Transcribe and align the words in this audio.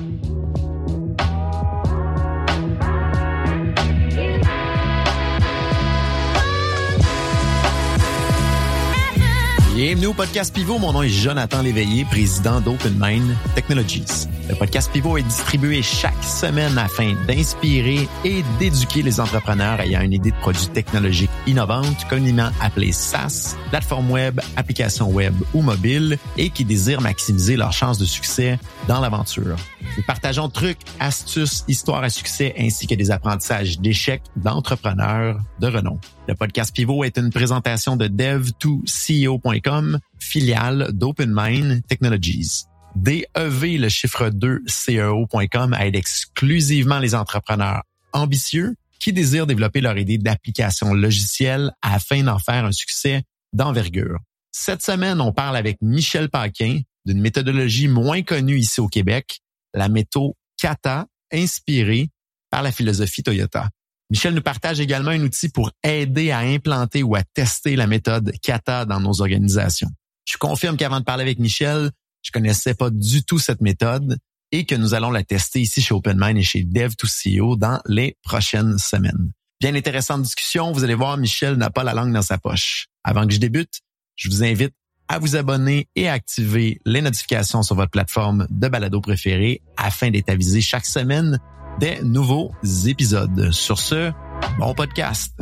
thank 0.00 0.24
you 0.24 0.39
Bienvenue 9.82 10.08
au 10.08 10.12
podcast 10.12 10.54
Pivot. 10.54 10.78
Mon 10.78 10.92
nom 10.92 11.02
est 11.02 11.08
Jonathan 11.08 11.62
Léveillé, 11.62 12.04
président 12.04 12.60
d'OpenMind 12.60 13.34
Technologies. 13.54 14.26
Le 14.50 14.54
podcast 14.54 14.92
Pivot 14.92 15.16
est 15.16 15.22
distribué 15.22 15.80
chaque 15.80 16.22
semaine 16.22 16.76
afin 16.76 17.14
d'inspirer 17.26 18.06
et 18.22 18.44
d'éduquer 18.58 19.00
les 19.00 19.20
entrepreneurs 19.20 19.80
ayant 19.80 20.02
une 20.02 20.12
idée 20.12 20.32
de 20.32 20.36
produit 20.36 20.66
technologique 20.66 21.30
innovante, 21.46 22.06
communément 22.10 22.50
appelée 22.60 22.92
SaaS, 22.92 23.56
plateforme 23.70 24.10
web, 24.10 24.42
application 24.56 25.08
web 25.08 25.32
ou 25.54 25.62
mobile, 25.62 26.18
et 26.36 26.50
qui 26.50 26.66
désirent 26.66 27.00
maximiser 27.00 27.56
leurs 27.56 27.72
chances 27.72 27.96
de 27.96 28.04
succès 28.04 28.58
dans 28.86 29.00
l'aventure. 29.00 29.56
Nous 29.96 30.02
partageons 30.06 30.50
trucs, 30.50 30.80
astuces, 30.98 31.64
histoires 31.68 32.02
à 32.02 32.10
succès 32.10 32.54
ainsi 32.58 32.86
que 32.86 32.94
des 32.94 33.10
apprentissages 33.10 33.78
d'échecs 33.78 34.24
d'entrepreneurs 34.36 35.38
de 35.58 35.68
renom. 35.68 35.98
Le 36.30 36.36
podcast 36.36 36.72
Pivot 36.72 37.02
est 37.02 37.18
une 37.18 37.30
présentation 37.30 37.96
de 37.96 38.06
dev2ceo.com, 38.06 39.98
filiale 40.20 40.90
d'OpenMind 40.92 41.84
Technologies. 41.88 42.66
DEV, 42.94 43.78
le 43.78 43.88
chiffre 43.88 44.28
2, 44.28 44.62
CEO.com 44.68 45.76
aide 45.80 45.96
exclusivement 45.96 47.00
les 47.00 47.16
entrepreneurs 47.16 47.82
ambitieux 48.12 48.76
qui 49.00 49.12
désirent 49.12 49.48
développer 49.48 49.80
leur 49.80 49.98
idée 49.98 50.18
d'application 50.18 50.94
logicielle 50.94 51.72
afin 51.82 52.22
d'en 52.22 52.38
faire 52.38 52.64
un 52.64 52.70
succès 52.70 53.24
d'envergure. 53.52 54.20
Cette 54.52 54.82
semaine, 54.82 55.20
on 55.20 55.32
parle 55.32 55.56
avec 55.56 55.78
Michel 55.82 56.28
Paquin 56.28 56.78
d'une 57.06 57.20
méthodologie 57.20 57.88
moins 57.88 58.22
connue 58.22 58.58
ici 58.58 58.80
au 58.80 58.86
Québec, 58.86 59.40
la 59.74 59.88
méthode 59.88 60.34
Kata, 60.56 61.08
inspirée 61.32 62.08
par 62.50 62.62
la 62.62 62.70
philosophie 62.70 63.24
Toyota. 63.24 63.68
Michel 64.10 64.34
nous 64.34 64.42
partage 64.42 64.80
également 64.80 65.12
un 65.12 65.22
outil 65.22 65.48
pour 65.48 65.70
aider 65.84 66.32
à 66.32 66.40
implanter 66.40 67.02
ou 67.02 67.14
à 67.14 67.22
tester 67.22 67.76
la 67.76 67.86
méthode 67.86 68.32
Kata 68.42 68.84
dans 68.84 69.00
nos 69.00 69.20
organisations. 69.20 69.88
Je 70.28 70.36
confirme 70.36 70.76
qu'avant 70.76 70.98
de 70.98 71.04
parler 71.04 71.22
avec 71.22 71.38
Michel, 71.38 71.90
je 72.22 72.32
connaissais 72.32 72.74
pas 72.74 72.90
du 72.90 73.22
tout 73.22 73.38
cette 73.38 73.60
méthode 73.60 74.18
et 74.52 74.66
que 74.66 74.74
nous 74.74 74.94
allons 74.94 75.10
la 75.10 75.22
tester 75.22 75.60
ici 75.60 75.80
chez 75.80 75.94
OpenMind 75.94 76.36
et 76.36 76.42
chez 76.42 76.64
Dev2CEO 76.64 77.56
dans 77.56 77.80
les 77.86 78.16
prochaines 78.22 78.78
semaines. 78.78 79.32
Bien 79.60 79.74
intéressante 79.74 80.22
discussion. 80.22 80.72
Vous 80.72 80.82
allez 80.82 80.94
voir, 80.94 81.16
Michel 81.16 81.54
n'a 81.54 81.70
pas 81.70 81.84
la 81.84 81.94
langue 81.94 82.12
dans 82.12 82.22
sa 82.22 82.38
poche. 82.38 82.88
Avant 83.04 83.26
que 83.26 83.32
je 83.32 83.38
débute, 83.38 83.80
je 84.16 84.28
vous 84.28 84.42
invite 84.42 84.74
à 85.06 85.18
vous 85.18 85.36
abonner 85.36 85.88
et 85.94 86.08
à 86.08 86.14
activer 86.14 86.80
les 86.84 87.00
notifications 87.00 87.62
sur 87.62 87.76
votre 87.76 87.90
plateforme 87.90 88.46
de 88.50 88.68
balado 88.68 89.00
préférée 89.00 89.62
afin 89.76 90.10
d'être 90.10 90.30
avisé 90.30 90.60
chaque 90.60 90.86
semaine 90.86 91.38
des 91.78 92.00
nouveaux 92.02 92.52
épisodes. 92.86 93.50
Sur 93.52 93.78
ce, 93.78 94.12
bon 94.58 94.74
podcast. 94.74 95.34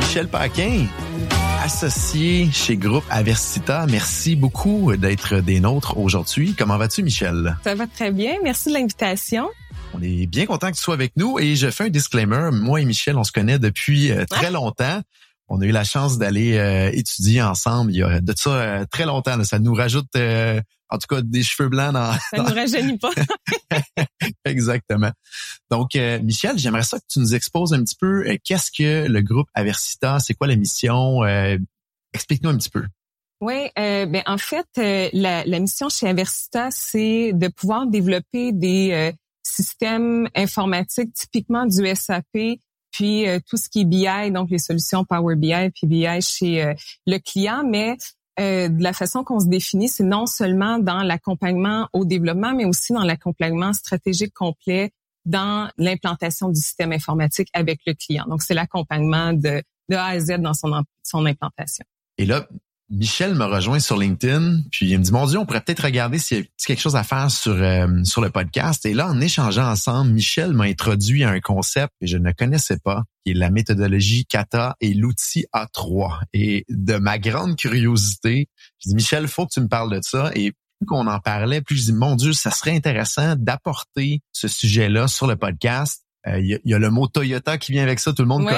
Michel 0.00 0.28
Paquin, 0.28 0.86
associé 1.62 2.48
chez 2.50 2.76
Groupe 2.76 3.04
Aversita. 3.10 3.86
Merci 3.88 4.36
beaucoup 4.36 4.96
d'être 4.96 5.36
des 5.40 5.60
nôtres 5.60 5.96
aujourd'hui. 5.98 6.54
Comment 6.58 6.78
vas-tu, 6.78 7.02
Michel? 7.02 7.56
Ça 7.62 7.74
va 7.74 7.86
très 7.86 8.10
bien. 8.10 8.34
Merci 8.42 8.70
de 8.70 8.74
l'invitation. 8.74 9.48
On 9.94 10.02
est 10.02 10.26
bien 10.26 10.46
content 10.46 10.70
que 10.70 10.76
tu 10.76 10.82
sois 10.82 10.94
avec 10.94 11.12
nous 11.16 11.38
et 11.38 11.56
je 11.56 11.70
fais 11.70 11.84
un 11.84 11.88
disclaimer. 11.88 12.50
Moi 12.52 12.80
et 12.80 12.84
Michel, 12.84 13.16
on 13.16 13.24
se 13.24 13.32
connaît 13.32 13.58
depuis 13.58 14.10
euh, 14.10 14.24
très 14.24 14.50
longtemps. 14.50 15.02
On 15.48 15.60
a 15.60 15.64
eu 15.64 15.70
la 15.70 15.84
chance 15.84 16.18
d'aller 16.18 16.58
euh, 16.58 16.90
étudier 16.92 17.40
ensemble 17.42 17.92
il 17.92 17.98
y 17.98 18.02
a 18.02 18.20
de 18.20 18.34
ça 18.36 18.50
euh, 18.50 18.84
très 18.90 19.06
longtemps. 19.06 19.42
Ça 19.44 19.58
nous 19.58 19.72
rajoute 19.74 20.14
en 20.90 20.98
tout 20.98 21.06
cas 21.08 21.22
des 21.22 21.42
cheveux 21.42 21.68
blancs 21.68 21.92
dans. 21.92 22.12
Ça 22.12 22.38
nous 22.38 22.44
rajeunit 22.54 22.98
pas. 22.98 23.10
Exactement. 24.44 25.10
Donc, 25.70 25.94
Michel, 26.22 26.58
j'aimerais 26.58 26.82
ça 26.82 26.98
que 26.98 27.04
tu 27.08 27.18
nous 27.18 27.34
exposes 27.34 27.72
un 27.72 27.82
petit 27.82 27.96
peu 27.98 28.24
qu'est-ce 28.44 28.70
que 28.70 29.06
le 29.08 29.20
groupe 29.22 29.48
Aversita, 29.54 30.18
c'est 30.18 30.34
quoi 30.34 30.46
la 30.46 30.56
mission. 30.56 31.24
Explique-nous 32.14 32.50
un 32.50 32.56
petit 32.56 32.70
peu. 32.70 32.84
Oui, 33.40 33.70
ben 33.76 34.22
en 34.26 34.38
fait, 34.38 34.66
la, 35.12 35.44
la, 35.44 35.60
mission 35.60 35.88
chez 35.88 36.08
Aversita, 36.08 36.68
c'est 36.70 37.32
de 37.34 37.48
pouvoir 37.48 37.86
développer 37.86 38.52
des 38.52 39.12
systèmes 39.42 40.28
informatiques 40.34 41.12
typiquement 41.14 41.66
du 41.66 41.86
SAP 41.94 42.60
puis 42.98 43.28
euh, 43.28 43.38
tout 43.48 43.56
ce 43.56 43.68
qui 43.68 43.82
est 43.82 43.84
BI, 43.84 44.32
donc 44.32 44.50
les 44.50 44.58
solutions 44.58 45.04
Power 45.04 45.36
BI 45.36 45.70
puis 45.70 45.86
BI 45.86 46.20
chez 46.20 46.64
euh, 46.64 46.74
le 47.06 47.18
client, 47.18 47.62
mais 47.64 47.96
euh, 48.40 48.68
de 48.68 48.82
la 48.82 48.92
façon 48.92 49.22
qu'on 49.22 49.38
se 49.38 49.46
définit, 49.46 49.88
c'est 49.88 50.02
non 50.02 50.26
seulement 50.26 50.80
dans 50.80 51.04
l'accompagnement 51.04 51.88
au 51.92 52.04
développement, 52.04 52.52
mais 52.56 52.64
aussi 52.64 52.92
dans 52.92 53.04
l'accompagnement 53.04 53.72
stratégique 53.72 54.34
complet 54.34 54.90
dans 55.26 55.70
l'implantation 55.78 56.48
du 56.48 56.60
système 56.60 56.90
informatique 56.90 57.48
avec 57.52 57.78
le 57.86 57.94
client. 57.94 58.24
Donc, 58.28 58.42
c'est 58.42 58.54
l'accompagnement 58.54 59.32
de, 59.32 59.62
de 59.88 59.94
A 59.94 60.06
à 60.06 60.18
Z 60.18 60.38
dans 60.38 60.54
son, 60.54 60.82
son 61.04 61.24
implantation. 61.24 61.84
Et 62.16 62.26
là, 62.26 62.48
Michel 62.90 63.34
me 63.34 63.44
rejoint 63.44 63.80
sur 63.80 63.98
LinkedIn, 63.98 64.62
puis 64.70 64.88
il 64.88 64.98
me 64.98 65.04
dit, 65.04 65.12
mon 65.12 65.26
Dieu, 65.26 65.38
on 65.38 65.44
pourrait 65.44 65.60
peut-être 65.60 65.84
regarder 65.84 66.18
s'il 66.18 66.38
y 66.38 66.40
a 66.40 66.44
quelque 66.66 66.80
chose 66.80 66.96
à 66.96 67.04
faire 67.04 67.30
sur, 67.30 67.52
euh, 67.52 67.86
sur 68.04 68.22
le 68.22 68.30
podcast. 68.30 68.86
Et 68.86 68.94
là, 68.94 69.08
en 69.08 69.20
échangeant 69.20 69.70
ensemble, 69.70 70.12
Michel 70.12 70.54
m'a 70.54 70.64
introduit 70.64 71.22
à 71.22 71.28
un 71.28 71.40
concept 71.40 71.92
que 72.00 72.06
je 72.06 72.16
ne 72.16 72.32
connaissais 72.32 72.78
pas, 72.78 73.04
qui 73.24 73.32
est 73.32 73.34
la 73.34 73.50
méthodologie 73.50 74.24
Kata 74.24 74.74
et 74.80 74.94
l'outil 74.94 75.44
A3. 75.54 76.20
Et 76.32 76.64
de 76.70 76.96
ma 76.96 77.18
grande 77.18 77.56
curiosité, 77.56 78.48
je 78.78 78.88
dis, 78.88 78.94
Michel, 78.94 79.28
faut 79.28 79.44
que 79.44 79.52
tu 79.52 79.60
me 79.60 79.68
parles 79.68 79.94
de 79.94 80.00
ça. 80.02 80.30
Et 80.34 80.52
plus 80.52 80.86
qu'on 80.86 81.08
en 81.08 81.20
parlait, 81.20 81.60
plus 81.60 81.76
je 81.76 81.84
dis, 81.86 81.92
mon 81.92 82.16
Dieu, 82.16 82.32
ça 82.32 82.50
serait 82.50 82.74
intéressant 82.74 83.36
d'apporter 83.36 84.22
ce 84.32 84.48
sujet-là 84.48 85.08
sur 85.08 85.26
le 85.26 85.36
podcast. 85.36 86.04
Euh, 86.26 86.40
il 86.40 86.58
y, 86.64 86.74
a 86.74 86.78
le 86.78 86.90
mot 86.90 87.06
Toyota 87.06 87.58
qui 87.58 87.72
vient 87.72 87.82
avec 87.82 88.00
ça. 88.00 88.14
Tout 88.14 88.22
le 88.22 88.28
monde 88.28 88.48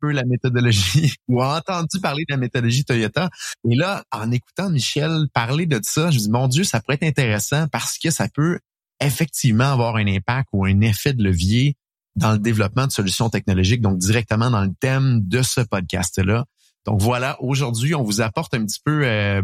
peu 0.00 0.10
la 0.12 0.24
méthodologie 0.24 1.14
ou 1.28 1.42
a 1.42 1.58
entendu 1.58 2.00
parler 2.00 2.24
de 2.28 2.34
la 2.34 2.38
méthodologie 2.38 2.84
Toyota. 2.84 3.30
Et 3.70 3.76
là, 3.76 4.04
en 4.10 4.30
écoutant 4.30 4.70
Michel 4.70 5.26
parler 5.32 5.66
de 5.66 5.80
ça, 5.82 6.10
je 6.10 6.18
me 6.18 6.22
dis, 6.22 6.30
mon 6.30 6.48
Dieu, 6.48 6.64
ça 6.64 6.80
pourrait 6.80 6.98
être 7.00 7.04
intéressant 7.04 7.68
parce 7.68 7.98
que 7.98 8.10
ça 8.10 8.28
peut 8.28 8.58
effectivement 9.00 9.72
avoir 9.72 9.96
un 9.96 10.06
impact 10.06 10.48
ou 10.52 10.64
un 10.64 10.80
effet 10.80 11.12
de 11.12 11.22
levier 11.22 11.76
dans 12.16 12.32
le 12.32 12.38
développement 12.38 12.86
de 12.86 12.92
solutions 12.92 13.30
technologiques, 13.30 13.80
donc 13.80 13.98
directement 13.98 14.50
dans 14.50 14.62
le 14.62 14.72
thème 14.80 15.20
de 15.26 15.42
ce 15.42 15.60
podcast-là. 15.60 16.44
Donc 16.86 17.00
voilà, 17.00 17.40
aujourd'hui, 17.42 17.94
on 17.94 18.02
vous 18.02 18.20
apporte 18.20 18.54
un 18.54 18.64
petit 18.64 18.80
peu 18.84 19.02
euh, 19.04 19.42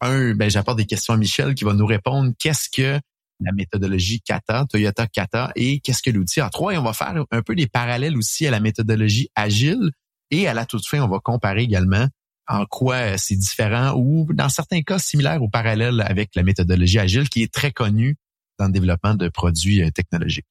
un, 0.00 0.34
ben 0.34 0.50
j'apporte 0.50 0.78
des 0.78 0.86
questions 0.86 1.14
à 1.14 1.16
Michel 1.16 1.54
qui 1.54 1.64
va 1.64 1.72
nous 1.72 1.86
répondre 1.86 2.32
qu'est-ce 2.38 2.68
que 2.70 3.00
la 3.40 3.52
méthodologie 3.52 4.20
Kata, 4.20 4.66
Toyota 4.70 5.06
Kata, 5.06 5.52
et 5.56 5.80
qu'est-ce 5.80 6.02
que 6.02 6.10
l'outil 6.10 6.40
A3. 6.40 6.74
Et 6.74 6.78
on 6.78 6.82
va 6.82 6.92
faire 6.92 7.14
un 7.30 7.42
peu 7.42 7.54
des 7.54 7.66
parallèles 7.66 8.16
aussi 8.16 8.46
à 8.46 8.50
la 8.50 8.60
méthodologie 8.60 9.28
Agile. 9.34 9.90
Et 10.30 10.48
à 10.48 10.54
la 10.54 10.66
toute 10.66 10.86
fin, 10.86 11.00
on 11.00 11.08
va 11.08 11.18
comparer 11.18 11.62
également 11.62 12.08
en 12.46 12.66
quoi 12.66 13.16
c'est 13.16 13.36
différent 13.36 13.94
ou 13.96 14.26
dans 14.32 14.48
certains 14.48 14.82
cas 14.82 14.98
similaire 14.98 15.42
ou 15.42 15.48
parallèle 15.48 16.02
avec 16.02 16.34
la 16.34 16.42
méthodologie 16.42 16.98
Agile 16.98 17.28
qui 17.28 17.42
est 17.42 17.52
très 17.52 17.72
connue 17.72 18.16
dans 18.58 18.66
le 18.66 18.72
développement 18.72 19.14
de 19.14 19.28
produits 19.28 19.82
euh, 19.82 19.90
technologiques. 19.90 20.46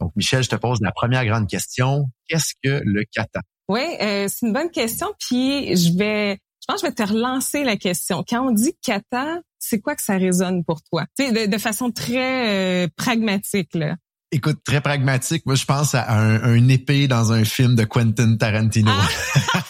Donc, 0.00 0.12
Michel, 0.16 0.42
je 0.42 0.50
te 0.50 0.56
pose 0.56 0.80
la 0.82 0.92
première 0.92 1.24
grande 1.24 1.48
question. 1.48 2.06
Qu'est-ce 2.28 2.54
que 2.62 2.82
le 2.84 3.04
kata? 3.10 3.40
Oui, 3.68 3.80
euh, 4.02 4.28
c'est 4.28 4.46
une 4.46 4.52
bonne 4.52 4.70
question. 4.70 5.08
Puis, 5.18 5.76
je 5.76 5.96
vais, 5.96 6.38
je 6.64 6.72
pense 6.72 6.80
que 6.80 6.86
je 6.86 6.92
vais 6.92 6.94
te 6.94 7.12
relancer 7.12 7.62
la 7.62 7.76
question. 7.76 8.24
Quand 8.26 8.48
on 8.48 8.50
dit 8.50 8.74
kata, 8.80 9.40
c'est 9.58 9.80
quoi 9.80 9.94
que 9.94 10.02
ça 10.02 10.16
résonne 10.16 10.64
pour 10.64 10.82
toi? 10.82 11.04
Tu 11.18 11.26
sais, 11.26 11.46
de, 11.46 11.58
façon 11.58 11.90
très 11.90 12.84
euh, 12.84 12.88
pragmatique, 12.96 13.74
là. 13.74 13.96
Écoute, 14.32 14.60
très 14.64 14.80
pragmatique. 14.80 15.44
Moi, 15.44 15.56
je 15.56 15.66
pense 15.66 15.94
à 15.94 16.10
un, 16.10 16.68
épée 16.68 17.06
dans 17.06 17.32
un 17.32 17.44
film 17.44 17.76
de 17.76 17.84
Quentin 17.84 18.36
Tarantino. 18.36 18.92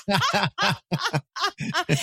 Ah! 0.09 0.79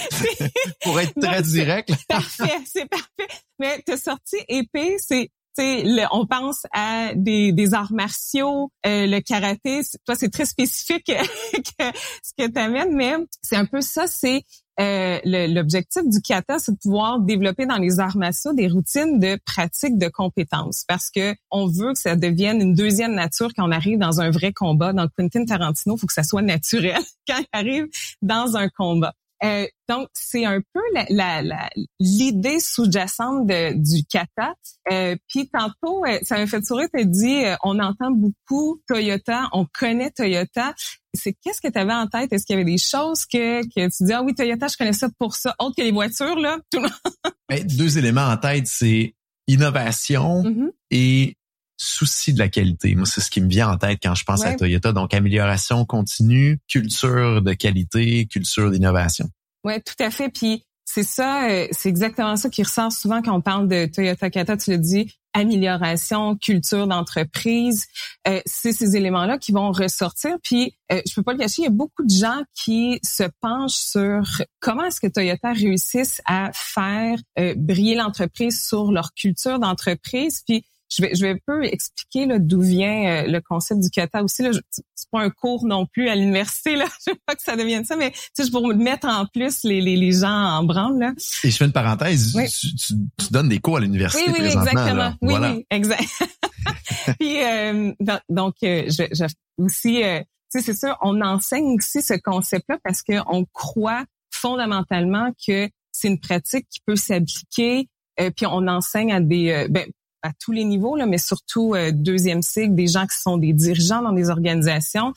Pour 0.83 0.99
être 0.99 1.17
très 1.21 1.41
direct. 1.41 1.89
parfait, 2.09 2.59
c'est 2.65 2.89
parfait. 2.89 3.29
Mais 3.59 3.81
t'as 3.85 3.95
sorti 3.95 4.35
épée, 4.49 4.97
c'est 4.99 5.31
le, 5.57 6.05
on 6.11 6.25
pense 6.25 6.65
à 6.73 7.13
des, 7.15 7.51
des 7.51 7.73
arts 7.73 7.93
martiaux, 7.93 8.71
euh, 8.85 9.07
le 9.07 9.19
karaté. 9.19 9.81
Toi, 10.05 10.15
c'est 10.15 10.29
très 10.29 10.45
spécifique 10.45 11.05
que, 11.07 11.83
ce 12.23 12.31
que 12.37 12.49
tu 12.49 12.59
amènes, 12.59 12.95
mais 12.95 13.15
c'est 13.41 13.55
un 13.55 13.65
peu 13.65 13.81
ça. 13.81 14.07
C'est 14.07 14.43
euh, 14.79 15.19
l'objectif 15.25 16.03
du 16.05 16.21
kata, 16.21 16.57
c'est 16.57 16.71
de 16.71 16.77
pouvoir 16.77 17.19
développer 17.19 17.65
dans 17.65 17.77
les 17.77 17.99
arts 17.99 18.17
martiaux 18.17 18.53
des 18.53 18.67
routines 18.67 19.19
de 19.19 19.37
pratique 19.45 19.97
de 19.97 20.07
compétences, 20.07 20.85
parce 20.87 21.09
que 21.09 21.35
on 21.51 21.67
veut 21.67 21.93
que 21.93 21.99
ça 21.99 22.15
devienne 22.15 22.61
une 22.61 22.73
deuxième 22.73 23.13
nature 23.13 23.49
quand 23.55 23.67
on 23.67 23.71
arrive 23.71 23.99
dans 23.99 24.21
un 24.21 24.31
vrai 24.31 24.53
combat. 24.53 24.93
Dans 24.93 25.07
Quentin 25.17 25.45
Tarantino, 25.45 25.95
il 25.95 25.99
faut 25.99 26.07
que 26.07 26.13
ça 26.13 26.23
soit 26.23 26.41
naturel 26.41 27.01
quand 27.27 27.39
il 27.39 27.47
arrive 27.51 27.87
dans 28.21 28.55
un 28.55 28.69
combat. 28.69 29.13
Euh, 29.43 29.65
donc, 29.89 30.07
c'est 30.13 30.45
un 30.45 30.61
peu 30.73 30.81
la, 31.09 31.41
la, 31.41 31.69
l'idée 31.99 32.59
sous-jacente 32.59 33.47
du 33.47 34.03
kata. 34.05 34.53
Euh, 34.91 35.15
puis 35.27 35.49
tantôt, 35.49 36.05
euh, 36.05 36.19
ça 36.21 36.37
m'a 36.37 36.47
fait 36.47 36.63
sourire, 36.63 36.87
tu 36.93 37.05
dit, 37.05 37.45
euh, 37.45 37.55
on 37.63 37.79
entend 37.79 38.11
beaucoup 38.11 38.81
Toyota, 38.87 39.49
on 39.51 39.65
connaît 39.77 40.11
Toyota. 40.11 40.73
C'est 41.13 41.33
qu'est-ce 41.33 41.59
que 41.59 41.71
tu 41.71 41.77
avais 41.77 41.93
en 41.93 42.07
tête? 42.07 42.31
Est-ce 42.31 42.45
qu'il 42.45 42.55
y 42.55 42.59
avait 42.59 42.71
des 42.71 42.77
choses 42.77 43.25
que, 43.25 43.63
que 43.63 43.89
tu 43.89 44.03
dis, 44.03 44.13
ah 44.13 44.21
oui, 44.23 44.33
Toyota, 44.35 44.67
je 44.67 44.77
connais 44.77 44.93
ça 44.93 45.09
pour 45.17 45.35
ça, 45.35 45.55
autre 45.59 45.75
que 45.75 45.81
les 45.81 45.91
voitures, 45.91 46.39
là? 46.39 46.57
Tout 46.71 46.81
ben, 47.49 47.65
deux 47.65 47.97
éléments 47.97 48.27
en 48.27 48.37
tête, 48.37 48.67
c'est 48.67 49.15
innovation 49.47 50.43
mm-hmm. 50.43 50.69
et 50.91 51.35
souci 51.81 52.33
de 52.33 52.39
la 52.39 52.47
qualité. 52.47 52.95
Moi, 52.95 53.05
c'est 53.05 53.21
ce 53.21 53.31
qui 53.31 53.41
me 53.41 53.49
vient 53.49 53.69
en 53.69 53.77
tête 53.77 53.99
quand 54.01 54.15
je 54.15 54.23
pense 54.23 54.45
à 54.45 54.53
Toyota. 54.53 54.93
Donc, 54.93 55.13
amélioration 55.13 55.85
continue, 55.85 56.59
culture 56.67 57.41
de 57.41 57.53
qualité, 57.53 58.25
culture 58.27 58.69
d'innovation. 58.71 59.29
Oui, 59.63 59.73
tout 59.81 60.03
à 60.03 60.11
fait. 60.11 60.29
Puis 60.29 60.63
c'est 60.85 61.03
ça, 61.03 61.49
euh, 61.49 61.67
c'est 61.71 61.89
exactement 61.89 62.35
ça 62.35 62.49
qui 62.49 62.63
ressort 62.63 62.91
souvent 62.91 63.21
quand 63.21 63.35
on 63.35 63.41
parle 63.41 63.67
de 63.67 63.85
Toyota 63.85 64.29
Kata. 64.29 64.57
Tu 64.57 64.71
le 64.71 64.77
dis, 64.77 65.07
amélioration, 65.33 66.35
culture 66.35 66.87
d'entreprise. 66.87 67.85
Euh, 68.27 68.41
c'est 68.45 68.73
ces 68.73 68.95
éléments-là 68.95 69.37
qui 69.37 69.51
vont 69.51 69.71
ressortir. 69.71 70.37
Puis, 70.43 70.75
euh, 70.91 71.01
je 71.07 71.15
peux 71.15 71.23
pas 71.23 71.33
le 71.33 71.39
cacher, 71.39 71.61
il 71.61 71.65
y 71.65 71.67
a 71.67 71.71
beaucoup 71.71 72.03
de 72.03 72.13
gens 72.13 72.41
qui 72.53 72.99
se 73.03 73.23
penchent 73.39 73.71
sur 73.71 74.21
comment 74.59 74.85
est-ce 74.85 74.99
que 74.99 75.07
Toyota 75.07 75.53
réussisse 75.53 76.21
à 76.25 76.51
faire 76.53 77.17
euh, 77.39 77.53
briller 77.57 77.95
l'entreprise 77.95 78.63
sur 78.63 78.91
leur 78.91 79.13
culture 79.13 79.59
d'entreprise. 79.59 80.43
Puis, 80.45 80.65
je 80.93 81.01
vais, 81.01 81.15
je 81.15 81.21
vais 81.21 81.31
un 81.31 81.37
peu 81.45 81.63
expliquer 81.63 82.27
d'où 82.39 82.61
vient 82.61 83.23
euh, 83.23 83.27
le 83.27 83.39
concept 83.41 83.81
du 83.81 83.89
kata 83.89 84.23
aussi. 84.23 84.43
Là, 84.43 84.51
c'est 84.71 85.09
pas 85.11 85.21
un 85.21 85.29
cours 85.29 85.65
non 85.65 85.85
plus 85.85 86.09
à 86.09 86.15
l'université. 86.15 86.75
Là, 86.75 86.85
je 87.05 87.11
veux 87.11 87.17
pas 87.25 87.35
que 87.35 87.43
ça 87.43 87.55
devienne 87.55 87.85
ça, 87.85 87.95
mais 87.95 88.11
tu 88.11 88.43
sais, 88.43 88.51
pour 88.51 88.67
mettre 88.75 89.07
en 89.07 89.25
plus 89.25 89.63
les, 89.63 89.81
les, 89.81 89.95
les 89.95 90.11
gens 90.11 90.29
en 90.29 90.63
branle. 90.63 90.99
Là. 90.99 91.13
Et 91.43 91.51
je 91.51 91.57
fais 91.57 91.65
une 91.65 91.71
parenthèse. 91.71 92.33
Tu, 92.33 92.75
tu, 92.75 93.31
donnes 93.31 93.49
des 93.49 93.59
cours 93.59 93.77
à 93.77 93.79
l'université 93.79 94.29
oui, 94.29 94.37
oui, 94.39 94.45
Exactement. 94.45 95.13
Oui, 95.21 95.35
oui, 95.39 95.65
exact. 95.69 96.09
Puis 97.19 97.43
euh, 97.43 97.93
donc, 98.29 98.55
euh, 98.63 98.83
je, 98.87 99.03
je, 99.11 99.25
aussi, 99.57 100.03
euh, 100.03 100.19
tu 100.51 100.59
sais, 100.59 100.61
c'est 100.61 100.77
sûr, 100.77 100.97
on 101.01 101.21
enseigne 101.21 101.77
aussi 101.77 102.01
ce 102.01 102.13
concept-là 102.13 102.77
parce 102.83 103.01
qu'on 103.01 103.45
croit 103.53 104.03
fondamentalement 104.31 105.31
que 105.45 105.69
c'est 105.91 106.07
une 106.07 106.19
pratique 106.19 106.67
qui 106.69 106.79
peut 106.85 106.95
s'appliquer. 106.95 107.87
Euh, 108.19 108.29
puis 108.35 108.45
on 108.45 108.67
enseigne 108.67 109.13
à 109.13 109.21
des, 109.21 109.67
ben, 109.69 109.85
à 110.21 110.31
tous 110.39 110.51
les 110.51 110.63
niveaux, 110.63 110.95
là, 110.95 111.05
mais 111.05 111.17
surtout 111.17 111.73
euh, 111.73 111.91
deuxième 111.91 112.41
cycle, 112.41 112.75
des 112.75 112.87
gens 112.87 113.05
qui 113.05 113.19
sont 113.19 113.37
des 113.37 113.53
dirigeants 113.53 114.01
dans 114.01 114.13
des 114.13 114.29
organisations. 114.29 115.13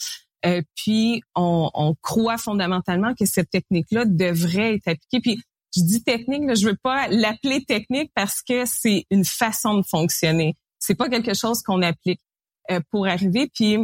Euh, 0.46 0.62
puis 0.76 1.22
on, 1.34 1.70
on, 1.74 1.94
croit 2.02 2.36
fondamentalement 2.36 3.14
que 3.14 3.24
cette 3.24 3.50
technique-là 3.50 4.04
devrait 4.04 4.74
être 4.74 4.88
appliquée. 4.88 5.20
Puis 5.20 5.42
je 5.76 5.82
dis 5.82 6.02
technique, 6.02 6.44
là, 6.46 6.54
je 6.54 6.66
veux 6.66 6.76
pas 6.82 7.08
l'appeler 7.08 7.64
technique 7.64 8.10
parce 8.14 8.42
que 8.42 8.64
c'est 8.66 9.06
une 9.10 9.24
façon 9.24 9.78
de 9.78 9.82
fonctionner. 9.82 10.54
C'est 10.78 10.94
pas 10.94 11.08
quelque 11.08 11.34
chose 11.34 11.62
qu'on 11.62 11.82
applique 11.82 12.20
euh, 12.70 12.80
pour 12.90 13.06
arriver. 13.06 13.50
Puis 13.54 13.78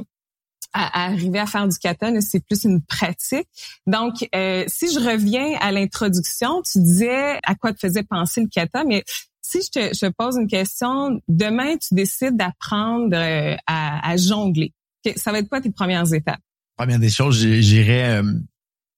à, 0.73 1.06
arriver 1.06 1.38
à 1.38 1.46
faire 1.46 1.66
du 1.66 1.76
kata, 1.78 2.20
c'est 2.20 2.44
plus 2.44 2.64
une 2.64 2.82
pratique. 2.82 3.49
Donc, 3.87 4.28
euh, 4.34 4.64
si 4.69 4.93
je 4.93 5.00
reviens 5.00 5.56
à 5.61 5.73
l'introduction, 5.73 6.62
tu 6.62 6.78
disais 6.78 7.40
à 7.44 7.55
quoi 7.55 7.73
te 7.73 7.78
faisait 7.78 8.05
penser 8.05 8.40
le 8.40 8.49
kata, 8.49 8.84
mais 8.84 9.05
si 9.50 9.62
je 9.62 9.70
te, 9.70 9.94
je 9.94 10.06
pose 10.06 10.37
une 10.37 10.47
question, 10.47 11.20
demain 11.29 11.76
tu 11.76 11.94
décides 11.94 12.37
d'apprendre 12.37 13.17
euh, 13.17 13.56
à, 13.67 14.17
jongler, 14.17 14.73
ça 15.17 15.32
va 15.32 15.38
être 15.38 15.49
quoi 15.49 15.61
tes 15.61 15.73
premières 15.73 16.12
étapes? 16.12 16.41
Première 16.76 17.00
des 17.00 17.11
choses, 17.11 17.37
j'irai 17.37 18.05
euh, 18.05 18.23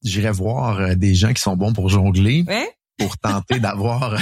j'irai 0.05 0.31
voir 0.31 0.81
euh, 0.81 0.95
des 0.95 1.15
gens 1.15 1.33
qui 1.33 1.41
sont 1.41 1.57
bons 1.57 1.73
pour 1.73 1.89
jongler 1.89 2.45
pour 2.99 3.17
tenter 3.19 3.61
d'avoir 3.61 4.21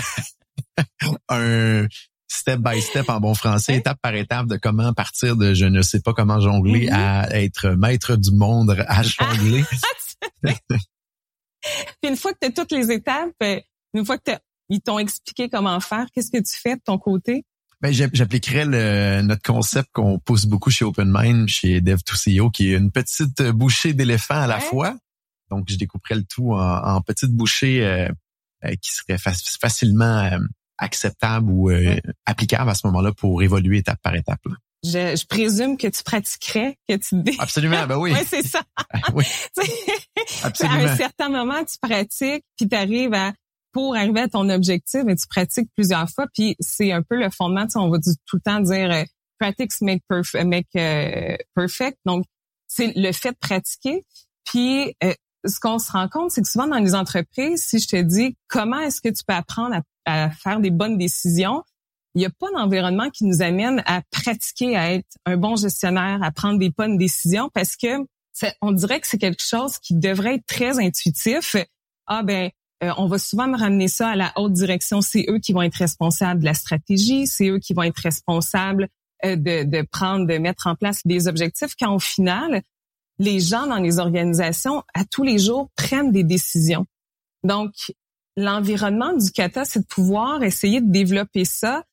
un 1.28 1.86
step 2.28 2.60
by 2.60 2.80
step 2.80 3.08
en 3.08 3.18
bon 3.18 3.34
français, 3.34 3.76
étape 3.76 3.98
par 4.00 4.14
étape 4.14 4.46
de 4.46 4.56
comment 4.56 4.92
partir 4.92 5.36
de 5.36 5.52
je 5.52 5.66
ne 5.66 5.82
sais 5.82 6.00
pas 6.00 6.12
comment 6.12 6.38
jongler 6.38 6.86
mm-hmm. 6.86 6.94
à 6.94 7.40
être 7.40 7.70
maître 7.70 8.14
du 8.14 8.30
monde 8.30 8.76
à 8.86 9.02
jongler. 9.02 9.64
Puis 12.00 12.10
une 12.10 12.16
fois 12.16 12.32
que 12.32 12.38
tu 12.40 12.46
as 12.46 12.52
toutes 12.52 12.72
les 12.72 12.92
étapes, 12.92 13.34
une 13.94 14.06
fois 14.06 14.16
que 14.16 14.24
tu 14.26 14.30
as 14.30 14.40
ils 14.70 14.80
t'ont 14.80 14.98
expliqué 14.98 15.48
comment 15.48 15.78
faire. 15.80 16.06
Qu'est-ce 16.14 16.30
que 16.30 16.38
tu 16.38 16.58
fais 16.58 16.76
de 16.76 16.80
ton 16.82 16.96
côté? 16.98 17.44
Ben, 17.82 17.92
j'appliquerais 17.92 18.66
le, 18.66 19.22
notre 19.22 19.42
concept 19.42 19.88
qu'on 19.92 20.18
pousse 20.18 20.44
beaucoup 20.44 20.70
chez 20.70 20.84
OpenMind, 20.84 21.48
chez 21.48 21.80
Dev2CEO, 21.80 22.50
qui 22.50 22.72
est 22.72 22.76
une 22.76 22.90
petite 22.90 23.42
bouchée 23.42 23.94
d'éléphant 23.94 24.40
à 24.40 24.46
la 24.46 24.60
fois. 24.60 24.96
Donc, 25.50 25.64
je 25.68 25.76
découperais 25.76 26.16
le 26.16 26.24
tout 26.24 26.52
en, 26.52 26.96
en 26.96 27.00
petites 27.00 27.32
bouchées 27.32 27.84
euh, 27.84 28.08
euh, 28.64 28.74
qui 28.82 28.90
seraient 28.92 29.18
facilement 29.18 30.18
euh, 30.18 30.38
acceptables 30.76 31.50
ou 31.50 31.70
applicables 32.26 32.70
à 32.70 32.74
ce 32.74 32.86
moment-là 32.86 33.12
pour 33.12 33.42
évoluer 33.42 33.78
étape 33.78 34.00
par 34.02 34.14
étape. 34.14 34.40
Je, 34.82 35.14
je, 35.14 35.26
présume 35.26 35.76
que 35.76 35.88
tu 35.88 36.02
pratiquerais, 36.02 36.78
que 36.88 36.96
tu 36.96 37.16
Absolument, 37.38 37.86
ben 37.86 37.98
oui. 37.98 38.12
oui, 38.14 38.20
c'est 38.26 38.46
ça. 38.46 38.62
oui. 39.14 39.24
Absolument. 40.42 40.86
À 40.86 40.92
un 40.92 40.96
certain 40.96 41.28
moment, 41.28 41.62
tu 41.64 41.76
pratiques, 41.82 42.44
puis 42.56 42.66
tu 42.66 42.76
arrives 42.76 43.12
à 43.12 43.32
pour 43.72 43.96
arriver 43.96 44.20
à 44.20 44.28
ton 44.28 44.48
objectif, 44.48 45.02
mais 45.04 45.16
tu 45.16 45.26
pratiques 45.28 45.68
plusieurs 45.76 46.08
fois. 46.10 46.26
Puis 46.34 46.56
c'est 46.60 46.92
un 46.92 47.02
peu 47.02 47.16
le 47.16 47.30
fondement. 47.30 47.64
Tu 47.64 47.72
sais, 47.72 47.78
on 47.78 47.90
va 47.90 47.98
tout 47.98 48.36
le 48.36 48.40
temps 48.40 48.60
dire 48.60 48.90
euh, 48.90 49.04
practice 49.38 49.80
make, 49.80 50.02
perf 50.08 50.34
make 50.44 50.68
euh, 50.76 51.36
perfect. 51.54 51.98
Donc 52.04 52.24
c'est 52.66 52.92
le 52.96 53.12
fait 53.12 53.32
de 53.32 53.38
pratiquer. 53.40 54.04
Puis 54.44 54.94
euh, 55.04 55.14
ce 55.44 55.58
qu'on 55.60 55.78
se 55.78 55.90
rend 55.92 56.08
compte, 56.08 56.30
c'est 56.30 56.42
que 56.42 56.48
souvent 56.48 56.66
dans 56.66 56.78
les 56.78 56.94
entreprises, 56.94 57.62
si 57.62 57.78
je 57.78 57.88
te 57.88 57.96
dis 57.96 58.36
comment 58.48 58.80
est-ce 58.80 59.00
que 59.00 59.08
tu 59.08 59.22
peux 59.26 59.34
apprendre 59.34 59.76
à, 60.04 60.24
à 60.24 60.30
faire 60.30 60.60
des 60.60 60.70
bonnes 60.70 60.98
décisions, 60.98 61.62
il 62.14 62.18
n'y 62.18 62.26
a 62.26 62.30
pas 62.30 62.50
d'environnement 62.52 63.08
qui 63.10 63.24
nous 63.24 63.40
amène 63.40 63.82
à 63.86 64.02
pratiquer, 64.10 64.76
à 64.76 64.92
être 64.94 65.16
un 65.26 65.36
bon 65.36 65.54
gestionnaire, 65.56 66.20
à 66.22 66.32
prendre 66.32 66.58
des 66.58 66.70
bonnes 66.70 66.98
décisions, 66.98 67.50
parce 67.54 67.76
que 67.76 68.04
on 68.62 68.72
dirait 68.72 69.00
que 69.00 69.06
c'est 69.06 69.18
quelque 69.18 69.42
chose 69.42 69.78
qui 69.78 69.94
devrait 69.94 70.36
être 70.36 70.46
très 70.46 70.78
intuitif. 70.78 71.56
Ah 72.06 72.22
ben 72.22 72.50
euh, 72.82 72.92
on 72.96 73.06
va 73.06 73.18
souvent 73.18 73.46
me 73.46 73.58
ramener 73.58 73.88
ça 73.88 74.10
à 74.10 74.16
la 74.16 74.32
haute 74.36 74.52
direction. 74.52 75.00
C'est 75.00 75.26
eux 75.28 75.38
qui 75.38 75.52
vont 75.52 75.62
être 75.62 75.76
responsables 75.76 76.40
de 76.40 76.46
la 76.46 76.54
stratégie, 76.54 77.26
c'est 77.26 77.48
eux 77.48 77.58
qui 77.58 77.74
vont 77.74 77.82
être 77.82 77.98
responsables 77.98 78.88
euh, 79.24 79.36
de, 79.36 79.64
de 79.64 79.82
prendre, 79.82 80.26
de 80.26 80.38
mettre 80.38 80.66
en 80.66 80.74
place 80.74 81.00
des 81.04 81.28
objectifs. 81.28 81.74
Quand 81.78 81.94
au 81.94 81.98
final, 81.98 82.62
les 83.18 83.40
gens 83.40 83.66
dans 83.66 83.76
les 83.76 83.98
organisations, 83.98 84.82
à 84.94 85.04
tous 85.04 85.24
les 85.24 85.38
jours, 85.38 85.68
prennent 85.76 86.10
des 86.10 86.24
décisions. 86.24 86.86
Donc, 87.44 87.72
l'environnement 88.36 89.12
du 89.12 89.30
kata, 89.30 89.64
c'est 89.64 89.80
de 89.80 89.86
pouvoir 89.86 90.42
essayer 90.42 90.80
de 90.80 90.90
développer 90.90 91.44
ça, 91.44 91.84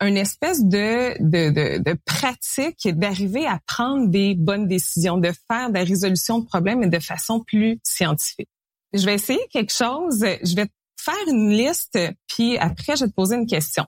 une 0.00 0.16
espèce 0.16 0.64
de, 0.64 1.16
de, 1.22 1.50
de, 1.50 1.82
de 1.82 1.96
pratique 2.04 2.88
d'arriver 2.98 3.46
à 3.46 3.60
prendre 3.66 4.08
des 4.08 4.34
bonnes 4.34 4.66
décisions, 4.66 5.18
de 5.18 5.32
faire 5.48 5.70
des 5.70 5.84
résolutions 5.84 6.40
de 6.40 6.46
problèmes, 6.46 6.90
de 6.90 6.98
façon 6.98 7.40
plus 7.40 7.78
scientifique 7.84 8.48
je 8.94 9.04
vais 9.04 9.14
essayer 9.14 9.46
quelque 9.50 9.72
chose. 9.72 10.20
Je 10.20 10.54
vais 10.54 10.66
te 10.66 10.72
faire 10.98 11.28
une 11.28 11.50
liste, 11.50 11.98
puis 12.26 12.56
après, 12.58 12.96
je 12.96 13.04
vais 13.04 13.10
te 13.10 13.14
poser 13.14 13.36
une 13.36 13.46
question. 13.46 13.86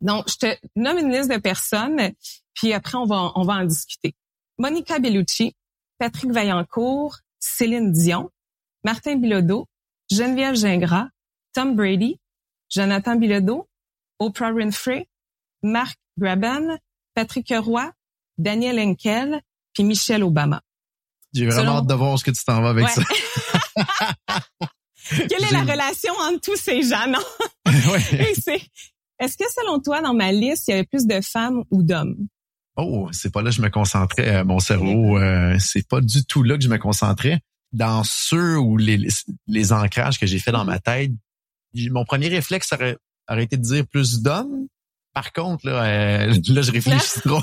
Donc, 0.00 0.28
je 0.28 0.36
te 0.36 0.56
nomme 0.74 0.98
une 0.98 1.12
liste 1.12 1.30
de 1.30 1.38
personnes, 1.38 2.12
puis 2.54 2.72
après, 2.72 2.98
on 2.98 3.04
va, 3.04 3.32
on 3.36 3.44
va 3.44 3.54
en 3.54 3.64
discuter. 3.64 4.14
Monica 4.58 4.98
Bellucci, 4.98 5.54
Patrick 5.98 6.32
Vaillancourt, 6.32 7.18
Céline 7.38 7.92
Dion, 7.92 8.30
Martin 8.84 9.16
Bilodeau, 9.16 9.66
Geneviève 10.10 10.56
Gingras, 10.56 11.08
Tom 11.52 11.76
Brady, 11.76 12.18
Jonathan 12.68 13.16
Bilodeau, 13.16 13.68
Oprah 14.18 14.52
Winfrey, 14.52 15.08
Mark 15.62 15.96
Graban, 16.18 16.78
Patrick 17.14 17.52
Roy, 17.56 17.90
Daniel 18.38 18.78
Henkel, 18.78 19.40
puis 19.72 19.84
Michelle 19.84 20.24
Obama. 20.24 20.62
J'ai 21.32 21.46
vraiment 21.46 21.78
hâte 21.78 21.86
de 21.86 21.94
voir 21.94 22.18
ce 22.18 22.24
que 22.24 22.30
tu 22.30 22.44
t'en 22.44 22.60
vas 22.60 22.70
avec 22.70 22.88
ça. 22.88 23.02
Quelle 25.10 25.44
est 25.44 25.52
la 25.52 25.62
relation 25.62 26.12
entre 26.20 26.40
tous 26.40 26.56
ces 26.56 26.82
gens, 26.82 27.06
non? 27.08 27.22
Est-ce 27.66 29.36
que 29.36 29.44
selon 29.54 29.80
toi, 29.80 30.00
dans 30.00 30.14
ma 30.14 30.32
liste, 30.32 30.68
il 30.68 30.72
y 30.72 30.74
avait 30.74 30.84
plus 30.84 31.06
de 31.06 31.20
femmes 31.20 31.64
ou 31.70 31.82
d'hommes? 31.82 32.16
Oh, 32.76 33.08
c'est 33.12 33.32
pas 33.32 33.42
là 33.42 33.50
que 33.50 33.56
je 33.56 33.62
me 33.62 33.68
concentrais. 33.68 34.36
Euh, 34.36 34.44
mon 34.44 34.58
cerveau, 34.58 35.18
euh, 35.18 35.56
c'est 35.58 35.86
pas 35.86 36.00
du 36.00 36.24
tout 36.24 36.42
là 36.42 36.56
que 36.56 36.64
je 36.64 36.68
me 36.68 36.78
concentrais. 36.78 37.40
Dans 37.72 38.02
ceux 38.04 38.58
ou 38.58 38.76
les, 38.76 39.06
les 39.46 39.72
ancrages 39.72 40.18
que 40.18 40.26
j'ai 40.26 40.38
fait 40.38 40.52
dans 40.52 40.64
ma 40.64 40.78
tête, 40.78 41.12
mon 41.74 42.04
premier 42.04 42.28
réflexe 42.28 42.72
aurait, 42.72 42.96
aurait 43.30 43.44
été 43.44 43.56
de 43.56 43.62
dire 43.62 43.86
plus 43.86 44.22
d'hommes. 44.22 44.66
Par 45.14 45.32
contre, 45.32 45.66
là, 45.66 45.84
euh, 45.84 46.34
là 46.48 46.62
je 46.62 46.72
réfléchis 46.72 47.20
trop. 47.20 47.42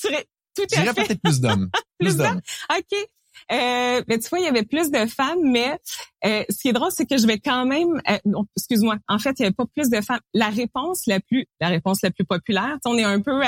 tu 0.00 0.08
tout 0.54 0.66
à 0.76 0.84
fait. 0.84 1.06
peut-être 1.06 1.22
plus 1.22 1.40
d'hommes. 1.40 1.70
plus 1.98 2.16
d'hommes. 2.16 2.40
OK. 2.70 3.08
Euh, 3.52 4.02
mais 4.06 4.18
tu 4.18 4.28
vois, 4.28 4.38
il 4.40 4.44
y 4.44 4.48
avait 4.48 4.64
plus 4.64 4.90
de 4.90 5.06
femmes, 5.06 5.40
mais 5.44 5.78
euh, 6.24 6.44
ce 6.48 6.60
qui 6.60 6.68
est 6.68 6.72
drôle, 6.72 6.90
c'est 6.92 7.06
que 7.06 7.16
je 7.16 7.26
vais 7.26 7.38
quand 7.38 7.64
même. 7.64 8.00
Euh, 8.08 8.18
excuse-moi. 8.56 8.96
En 9.08 9.18
fait, 9.18 9.34
il 9.38 9.42
y 9.42 9.46
avait 9.46 9.54
pas 9.54 9.66
plus 9.66 9.88
de 9.90 10.00
femmes. 10.00 10.20
La 10.34 10.48
réponse 10.50 11.06
la 11.06 11.20
plus, 11.20 11.46
la 11.60 11.68
réponse 11.68 12.02
la 12.02 12.10
plus 12.10 12.24
populaire. 12.24 12.76
On 12.84 12.96
est 12.98 13.04
un 13.04 13.20
peu 13.20 13.32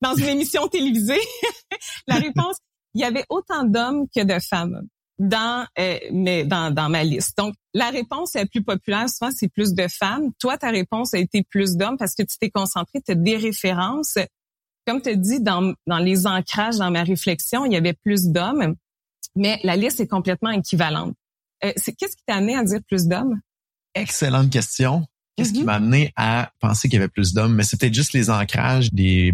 dans 0.00 0.14
une 0.14 0.28
émission 0.28 0.68
télévisée. 0.68 1.20
la 2.06 2.16
réponse, 2.16 2.56
il 2.94 3.00
y 3.00 3.04
avait 3.04 3.24
autant 3.28 3.64
d'hommes 3.64 4.06
que 4.14 4.22
de 4.22 4.38
femmes. 4.40 4.82
dans, 5.18 5.66
euh, 5.78 5.98
mais 6.12 6.44
dans, 6.44 6.72
dans 6.72 6.88
ma 6.88 7.04
liste. 7.04 7.36
Donc, 7.36 7.54
la 7.74 7.90
réponse 7.90 8.34
la 8.34 8.46
plus 8.46 8.62
populaire, 8.62 9.08
souvent, 9.08 9.30
c'est 9.34 9.48
plus 9.48 9.74
de 9.74 9.86
femmes. 9.88 10.32
Toi, 10.38 10.58
ta 10.58 10.70
réponse 10.70 11.14
a 11.14 11.18
été 11.18 11.42
plus 11.42 11.76
d'hommes 11.76 11.98
parce 11.98 12.14
que 12.14 12.22
tu 12.22 12.38
t'es 12.38 12.50
concentré, 12.50 13.00
tu 13.04 13.12
as 13.12 13.16
des 13.16 13.36
références. 13.36 14.18
Comme 14.86 15.02
tu 15.02 15.16
dis, 15.16 15.40
dans, 15.40 15.74
dans 15.86 15.98
les 15.98 16.26
ancrages, 16.26 16.76
dans 16.76 16.90
ma 16.90 17.02
réflexion, 17.04 17.64
il 17.66 17.72
y 17.72 17.76
avait 17.76 17.92
plus 17.92 18.28
d'hommes, 18.28 18.74
mais 19.36 19.60
la 19.62 19.76
liste 19.76 20.00
est 20.00 20.06
complètement 20.08 20.50
équivalente. 20.50 21.14
Euh, 21.64 21.72
c'est 21.76 21.92
Qu'est-ce 21.92 22.16
qui 22.16 22.22
t'a 22.26 22.36
amené 22.36 22.56
à 22.56 22.64
dire 22.64 22.80
plus 22.88 23.06
d'hommes? 23.06 23.40
Excellente 23.94 24.50
question. 24.50 25.04
Qu'est-ce 25.36 25.52
qui 25.52 25.60
Mhm. 25.60 25.66
m'a 25.66 25.74
amené 25.74 26.12
à 26.16 26.50
penser 26.60 26.88
qu'il 26.88 26.98
y 26.98 27.02
avait 27.02 27.08
plus 27.10 27.32
d'hommes? 27.34 27.54
Mais 27.54 27.62
c'était 27.62 27.92
juste 27.92 28.12
les 28.12 28.30
ancrages 28.30 28.92
des 28.92 29.32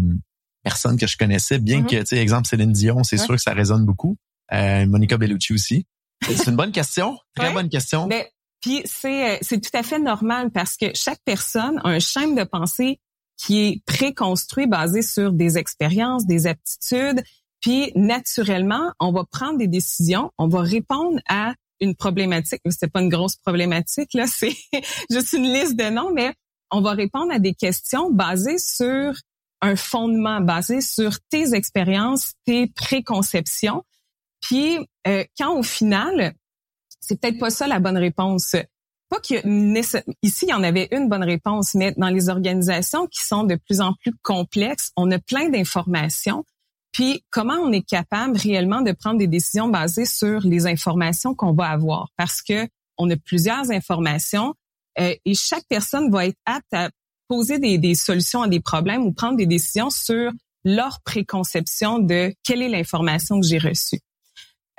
personnes 0.63 0.97
que 0.97 1.07
je 1.07 1.17
connaissais, 1.17 1.59
bien 1.59 1.79
Mhm. 1.81 1.87
que, 1.87 1.95
tu 2.01 2.05
sais, 2.07 2.17
exemple 2.17 2.47
Céline 2.47 2.71
Dion, 2.71 3.03
c'est 3.03 3.19
Ouais. 3.19 3.25
sûr 3.25 3.35
que 3.35 3.41
ça 3.41 3.53
résonne 3.53 3.85
beaucoup. 3.85 4.17
Euh, 4.53 4.85
Monica 4.85 5.17
Bellucci 5.17 5.53
aussi. 5.53 5.85
C'est 6.23 6.47
une 6.47 6.55
bonne 6.55 6.71
question, 6.71 7.17
très 7.35 7.47
Ouais. 7.47 7.53
bonne 7.53 7.69
question. 7.69 8.07
Mais 8.07 8.29
puis 8.61 8.81
c'est 8.85 9.35
euh, 9.35 9.37
c'est 9.41 9.61
tout 9.61 9.69
à 9.77 9.83
fait 9.83 9.99
normal 9.99 10.49
parce 10.51 10.75
que 10.77 10.87
chaque 10.95 11.19
personne 11.23 11.79
a 11.83 11.89
un 11.89 11.99
schéma 11.99 12.43
de 12.43 12.49
pensée 12.49 12.99
qui 13.37 13.67
est 13.67 13.83
préconstruit 13.85 14.67
basé 14.67 15.01
sur 15.01 15.31
des 15.31 15.57
expériences, 15.57 16.25
des 16.25 16.47
aptitudes, 16.47 17.23
puis 17.61 17.91
naturellement, 17.95 18.91
on 18.99 19.11
va 19.11 19.23
prendre 19.25 19.57
des 19.57 19.67
décisions, 19.67 20.31
on 20.37 20.47
va 20.47 20.61
répondre 20.61 21.19
à 21.27 21.53
une 21.79 21.95
problématique, 21.95 22.61
c'est 22.69 22.91
pas 22.91 23.01
une 23.01 23.09
grosse 23.09 23.35
problématique 23.35 24.13
là, 24.13 24.25
c'est 24.27 24.55
juste 25.09 25.33
une 25.33 25.51
liste 25.53 25.75
de 25.75 25.89
noms 25.89 26.11
mais 26.11 26.33
on 26.71 26.81
va 26.81 26.91
répondre 26.91 27.31
à 27.31 27.39
des 27.39 27.53
questions 27.53 28.11
basées 28.11 28.57
sur 28.57 29.13
un 29.61 29.75
fondement 29.75 30.41
basé 30.41 30.81
sur 30.81 31.19
tes 31.29 31.53
expériences, 31.53 32.33
tes 32.45 32.67
préconceptions. 32.67 33.83
Puis 34.41 34.77
euh, 35.07 35.23
quand 35.37 35.57
au 35.57 35.63
final, 35.63 36.33
c'est 36.99 37.19
peut-être 37.19 37.39
pas 37.39 37.49
ça 37.49 37.67
la 37.67 37.79
bonne 37.79 37.97
réponse. 37.97 38.55
Pas 39.09 39.19
que 39.19 39.35
ici 40.21 40.45
il 40.45 40.49
y 40.49 40.53
en 40.53 40.63
avait 40.63 40.89
une 40.91 41.07
bonne 41.07 41.23
réponse, 41.23 41.73
mais 41.75 41.93
dans 41.97 42.09
les 42.09 42.29
organisations 42.29 43.07
qui 43.07 43.25
sont 43.25 43.43
de 43.43 43.55
plus 43.55 43.79
en 43.79 43.93
plus 43.93 44.13
complexes, 44.21 44.91
on 44.97 45.09
a 45.11 45.19
plein 45.19 45.49
d'informations. 45.49 46.43
Puis 46.91 47.23
comment 47.29 47.55
on 47.55 47.71
est 47.71 47.87
capable 47.87 48.37
réellement 48.37 48.81
de 48.81 48.91
prendre 48.91 49.17
des 49.17 49.27
décisions 49.27 49.69
basées 49.69 50.05
sur 50.05 50.41
les 50.41 50.67
informations 50.67 51.35
qu'on 51.35 51.53
va 51.53 51.69
avoir? 51.69 52.09
Parce 52.17 52.41
que 52.41 52.67
on 52.97 53.09
a 53.09 53.15
plusieurs 53.15 53.71
informations 53.71 54.55
euh, 54.99 55.13
et 55.23 55.35
chaque 55.35 55.65
personne 55.69 56.09
va 56.11 56.25
être 56.25 56.39
apte 56.45 56.73
à 56.73 56.89
poser 57.27 57.59
des, 57.59 57.77
des 57.77 57.95
solutions 57.95 58.41
à 58.41 58.47
des 58.47 58.59
problèmes 58.59 59.03
ou 59.03 59.13
prendre 59.13 59.37
des 59.37 59.45
décisions 59.45 59.89
sur 59.89 60.31
leur 60.63 60.99
préconception 61.03 61.99
de 61.99 62.33
quelle 62.43 62.61
est 62.61 62.69
l'information 62.69 63.39
que 63.39 63.45
j'ai 63.45 63.59
reçue. 63.59 63.99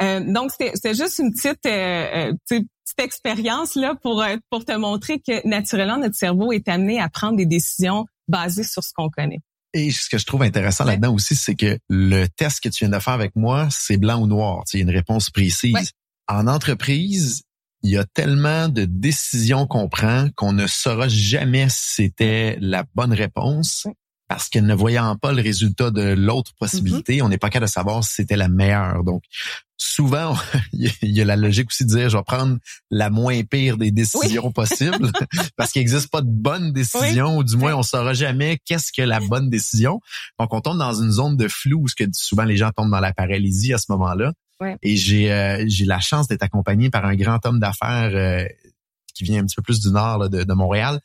Euh, 0.02 0.20
donc, 0.20 0.50
c'était 0.52 0.94
juste 0.94 1.18
une 1.18 1.32
petite, 1.32 1.66
euh, 1.66 2.30
euh, 2.30 2.32
petite 2.48 2.68
expérience 2.98 3.74
là 3.74 3.94
pour 4.02 4.22
euh, 4.22 4.36
pour 4.50 4.64
te 4.64 4.72
montrer 4.72 5.20
que 5.20 5.46
naturellement 5.46 5.98
notre 5.98 6.14
cerveau 6.14 6.52
est 6.52 6.68
amené 6.68 7.00
à 7.00 7.08
prendre 7.08 7.36
des 7.36 7.46
décisions 7.46 8.06
basées 8.28 8.64
sur 8.64 8.82
ce 8.82 8.92
qu'on 8.94 9.10
connaît. 9.10 9.40
Et 9.74 9.90
ce 9.90 10.08
que 10.08 10.18
je 10.18 10.24
trouve 10.24 10.42
intéressant 10.42 10.84
Ouais. 10.84 10.92
là-dedans 10.92 11.14
aussi, 11.14 11.36
c'est 11.36 11.54
que 11.54 11.78
le 11.88 12.26
test 12.26 12.60
que 12.60 12.68
tu 12.68 12.84
viens 12.84 12.96
de 12.96 13.02
faire 13.02 13.12
avec 13.12 13.36
moi, 13.36 13.68
c'est 13.70 13.98
blanc 13.98 14.20
ou 14.20 14.26
noir. 14.26 14.62
Il 14.72 14.78
y 14.78 14.80
a 14.80 14.82
une 14.82 14.90
réponse 14.90 15.30
précise. 15.30 15.74
Ouais. 15.74 15.82
En 16.26 16.46
entreprise, 16.46 17.42
il 17.82 17.90
y 17.90 17.96
a 17.96 18.04
tellement 18.04 18.68
de 18.68 18.84
décisions 18.84 19.66
qu'on 19.66 19.88
prend 19.88 20.28
qu'on 20.36 20.52
ne 20.52 20.66
saura 20.66 21.08
jamais 21.08 21.68
si 21.68 21.94
c'était 21.94 22.56
la 22.60 22.84
bonne 22.94 23.12
réponse. 23.12 23.86
Parce 24.28 24.48
que 24.50 24.58
ne 24.58 24.74
voyant 24.74 25.16
pas 25.16 25.32
le 25.32 25.40
résultat 25.42 25.90
de 25.90 26.02
l'autre 26.02 26.52
possibilité, 26.60 27.22
on 27.22 27.28
n'est 27.30 27.38
pas 27.38 27.48
capable 27.48 27.66
de 27.68 27.72
savoir 27.72 28.04
si 28.04 28.12
c'était 28.14 28.36
la 28.36 28.48
meilleure. 28.48 29.02
Donc, 29.02 29.22
souvent, 29.78 30.36
il 30.74 30.92
y 31.02 31.20
a- 31.20 31.24
la 31.24 31.36
logique 31.36 31.68
aussi 31.70 31.84
de 31.86 31.90
dire, 31.90 32.10
je 32.10 32.16
vais 32.18 32.22
prendre 32.22 32.58
la 32.90 33.08
moins 33.10 33.42
pire 33.44 33.78
des 33.78 33.90
décisions 33.90 34.52
possibles, 34.52 35.10
parce 35.56 35.72
qu'il 35.72 35.80
n'existe 35.80 36.10
pas 36.10 36.20
de 36.20 36.28
bonne 36.30 36.72
décision, 36.72 37.38
ou 37.38 37.44
du 37.44 37.56
moins, 37.56 37.74
on 37.74 37.82
saura 37.82 38.12
jamais 38.12 38.58
qu'est-ce 38.64 38.92
que 38.92 39.02
la 39.02 39.20
bonne 39.20 39.48
décision. 39.50 40.00
Donc, 40.38 40.52
on 40.52 40.60
tombe 40.60 40.78
dans 40.78 40.92
une 40.92 41.10
zone 41.10 41.36
de 41.36 41.48
flou 41.48 41.82
où 41.82 41.88
ce 41.88 41.94
que 41.94 42.04
souvent 42.12 42.44
les 42.44 42.56
gens 42.56 42.70
tombent 42.70 42.90
dans 42.90 43.00
la 43.00 43.12
paralysie 43.14 43.72
à 43.72 43.78
ce 43.78 43.86
moment-là. 43.90 44.32
Ouais. 44.60 44.76
Et 44.82 44.96
j'ai 44.96 45.32
euh, 45.32 45.64
j'ai 45.68 45.84
la 45.84 46.00
chance 46.00 46.26
d'être 46.28 46.42
accompagné 46.42 46.90
par 46.90 47.04
un 47.06 47.14
grand 47.14 47.38
homme 47.46 47.60
d'affaires 47.60 48.10
euh, 48.12 48.44
qui 49.14 49.24
vient 49.24 49.40
un 49.42 49.46
petit 49.46 49.54
peu 49.56 49.62
plus 49.62 49.80
du 49.80 49.90
nord 49.90 50.18
là, 50.18 50.28
de, 50.28 50.42
de 50.42 50.52
Montréal. 50.52 51.00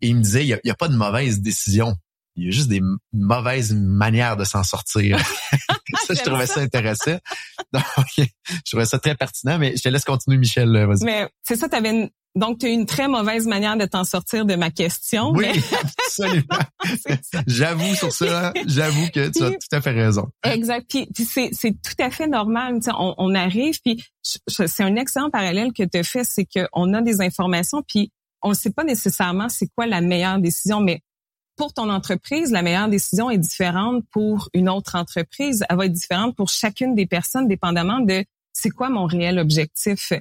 Et 0.00 0.08
il 0.08 0.16
me 0.16 0.22
disait, 0.22 0.44
il 0.44 0.48
y 0.48 0.54
a, 0.54 0.60
il 0.64 0.68
y 0.68 0.70
a 0.70 0.74
pas 0.76 0.88
de 0.88 0.96
mauvaise 0.96 1.40
décision. 1.40 1.96
Il 2.36 2.46
y 2.46 2.48
a 2.48 2.50
juste 2.50 2.68
des 2.68 2.80
mauvaises 3.12 3.72
manières 3.72 4.36
de 4.36 4.44
s'en 4.44 4.64
sortir. 4.64 5.18
ça, 6.06 6.14
je 6.14 6.22
trouvais 6.22 6.46
ça 6.46 6.60
intéressant. 6.60 7.16
Donc, 7.72 7.84
je 8.16 8.24
trouvais 8.70 8.86
ça 8.86 8.98
très 8.98 9.14
pertinent, 9.14 9.58
mais 9.58 9.76
je 9.76 9.82
te 9.82 9.88
laisse 9.88 10.04
continuer, 10.04 10.38
Michel. 10.38 10.74
euh, 10.74 10.86
Vas-y. 10.86 11.04
Mais 11.04 11.28
c'est 11.42 11.56
ça, 11.56 11.68
t'avais 11.68 11.90
une, 11.90 12.10
donc 12.36 12.58
tu 12.58 12.66
as 12.66 12.70
une 12.70 12.86
très 12.86 13.06
mauvaise 13.06 13.46
manière 13.46 13.76
de 13.76 13.84
t'en 13.84 14.02
sortir 14.02 14.44
de 14.44 14.56
ma 14.56 14.70
question. 14.70 15.30
Oui, 15.30 15.46
mais 15.46 15.78
absolument. 15.80 16.58
J'avoue 17.46 17.94
sur 17.94 18.12
ça, 18.12 18.52
j'avoue 18.66 19.08
que 19.10 19.28
tu 19.28 19.42
as 19.42 19.50
tout 19.50 19.56
à 19.72 19.80
fait 19.80 19.92
raison. 19.92 20.28
Exact. 20.44 20.86
Puis, 20.88 21.06
puis 21.14 21.24
c'est, 21.24 21.50
c'est 21.52 21.70
tout 21.72 22.02
à 22.02 22.10
fait 22.10 22.26
normal. 22.26 22.74
Tu 22.76 22.86
sais, 22.86 22.90
On, 22.98 23.14
on 23.18 23.34
arrive, 23.34 23.78
puis 23.84 24.02
c'est 24.22 24.82
un 24.82 24.96
excellent 24.96 25.30
parallèle 25.30 25.72
que 25.72 25.84
tu 25.84 25.98
as 25.98 26.02
fait, 26.02 26.24
c'est 26.24 26.46
qu'on 26.46 26.92
a 26.94 27.02
des 27.02 27.20
informations, 27.20 27.82
puis 27.86 28.10
on 28.42 28.50
ne 28.50 28.54
sait 28.54 28.70
pas 28.70 28.84
nécessairement 28.84 29.48
c'est 29.48 29.68
quoi 29.76 29.86
la 29.86 30.00
meilleure 30.00 30.38
décision, 30.38 30.80
mais 30.80 31.00
pour 31.56 31.72
ton 31.72 31.88
entreprise, 31.90 32.50
la 32.50 32.62
meilleure 32.62 32.88
décision 32.88 33.30
est 33.30 33.38
différente 33.38 34.04
pour 34.10 34.48
une 34.54 34.68
autre 34.68 34.96
entreprise. 34.96 35.64
Elle 35.68 35.76
va 35.76 35.86
être 35.86 35.92
différente 35.92 36.36
pour 36.36 36.48
chacune 36.48 36.94
des 36.94 37.06
personnes, 37.06 37.48
dépendamment 37.48 38.00
de 38.00 38.24
c'est 38.52 38.70
quoi 38.70 38.88
mon 38.88 39.06
réel 39.06 39.38
objectif. 39.38 40.12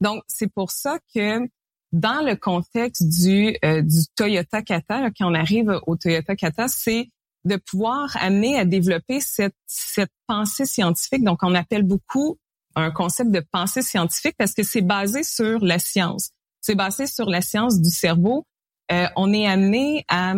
Donc, 0.00 0.22
c'est 0.26 0.52
pour 0.52 0.70
ça 0.70 0.98
que 1.14 1.48
dans 1.92 2.24
le 2.24 2.34
contexte 2.36 3.06
du, 3.06 3.56
euh, 3.64 3.82
du 3.82 4.06
Toyota 4.16 4.62
Kata, 4.62 5.10
quand 5.10 5.30
on 5.30 5.34
arrive 5.34 5.78
au 5.86 5.96
Toyota 5.96 6.34
Kata, 6.34 6.68
c'est 6.68 7.10
de 7.44 7.56
pouvoir 7.56 8.16
amener 8.20 8.58
à 8.58 8.64
développer 8.64 9.20
cette, 9.20 9.54
cette 9.66 10.12
pensée 10.26 10.64
scientifique. 10.64 11.24
Donc, 11.24 11.40
on 11.42 11.54
appelle 11.54 11.82
beaucoup 11.82 12.38
un 12.74 12.90
concept 12.90 13.30
de 13.30 13.40
pensée 13.40 13.82
scientifique 13.82 14.34
parce 14.38 14.54
que 14.54 14.62
c'est 14.62 14.82
basé 14.82 15.22
sur 15.22 15.58
la 15.60 15.78
science. 15.78 16.30
C'est 16.60 16.74
basé 16.74 17.06
sur 17.06 17.28
la 17.28 17.42
science 17.42 17.80
du 17.80 17.90
cerveau. 17.90 18.46
Euh, 18.90 19.08
on 19.16 19.32
est 19.32 19.46
amené 19.46 20.04
à 20.08 20.34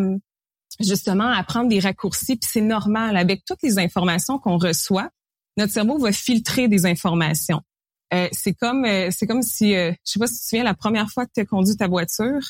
justement 0.81 1.29
à 1.29 1.43
prendre 1.43 1.69
des 1.69 1.81
raccourcis, 1.81 2.37
puis 2.37 2.49
c'est 2.51 2.61
normal. 2.61 3.17
Avec 3.17 3.45
toutes 3.45 3.63
les 3.63 3.79
informations 3.79 4.39
qu'on 4.39 4.59
reçoit, 4.59 5.11
notre 5.57 5.73
cerveau 5.73 5.99
va 5.99 6.13
filtrer 6.13 6.69
des 6.69 6.87
informations. 6.87 7.63
Euh, 8.13 8.29
c'est 8.33 8.55
comme 8.55 8.85
euh, 8.85 9.09
c'est 9.11 9.27
comme 9.27 9.43
si 9.43 9.75
euh, 9.75 9.93
je 10.05 10.13
sais 10.13 10.19
pas 10.19 10.27
si 10.27 10.35
tu 10.35 10.41
te 10.41 10.49
souviens 10.49 10.65
la 10.65 10.75
première 10.75 11.11
fois 11.11 11.27
que 11.27 11.33
tu 11.35 11.41
as 11.41 11.45
conduit 11.45 11.77
ta 11.77 11.89
voiture. 11.89 12.41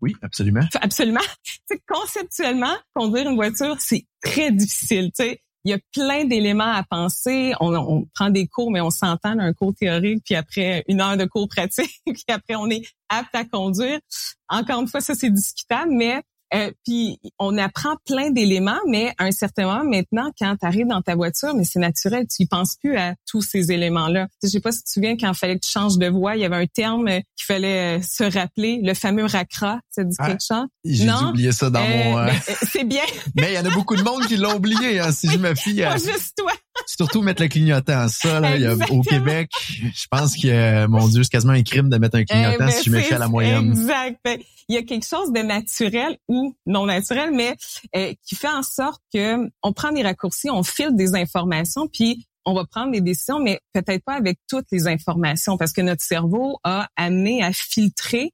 Oui, 0.00 0.16
absolument. 0.22 0.62
Absolument. 0.80 1.20
Conceptuellement, 1.88 2.74
conduire 2.94 3.28
une 3.28 3.36
voiture, 3.36 3.76
c'est 3.78 4.06
très 4.22 4.50
difficile. 4.50 5.10
Tu 5.14 5.24
sais, 5.24 5.42
il 5.64 5.72
y 5.72 5.74
a 5.74 5.78
plein 5.92 6.24
d'éléments 6.24 6.72
à 6.72 6.82
penser. 6.82 7.52
On, 7.60 7.74
on 7.74 8.06
prend 8.14 8.30
des 8.30 8.46
cours, 8.46 8.70
mais 8.70 8.80
on 8.80 8.90
s'entend 8.90 9.36
d'un 9.36 9.52
cours 9.52 9.74
théorique, 9.74 10.22
puis 10.24 10.34
après 10.34 10.84
une 10.88 11.02
heure 11.02 11.18
de 11.18 11.26
cours 11.26 11.48
pratique, 11.48 12.00
puis 12.06 12.24
après 12.28 12.54
on 12.56 12.70
est 12.70 12.82
apte 13.10 13.34
à 13.34 13.44
conduire. 13.44 14.00
Encore 14.48 14.80
une 14.80 14.88
fois, 14.88 15.02
ça 15.02 15.14
c'est 15.14 15.30
discutable, 15.30 15.92
mais 15.92 16.22
euh, 16.54 16.70
puis 16.84 17.18
on 17.38 17.56
apprend 17.58 17.96
plein 18.06 18.30
d'éléments, 18.30 18.78
mais 18.88 19.12
à 19.18 19.24
un 19.24 19.30
certain 19.30 19.64
moment 19.66 19.84
maintenant, 19.84 20.30
quand 20.38 20.56
tu 20.60 20.66
arrives 20.66 20.86
dans 20.86 21.02
ta 21.02 21.14
voiture, 21.14 21.54
mais 21.54 21.64
c'est 21.64 21.78
naturel, 21.78 22.26
tu 22.34 22.42
y 22.42 22.46
penses 22.46 22.76
plus 22.82 22.96
à 22.96 23.14
tous 23.28 23.42
ces 23.42 23.72
éléments-là. 23.72 24.28
Je 24.42 24.48
sais 24.48 24.60
pas 24.60 24.72
si 24.72 24.78
tu 24.78 24.84
te 24.84 24.90
souviens 24.90 25.16
quand 25.16 25.28
il 25.32 25.36
fallait 25.36 25.56
que 25.58 25.64
tu 25.64 25.70
changes 25.70 25.98
de 25.98 26.08
voie, 26.08 26.36
il 26.36 26.42
y 26.42 26.44
avait 26.44 26.56
un 26.56 26.66
terme 26.66 27.08
euh, 27.08 27.20
qu'il 27.36 27.46
fallait 27.46 27.98
euh, 27.98 28.02
se 28.02 28.24
rappeler, 28.24 28.80
le 28.82 28.94
fameux 28.94 29.24
racra. 29.24 29.80
Ça 29.90 30.04
dit 30.04 30.16
Ah, 30.18 30.26
quelque 30.28 30.44
chose? 30.46 30.66
J'ai 30.84 31.10
oublier 31.10 31.52
ça 31.52 31.70
dans 31.70 31.80
Euh, 31.80 32.04
mon... 32.04 32.18
euh, 32.18 32.26
ben, 32.26 32.34
euh, 32.48 32.54
c'est 32.72 32.84
bien, 32.84 33.02
Mais 33.36 33.52
il 33.52 33.54
y 33.54 33.58
en 33.58 33.64
a 33.64 33.70
beaucoup 33.74 33.96
de 33.96 34.02
monde 34.02 34.24
qui 34.26 34.36
l'ont 34.36 34.56
oublié. 34.56 34.98
Hein, 35.00 35.12
si 35.12 35.28
je 35.30 35.38
me 35.38 35.54
fie 35.54 35.82
à 35.82 35.90
pas 35.92 35.96
juste 35.98 36.36
toi. 36.36 36.52
Surtout 36.86 37.22
mettre 37.22 37.42
le 37.42 37.48
clignotant. 37.48 38.06
Ça, 38.08 38.40
là, 38.40 38.56
il 38.56 38.62
y 38.62 38.66
a- 38.66 38.74
au. 38.90 39.00
Québec, 39.02 39.50
je 39.68 40.06
pense 40.10 40.36
que, 40.36 40.86
mon 40.86 41.08
Dieu, 41.08 41.22
c'est 41.22 41.30
quasiment 41.30 41.52
un 41.52 41.62
crime 41.62 41.88
de 41.88 41.96
mettre 41.98 42.16
un 42.16 42.24
clignotant 42.24 42.54
Eh 42.54 42.58
ben, 42.58 42.70
si 42.70 42.84
je 42.84 42.90
me 42.90 43.00
c'est- 43.00 43.14
à 43.14 43.18
la 43.18 43.28
moyenne. 43.28 43.70
Exact. 43.70 44.18
Ben, 44.24 44.38
Il 44.68 44.74
y 44.74 44.78
a 44.78 44.82
quelque 44.84 45.06
chose 45.06 45.32
de 45.32 45.40
naturel 45.40 46.16
ou 46.28 46.54
non 46.64 46.86
naturel, 46.86 47.32
mais 47.34 47.56
euh, 47.96 48.12
qui 48.24 48.36
fait 48.36 48.46
en 48.48 48.62
sorte 48.62 49.02
que 49.12 49.48
on 49.64 49.72
prend 49.72 49.90
des 49.90 50.02
raccourcis, 50.02 50.48
on 50.48 50.62
filtre 50.62 50.92
des 50.94 51.16
informations, 51.16 51.88
puis 51.88 52.26
on 52.44 52.54
va 52.54 52.64
prendre 52.66 52.92
des 52.92 53.00
décisions, 53.00 53.40
mais 53.40 53.58
peut-être 53.72 54.04
pas 54.04 54.14
avec 54.14 54.38
toutes 54.48 54.66
les 54.70 54.86
informations, 54.86 55.56
parce 55.58 55.72
que 55.72 55.80
notre 55.80 56.02
cerveau 56.02 56.58
a 56.62 56.88
amené 56.96 57.42
à 57.42 57.52
filtrer 57.52 58.30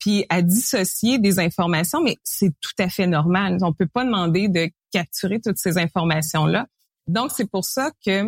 puis 0.00 0.26
à 0.28 0.42
dissocier 0.42 1.18
des 1.20 1.38
informations, 1.38 2.02
mais 2.02 2.16
c'est 2.24 2.50
tout 2.60 2.74
à 2.80 2.88
fait 2.88 3.06
normal. 3.06 3.58
On 3.62 3.72
peut 3.72 3.86
pas 3.92 4.04
demander 4.04 4.48
de 4.48 4.68
capturer 4.92 5.40
toutes 5.40 5.58
ces 5.58 5.78
informations-là. 5.78 6.66
Donc, 7.06 7.30
c'est 7.34 7.50
pour 7.50 7.64
ça 7.64 7.90
que 8.04 8.22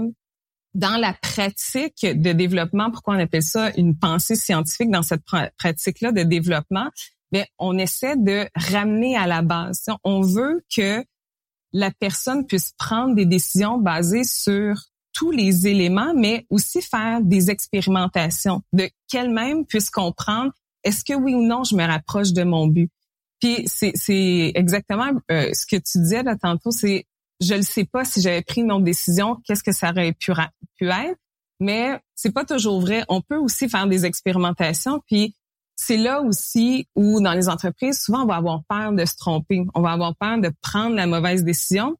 dans 0.74 0.96
la 0.96 1.12
pratique 1.14 2.04
de 2.04 2.32
développement, 2.32 2.90
pourquoi 2.90 3.14
on 3.14 3.18
appelle 3.18 3.42
ça 3.42 3.70
une 3.76 3.96
pensée 3.96 4.36
scientifique 4.36 4.90
dans 4.90 5.02
cette 5.02 5.24
pra- 5.26 5.50
pratique-là 5.58 6.12
de 6.12 6.22
développement, 6.22 6.88
mais 7.32 7.46
on 7.58 7.78
essaie 7.78 8.16
de 8.16 8.48
ramener 8.54 9.16
à 9.16 9.26
la 9.26 9.42
base. 9.42 9.86
On 10.04 10.20
veut 10.20 10.64
que 10.74 11.04
la 11.72 11.90
personne 11.90 12.46
puisse 12.46 12.72
prendre 12.78 13.14
des 13.14 13.26
décisions 13.26 13.78
basées 13.78 14.24
sur 14.24 14.76
tous 15.12 15.30
les 15.30 15.66
éléments, 15.66 16.14
mais 16.14 16.46
aussi 16.48 16.80
faire 16.80 17.20
des 17.22 17.50
expérimentations 17.50 18.62
de 18.72 18.88
qu'elle-même 19.08 19.66
puisse 19.66 19.90
comprendre 19.90 20.52
est-ce 20.84 21.04
que 21.04 21.14
oui 21.14 21.34
ou 21.34 21.42
non 21.42 21.64
je 21.64 21.74
me 21.74 21.84
rapproche 21.84 22.32
de 22.32 22.44
mon 22.44 22.68
but? 22.68 22.90
Puis 23.40 23.64
c'est 23.66 24.52
exactement 24.54 25.10
euh, 25.30 25.52
ce 25.52 25.66
que 25.66 25.76
tu 25.76 25.98
disais 25.98 26.22
là 26.22 26.36
tantôt, 26.36 26.70
c'est 26.70 27.06
je 27.40 27.54
ne 27.54 27.62
sais 27.62 27.84
pas 27.84 28.04
si 28.04 28.20
j'avais 28.20 28.42
pris 28.42 28.62
une 28.62 28.72
autre 28.72 28.84
décision, 28.84 29.36
qu'est-ce 29.44 29.62
que 29.62 29.72
ça 29.72 29.90
aurait 29.90 30.12
pu, 30.12 30.32
être, 30.32 31.18
mais 31.60 32.00
c'est 32.14 32.32
pas 32.32 32.44
toujours 32.44 32.80
vrai. 32.80 33.04
On 33.08 33.20
peut 33.20 33.36
aussi 33.36 33.68
faire 33.68 33.86
des 33.86 34.04
expérimentations, 34.04 35.00
puis 35.06 35.34
c'est 35.76 35.96
là 35.96 36.20
aussi 36.20 36.88
où 36.96 37.20
dans 37.20 37.32
les 37.32 37.48
entreprises, 37.48 38.00
souvent 38.00 38.22
on 38.22 38.26
va 38.26 38.36
avoir 38.36 38.62
peur 38.68 38.92
de 38.92 39.04
se 39.04 39.16
tromper, 39.16 39.64
on 39.74 39.80
va 39.80 39.92
avoir 39.92 40.16
peur 40.16 40.38
de 40.38 40.50
prendre 40.62 40.96
la 40.96 41.06
mauvaise 41.06 41.44
décision, 41.44 41.96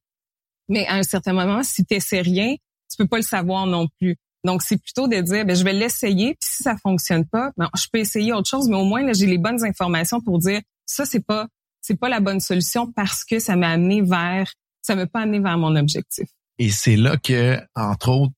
mais 0.69 0.87
à 0.87 0.97
un 0.97 1.03
certain 1.03 1.33
moment, 1.33 1.63
si 1.63 1.85
tu 1.85 2.01
sais 2.01 2.21
rien, 2.21 2.55
tu 2.91 2.97
peux 2.97 3.07
pas 3.07 3.19
le 3.19 3.23
savoir 3.23 3.67
non 3.67 3.87
plus. 3.99 4.17
Donc 4.45 4.63
c'est 4.63 4.81
plutôt 4.81 5.09
de 5.09 5.21
dire, 5.21 5.45
ben 5.45 5.55
je 5.55 5.65
vais 5.65 5.73
l'essayer, 5.73 6.35
puis 6.41 6.51
si 6.51 6.63
ça 6.63 6.77
fonctionne 6.77 7.27
pas, 7.27 7.53
ben, 7.57 7.69
je 7.77 7.87
peux 7.93 7.99
essayer 7.99 8.33
autre 8.33 8.49
chose, 8.49 8.69
mais 8.69 8.77
au 8.77 8.85
moins 8.85 9.03
là 9.03 9.13
j'ai 9.13 9.27
les 9.27 9.39
bonnes 9.39 9.65
informations 9.65 10.21
pour 10.21 10.39
dire 10.39 10.61
ça 10.87 11.05
c'est 11.05 11.25
pas 11.25 11.47
c'est 11.81 11.97
pas 11.99 12.09
la 12.09 12.21
bonne 12.21 12.41
solution 12.41 12.91
parce 12.93 13.25
que 13.25 13.39
ça 13.39 13.57
m'a 13.57 13.71
amené 13.71 14.03
vers 14.03 14.53
ça 14.89 14.97
m'a 14.97 15.07
pas 15.07 15.21
amené 15.21 15.39
vers 15.39 15.59
mon 15.59 15.77
objectif. 15.77 16.27
Et 16.59 16.71
c'est 16.71 16.97
là 16.97 17.19
que 17.19 17.61
entre 17.77 18.09
autres 18.09 18.33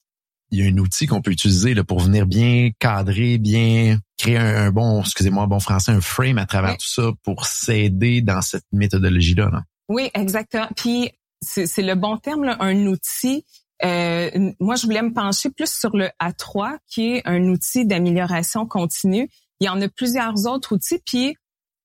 il 0.51 0.59
y 0.59 0.67
a 0.67 0.71
un 0.71 0.79
outil 0.79 1.07
qu'on 1.07 1.23
peut 1.23 1.31
utiliser 1.31 1.75
là, 1.75 1.85
pour 1.85 2.01
venir 2.01 2.27
bien 2.27 2.71
cadrer, 2.81 3.39
bien 3.39 3.99
créer 4.19 4.37
un, 4.37 4.73
bon, 4.73 5.01
excusez-moi, 5.01 5.45
un 5.45 5.47
bon 5.47 5.61
français, 5.61 5.93
un 5.93 6.01
frame 6.01 6.39
à 6.39 6.47
travers 6.47 6.77
tout 6.77 6.89
ça 6.89 7.13
pour 7.23 7.47
s'aider 7.47 8.21
dans 8.21 8.43
cette 8.43 8.65
méthodologie-là. 8.73 9.49
Là. 9.53 9.63
Oui, 9.89 10.11
exactement. 10.13 10.67
Puis 10.75 11.13
c'est 11.41 11.83
le 11.83 11.95
bon 11.95 12.17
terme, 12.17 12.43
là, 12.43 12.57
un 12.59 12.87
outil. 12.87 13.45
Euh, 13.85 14.29
moi, 14.59 14.75
je 14.75 14.87
voulais 14.87 15.03
me 15.03 15.13
pencher 15.13 15.51
plus 15.51 15.73
sur 15.73 15.97
le 15.97 16.11
A3, 16.21 16.79
qui 16.89 17.13
est 17.13 17.23
un 17.27 17.45
outil 17.45 17.87
d'amélioration 17.87 18.67
continue. 18.67 19.31
Il 19.61 19.67
y 19.67 19.69
en 19.69 19.81
a 19.81 19.89
plusieurs 19.89 20.47
autres 20.47 20.75
outils. 20.75 21.01
Puis 21.07 21.37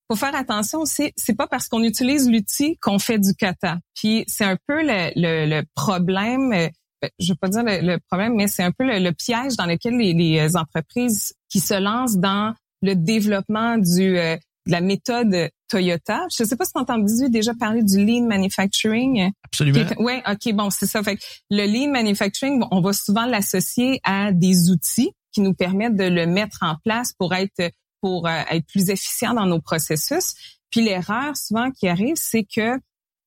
faut 0.09 0.15
faire 0.15 0.35
attention 0.35 0.79
aussi, 0.79 1.11
c'est 1.15 1.35
pas 1.35 1.47
parce 1.47 1.67
qu'on 1.67 1.83
utilise 1.83 2.29
l'outil 2.29 2.77
qu'on 2.77 2.99
fait 2.99 3.19
du 3.19 3.33
kata. 3.33 3.79
Puis 3.95 4.23
c'est 4.27 4.45
un 4.45 4.57
peu 4.67 4.81
le, 4.81 5.11
le, 5.15 5.49
le 5.49 5.63
problème 5.75 6.53
euh, 6.53 6.69
ben, 7.01 7.09
je 7.19 7.31
veux 7.31 7.37
pas 7.39 7.49
dire 7.49 7.63
le, 7.63 7.97
problème, 8.09 8.35
mais 8.35 8.47
c'est 8.47 8.63
un 8.63 8.71
peu 8.71 8.85
le, 8.85 9.11
piège 9.11 9.55
dans 9.57 9.65
lequel 9.65 9.97
les, 9.97 10.39
euh, 10.39 10.59
entreprises 10.59 11.33
qui 11.49 11.59
se 11.59 11.73
lancent 11.73 12.17
dans 12.17 12.53
le 12.81 12.95
développement 12.95 13.77
du 13.77 14.17
euh, 14.17 14.37
de 14.65 14.71
la 14.71 14.81
méthode 14.81 15.49
Toyota. 15.69 16.21
Je 16.35 16.43
sais 16.43 16.55
pas 16.55 16.65
si 16.65 16.73
tu 16.73 16.79
entendu 16.79 17.29
déjà 17.29 17.53
parler 17.53 17.83
du 17.83 18.03
lean 18.03 18.25
manufacturing. 18.25 19.31
Absolument. 19.43 19.85
Oui, 19.99 20.13
OK, 20.27 20.53
bon, 20.53 20.71
c'est 20.71 20.87
ça. 20.87 21.03
Fait 21.03 21.19
le 21.51 21.65
lean 21.67 21.91
manufacturing, 21.91 22.63
on 22.71 22.81
va 22.81 22.93
souvent 22.93 23.27
l'associer 23.27 23.99
à 24.03 24.31
des 24.31 24.71
outils 24.71 25.11
qui 25.31 25.41
nous 25.41 25.53
permettent 25.53 25.95
de 25.95 26.05
le 26.05 26.25
mettre 26.25 26.59
en 26.61 26.77
place 26.83 27.13
pour 27.13 27.35
être 27.35 27.71
pour 28.05 28.27
euh, 28.27 28.41
être 28.51 28.67
plus 28.67 28.91
efficient 28.91 29.33
dans 29.33 29.47
nos 29.47 29.59
processus. 29.59 30.35
Puis 30.69 30.83
l'erreur 30.83 31.35
souvent 31.35 31.71
qui 31.71 31.87
arrive, 31.87 32.13
c'est 32.17 32.43
que 32.43 32.79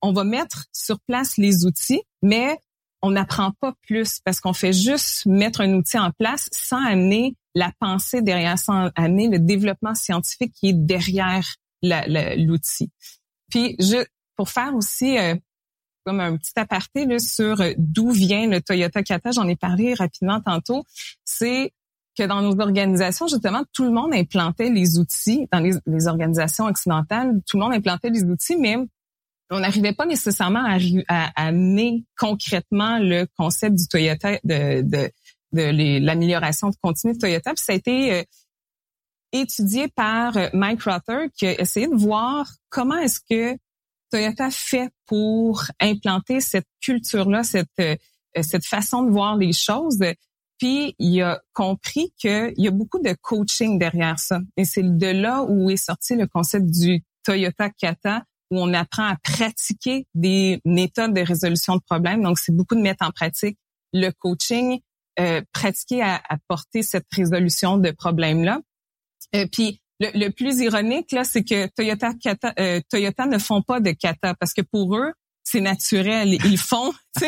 on 0.02 0.12
va 0.12 0.22
mettre 0.22 0.66
sur 0.72 1.00
place 1.00 1.36
les 1.36 1.66
outils, 1.66 2.00
mais 2.22 2.56
on 3.02 3.10
n'apprend 3.10 3.50
pas 3.60 3.74
plus 3.88 4.20
parce 4.24 4.38
qu'on 4.38 4.52
fait 4.52 4.72
juste 4.72 5.26
mettre 5.26 5.62
un 5.62 5.72
outil 5.72 5.98
en 5.98 6.12
place 6.12 6.48
sans 6.52 6.80
amener 6.84 7.34
la 7.56 7.72
pensée 7.80 8.22
derrière, 8.22 8.56
sans 8.56 8.90
amener 8.94 9.26
le 9.26 9.40
développement 9.40 9.96
scientifique 9.96 10.52
qui 10.54 10.68
est 10.68 10.74
derrière 10.74 11.56
l'outil. 11.82 12.92
Puis, 13.50 13.74
je, 13.80 14.04
pour 14.36 14.48
faire 14.48 14.76
aussi 14.76 15.18
euh, 15.18 15.34
comme 16.06 16.20
un 16.20 16.36
petit 16.36 16.52
aparté 16.54 17.04
là, 17.04 17.18
sur 17.18 17.60
euh, 17.62 17.72
d'où 17.78 18.12
vient 18.12 18.46
le 18.46 18.60
Toyota 18.60 19.02
Kata, 19.02 19.32
j'en 19.32 19.48
ai 19.48 19.56
parlé 19.56 19.94
rapidement 19.94 20.40
tantôt, 20.40 20.84
c'est 21.24 21.72
que 22.18 22.24
dans 22.24 22.42
nos 22.42 22.60
organisations, 22.60 23.28
justement, 23.28 23.62
tout 23.72 23.84
le 23.84 23.92
monde 23.92 24.12
implantait 24.12 24.70
les 24.70 24.98
outils, 24.98 25.46
dans 25.52 25.60
les, 25.60 26.08
organisations 26.08 26.64
occidentales, 26.64 27.40
tout 27.46 27.56
le 27.56 27.64
monde 27.64 27.74
implantait 27.74 28.10
les 28.10 28.24
outils, 28.24 28.56
mais 28.56 28.76
on 29.50 29.60
n'arrivait 29.60 29.92
pas 29.92 30.04
nécessairement 30.04 30.64
à, 30.64 30.78
à, 31.08 31.46
amener 31.46 32.04
concrètement 32.18 32.98
le 32.98 33.26
concept 33.36 33.76
du 33.76 33.86
Toyota 33.86 34.32
de, 34.44 34.82
de, 34.82 35.10
de 35.52 36.04
l'amélioration 36.04 36.70
continue 36.82 37.14
de 37.14 37.18
Toyota. 37.18 37.54
Puis 37.54 37.64
ça 37.64 37.72
a 37.72 37.76
été 37.76 38.12
euh, 38.14 38.22
étudié 39.32 39.88
par 39.88 40.36
euh, 40.36 40.48
Mike 40.52 40.82
Rother 40.82 41.28
qui 41.36 41.46
a 41.46 41.60
essayé 41.60 41.86
de 41.86 41.94
voir 41.94 42.50
comment 42.68 42.98
est-ce 42.98 43.20
que 43.20 43.56
Toyota 44.10 44.50
fait 44.50 44.90
pour 45.06 45.62
implanter 45.80 46.40
cette 46.40 46.66
culture-là, 46.82 47.44
cette, 47.44 47.68
euh, 47.80 47.96
cette 48.42 48.66
façon 48.66 49.02
de 49.02 49.10
voir 49.10 49.36
les 49.36 49.52
choses. 49.52 49.98
Puis 50.58 50.94
il 50.98 51.22
a 51.22 51.40
compris 51.52 52.12
qu'il 52.18 52.54
y 52.56 52.68
a 52.68 52.70
beaucoup 52.70 52.98
de 52.98 53.14
coaching 53.20 53.78
derrière 53.78 54.18
ça. 54.18 54.40
Et 54.56 54.64
c'est 54.64 54.82
de 54.82 55.06
là 55.06 55.42
où 55.42 55.70
est 55.70 55.76
sorti 55.76 56.16
le 56.16 56.26
concept 56.26 56.66
du 56.66 57.02
Toyota 57.24 57.70
Kata, 57.70 58.24
où 58.50 58.58
on 58.58 58.72
apprend 58.74 59.04
à 59.04 59.16
pratiquer 59.22 60.06
des 60.14 60.60
méthodes 60.64 61.14
de 61.14 61.20
résolution 61.20 61.76
de 61.76 61.82
problèmes. 61.82 62.22
Donc, 62.22 62.38
c'est 62.38 62.54
beaucoup 62.54 62.74
de 62.74 62.80
mettre 62.80 63.06
en 63.06 63.10
pratique 63.10 63.58
le 63.92 64.10
coaching, 64.10 64.80
euh, 65.20 65.42
pratiquer 65.52 66.02
à, 66.02 66.16
à, 66.28 66.36
porter 66.48 66.82
cette 66.82 67.06
résolution 67.12 67.78
de 67.78 67.90
problèmes-là. 67.90 68.60
Euh, 69.34 69.46
puis, 69.50 69.80
le, 70.00 70.28
plus 70.30 70.60
ironique, 70.60 71.12
là, 71.12 71.24
c'est 71.24 71.42
que 71.42 71.66
Toyota, 71.74 72.12
Kata, 72.14 72.52
euh, 72.58 72.80
Toyota 72.88 73.26
ne 73.26 73.38
font 73.38 73.62
pas 73.62 73.80
de 73.80 73.90
kata 73.90 74.34
parce 74.34 74.52
que 74.52 74.62
pour 74.62 74.96
eux, 74.96 75.12
c'est 75.42 75.60
naturel. 75.60 76.34
Ils 76.44 76.58
font. 76.58 76.92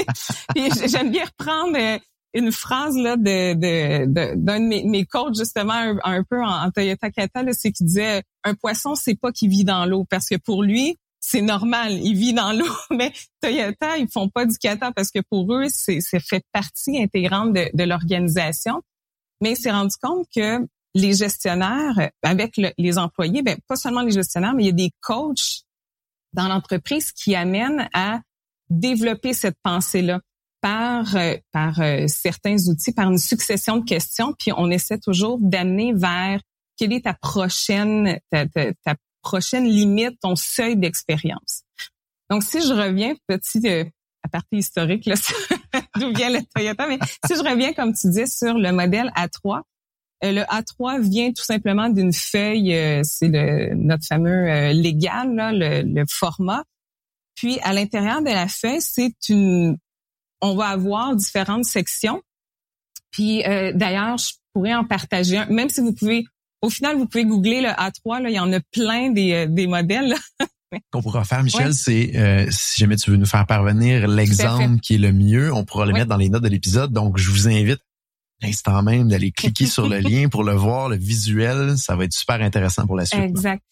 J'aime 0.87 1.11
bien 1.11 1.25
reprendre 1.25 1.77
euh, 1.77 1.99
une 2.35 2.53
phrase 2.53 2.97
là 2.97 3.16
de 3.16 3.55
d'un 3.55 4.61
de, 4.61 4.66
mes, 4.66 4.85
mes 4.85 5.05
coachs 5.05 5.37
justement 5.37 5.97
un, 6.05 6.23
peu 6.25 6.43
en, 6.43 6.71
Toyota 6.71 7.11
Kata, 7.11 7.43
c'est 7.53 7.73
qu'il 7.73 7.87
disait 7.87 8.23
un 8.45 8.55
poisson 8.55 8.95
c'est 8.95 9.16
pas 9.16 9.33
qu'il 9.33 9.51
vit 9.51 9.64
dans 9.64 9.85
l'eau 9.87 10.05
parce 10.09 10.29
que 10.29 10.37
pour 10.37 10.62
lui 10.62 10.97
c'est 11.21 11.43
normal, 11.43 11.93
il 11.93 12.16
vit 12.16 12.33
dans 12.33 12.53
l'eau. 12.53 12.73
Mais 12.90 13.12
Toyota, 13.43 13.99
ils 13.99 14.09
font 14.09 14.29
pas 14.31 14.47
du 14.47 14.57
kata 14.57 14.90
parce 14.93 15.11
que 15.11 15.21
pour 15.29 15.55
eux, 15.55 15.66
c'est 15.69 16.01
fait 16.19 16.43
partie 16.51 17.01
intégrante 17.01 17.53
de, 17.53 17.69
de 17.75 17.85
l'organisation. 17.85 18.83
Mais 19.43 19.55
s'est 19.55 19.71
rendu 19.71 19.95
compte 20.01 20.27
que 20.35 20.66
les 20.95 21.12
gestionnaires, 21.12 22.11
avec 22.23 22.57
les 22.57 22.99
employés, 22.99 23.43
ben, 23.43 23.59
pas 23.69 23.77
seulement 23.77 24.03
les 24.03 24.11
gestionnaires, 24.11 24.55
mais 24.55 24.64
il 24.64 24.66
y 24.66 24.71
a 24.71 24.73
des 24.73 24.93
coachs 25.01 25.62
dans 26.33 26.49
l'entreprise 26.49 27.12
qui 27.12 27.35
amènent 27.35 27.88
à 27.93 28.21
développer 28.69 29.33
cette 29.33 29.57
pensée-là 29.62 30.21
par 30.61 31.16
euh, 31.16 31.37
par 31.53 31.81
euh, 31.81 32.07
certains 32.07 32.57
outils, 32.68 32.92
par 32.92 33.11
une 33.11 33.18
succession 33.18 33.79
de 33.79 33.85
questions, 33.85 34.35
puis 34.38 34.53
on 34.57 34.70
essaie 34.70 34.99
toujours 34.99 35.38
d'amener 35.40 35.92
vers 35.94 36.40
quelle 36.77 36.92
est 36.92 37.05
ta 37.05 37.14
prochaine 37.14 38.18
ta, 38.31 38.46
ta, 38.46 38.94
prochaine 39.23 39.66
limite, 39.66 40.18
ton 40.20 40.35
seuil 40.35 40.77
d'expérience. 40.77 41.64
Donc, 42.31 42.42
si 42.42 42.62
je 42.62 42.73
reviens, 42.73 43.14
petit 43.27 43.61
euh, 43.66 43.85
à 44.23 44.29
partir 44.29 44.59
historique, 44.59 45.05
là, 45.05 45.14
d'où 45.96 46.12
vient 46.14 46.31
le 46.31 46.40
Toyota, 46.55 46.87
mais 46.87 46.99
si 47.27 47.35
je 47.35 47.40
reviens, 47.40 47.75
comme 47.75 47.92
tu 47.92 48.09
dis, 48.09 48.27
sur 48.27 48.55
le 48.55 48.73
modèle 48.73 49.12
A3, 49.14 49.62
euh, 50.23 50.33
le 50.33 50.42
A3 50.42 51.01
vient 51.01 51.33
tout 51.33 51.44
simplement 51.44 51.88
d'une 51.88 52.12
feuille, 52.12 52.75
euh, 52.75 53.01
c'est 53.05 53.29
le, 53.29 53.75
notre 53.75 54.05
fameux 54.07 54.51
euh, 54.51 54.73
légal, 54.73 55.35
là, 55.35 55.53
le, 55.53 55.83
le, 55.83 56.05
format. 56.09 56.64
Puis, 57.35 57.59
à 57.62 57.73
l'intérieur 57.73 58.20
de 58.20 58.31
la 58.31 58.49
feuille, 58.49 58.83
c'est 58.83 59.29
une... 59.29 59.79
On 60.40 60.55
va 60.55 60.68
avoir 60.68 61.14
différentes 61.16 61.64
sections. 61.64 62.22
Puis, 63.11 63.42
d'ailleurs, 63.74 64.18
je 64.18 64.33
pourrais 64.53 64.74
en 64.74 64.85
partager 64.85 65.37
un, 65.37 65.46
même 65.46 65.68
si 65.68 65.81
vous 65.81 65.92
pouvez 65.92 66.24
au 66.62 66.70
final, 66.70 66.96
vous 66.96 67.07
pouvez 67.07 67.24
googler 67.24 67.62
le 67.62 67.68
A3, 67.68 68.22
là, 68.22 68.31
il 68.31 68.35
y 68.35 68.38
en 68.38 68.53
a 68.53 68.61
plein 68.61 69.11
des, 69.11 69.33
euh, 69.33 69.46
des 69.46 69.66
modèles. 69.66 70.14
qu'on 70.92 71.03
pourra 71.03 71.24
faire, 71.24 71.42
Michel, 71.42 71.74
c'est 71.74 72.16
euh, 72.16 72.46
si 72.50 72.81
jamais 72.81 72.96
tu 72.96 73.11
veux 73.11 73.16
nous 73.16 73.26
faire 73.26 73.46
parvenir 73.46 74.07
l'exemple 74.07 74.79
qui 74.81 74.94
est 74.94 74.98
le 74.98 75.12
mieux, 75.12 75.53
on 75.53 75.64
pourra 75.64 75.87
le 75.87 75.92
mettre 75.92 76.07
dans 76.07 76.16
les 76.16 76.29
notes 76.29 76.44
de 76.44 76.48
l'épisode. 76.48 76.92
Donc, 76.92 77.18
je 77.18 77.31
vous 77.31 77.48
invite 77.48 77.81
l'instant 78.42 78.83
même 78.83 79.09
d'aller 79.09 79.33
cliquer 79.33 79.66
sur 79.66 79.88
le 79.88 79.98
lien 80.00 80.29
pour 80.29 80.44
le 80.44 80.53
voir, 80.53 80.88
le 80.88 80.96
visuel. 80.96 81.76
Ça 81.76 81.96
va 81.96 82.05
être 82.05 82.12
super 82.12 82.40
intéressant 82.40 82.87
pour 82.87 82.96
la 82.96 83.05
suite. 83.05 83.20
Exact. 83.20 83.62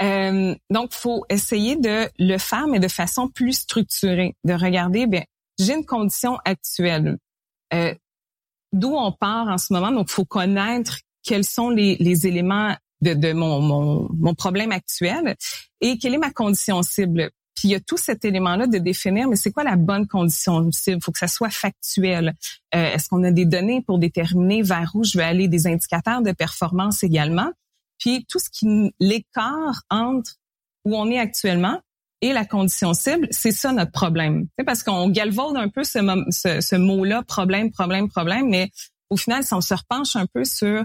Euh, 0.00 0.54
donc, 0.70 0.92
faut 0.92 1.24
essayer 1.28 1.76
de 1.76 2.08
le 2.18 2.38
faire, 2.38 2.66
mais 2.66 2.80
de 2.80 2.88
façon 2.88 3.28
plus 3.28 3.52
structurée, 3.52 4.34
de 4.44 4.52
regarder, 4.52 5.06
bien, 5.06 5.24
j'ai 5.58 5.74
une 5.74 5.86
condition 5.86 6.38
actuelle. 6.44 7.18
Euh, 7.74 7.94
D'où 8.72 8.94
on 8.94 9.12
part 9.12 9.48
en 9.48 9.56
ce 9.56 9.72
moment, 9.72 9.90
donc 9.90 10.10
faut 10.10 10.26
connaître 10.26 10.98
quels 11.22 11.44
sont 11.44 11.70
les, 11.70 11.96
les 12.00 12.26
éléments 12.26 12.76
de, 13.00 13.14
de 13.14 13.32
mon, 13.32 13.60
mon, 13.60 14.08
mon, 14.12 14.34
problème 14.34 14.72
actuel 14.72 15.36
et 15.80 15.96
quelle 15.98 16.14
est 16.14 16.18
ma 16.18 16.30
condition 16.30 16.82
cible. 16.82 17.30
Puis 17.54 17.68
il 17.68 17.70
y 17.70 17.74
a 17.74 17.80
tout 17.80 17.96
cet 17.96 18.24
élément-là 18.24 18.66
de 18.66 18.78
définir, 18.78 19.26
mais 19.26 19.36
c'est 19.36 19.52
quoi 19.52 19.64
la 19.64 19.76
bonne 19.76 20.06
condition 20.06 20.70
cible? 20.70 21.02
Faut 21.02 21.12
que 21.12 21.18
ça 21.18 21.28
soit 21.28 21.50
factuel. 21.50 22.34
Euh, 22.74 22.92
Est-ce 22.92 23.08
qu'on 23.08 23.24
a 23.24 23.30
des 23.30 23.46
données 23.46 23.82
pour 23.82 23.98
déterminer 23.98 24.62
vers 24.62 24.90
où 24.94 25.02
je 25.02 25.16
vais 25.16 25.24
aller, 25.24 25.48
des 25.48 25.66
indicateurs 25.66 26.22
de 26.22 26.32
performance 26.32 27.02
également? 27.02 27.50
Puis 27.98 28.26
tout 28.28 28.38
ce 28.38 28.50
qui 28.50 28.92
l'écart 29.00 29.82
entre 29.90 30.36
où 30.84 30.96
on 30.96 31.10
est 31.10 31.18
actuellement 31.18 31.80
et 32.20 32.32
la 32.32 32.44
condition 32.44 32.94
cible, 32.94 33.28
c'est 33.30 33.52
ça 33.52 33.72
notre 33.72 33.92
problème. 33.92 34.46
Parce 34.66 34.82
qu'on 34.82 35.08
galvaude 35.08 35.56
un 35.56 35.68
peu 35.68 35.84
ce, 35.84 35.98
ce, 36.30 36.76
mot-là, 36.76 37.22
problème, 37.22 37.70
problème, 37.70 38.08
problème, 38.08 38.48
mais 38.48 38.70
au 39.10 39.16
final, 39.16 39.44
si 39.44 39.54
on 39.54 39.60
se 39.60 39.74
repenche 39.74 40.16
un 40.16 40.26
peu 40.26 40.44
sur 40.44 40.84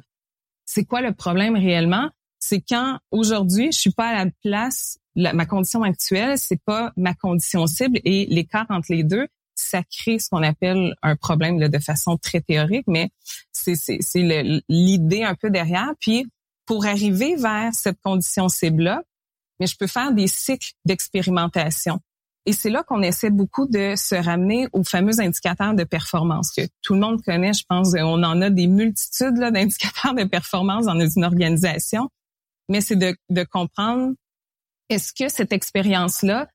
c'est 0.66 0.86
quoi 0.86 1.02
le 1.02 1.14
problème 1.14 1.56
réellement, 1.56 2.10
c'est 2.40 2.62
quand 2.62 3.00
aujourd'hui, 3.12 3.72
je 3.72 3.80
suis 3.80 3.92
pas 3.92 4.10
à 4.10 4.26
la 4.26 4.32
place, 4.44 4.98
ma 5.16 5.46
condition 5.46 5.84
actuelle, 5.84 6.38
c'est 6.38 6.62
pas 6.64 6.92
ma 6.98 7.14
condition 7.14 7.68
cible 7.68 8.00
et 8.04 8.26
l'écart 8.28 8.66
entre 8.70 8.88
les 8.92 9.04
deux, 9.04 9.28
ça 9.56 9.82
crée 9.84 10.20
ce 10.20 10.30
qu'on 10.30 10.44
appelle 10.44 10.96
un 11.04 11.16
problème 11.16 11.60
là, 11.60 11.70
de 11.70 11.80
façon 11.80 12.18
très 12.18 12.42
théorique, 12.42 12.86
mais 12.88 13.12
c'est 13.52 13.76
l'idée 14.68 15.24
un 15.24 15.36
peu 15.36 15.50
derrière. 15.50 15.94
Puis 16.00 16.26
pour 16.66 16.86
arriver 16.86 17.36
vers 17.36 17.74
cette 17.74 18.00
condition 18.02 18.50
cible-là, 18.50 19.04
mais 19.60 19.68
je 19.68 19.78
peux 19.78 19.88
faire 19.88 20.14
des 20.14 20.28
cycles 20.28 20.72
d'expérimentation. 20.86 22.00
Et 22.46 22.52
c'est 22.52 22.70
là 22.70 22.84
qu'on 22.84 23.02
essaie 23.02 23.30
beaucoup 23.30 23.68
de 23.68 23.94
se 23.96 24.16
ramener 24.16 24.68
aux 24.74 24.84
fameux 24.84 25.22
indicateurs 25.22 25.74
de 25.74 25.86
performance 25.86 26.52
que 26.52 26.64
tout 26.82 26.94
le 26.94 27.00
monde 27.00 27.22
connaît. 27.22 27.54
Je 27.54 27.64
pense 27.68 27.94
on 27.98 28.24
en 28.24 28.42
a 28.42 28.50
des 28.50 28.68
multitudes 28.68 29.36
d'indicateurs 29.40 30.14
de 30.14 30.26
performance 30.26 30.86
dans 30.86 31.00
une 31.00 31.24
organisation. 31.24 32.10
Mais 32.70 32.82
c'est 32.82 32.96
de, 32.96 33.16
de 33.30 33.44
comprendre 33.44 34.14
est-ce 34.90 35.14
que 35.14 35.30
cette 35.30 35.54
expérience-là 35.54 36.48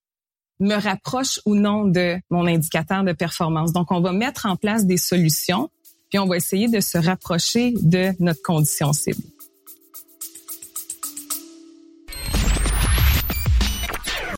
me 0.60 0.74
rapproche 0.74 1.40
ou 1.46 1.54
non 1.54 1.84
de 1.84 2.18
mon 2.30 2.46
indicateur 2.46 3.04
de 3.04 3.12
performance? 3.12 3.72
Donc, 3.72 3.90
on 3.90 4.00
va 4.00 4.12
mettre 4.12 4.46
en 4.46 4.56
place 4.56 4.86
des 4.86 4.96
solutions, 4.96 5.70
puis 6.10 6.18
on 6.18 6.26
va 6.26 6.36
essayer 6.36 6.68
de 6.68 6.80
se 6.80 6.98
rapprocher 6.98 7.72
de 7.80 8.12
notre 8.20 8.42
condition 8.42 8.92
cible. 8.92 9.22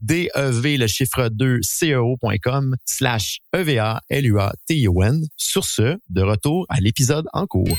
DEV, 0.00 0.76
le 0.78 0.86
chiffre 0.86 1.28
2, 1.28 1.60
CEO.com 1.60 2.76
slash 2.84 3.38
EVA, 3.54 4.00
LUA, 4.10 4.52
T-I-O-N. 4.66 5.24
Sur 5.36 5.64
ce, 5.64 5.98
de 6.10 6.22
retour 6.22 6.66
à 6.68 6.80
l'épisode 6.80 7.26
en 7.32 7.46
cours. 7.46 7.78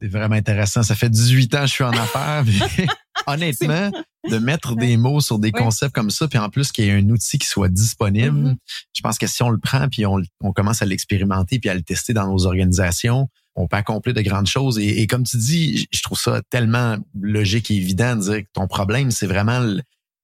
C'est 0.00 0.08
vraiment 0.08 0.36
intéressant. 0.36 0.82
Ça 0.82 0.94
fait 0.94 1.10
18 1.10 1.54
ans 1.54 1.60
que 1.60 1.66
je 1.66 1.72
suis 1.72 1.84
en 1.84 1.90
affaires. 1.90 2.44
honnêtement, 3.26 3.90
de 4.28 4.38
mettre 4.38 4.76
des 4.76 4.96
mots 4.96 5.20
sur 5.20 5.38
des 5.38 5.52
concepts 5.52 5.94
comme 5.94 6.10
ça, 6.10 6.28
puis 6.28 6.38
en 6.38 6.50
plus 6.50 6.72
qu'il 6.72 6.84
y 6.84 6.88
ait 6.88 6.92
un 6.92 7.08
outil 7.10 7.38
qui 7.38 7.46
soit 7.46 7.68
disponible, 7.68 8.38
mm-hmm. 8.38 8.56
je 8.92 9.00
pense 9.00 9.18
que 9.18 9.26
si 9.26 9.42
on 9.42 9.50
le 9.50 9.58
prend 9.58 9.88
puis 9.88 10.04
on, 10.06 10.20
on 10.42 10.52
commence 10.52 10.82
à 10.82 10.86
l'expérimenter 10.86 11.58
puis 11.58 11.70
à 11.70 11.74
le 11.74 11.82
tester 11.82 12.12
dans 12.12 12.26
nos 12.26 12.46
organisations, 12.46 13.28
on 13.56 13.66
peut 13.66 13.76
accomplir 13.76 14.14
de 14.14 14.22
grandes 14.22 14.46
choses. 14.46 14.78
Et, 14.78 15.06
comme 15.06 15.24
tu 15.24 15.36
dis, 15.36 15.86
je 15.90 16.02
trouve 16.02 16.18
ça 16.18 16.40
tellement 16.50 16.96
logique 17.20 17.70
et 17.70 17.74
évident 17.74 18.16
de 18.16 18.20
dire 18.22 18.38
que 18.40 18.48
ton 18.52 18.66
problème, 18.66 19.10
c'est 19.10 19.26
vraiment 19.26 19.60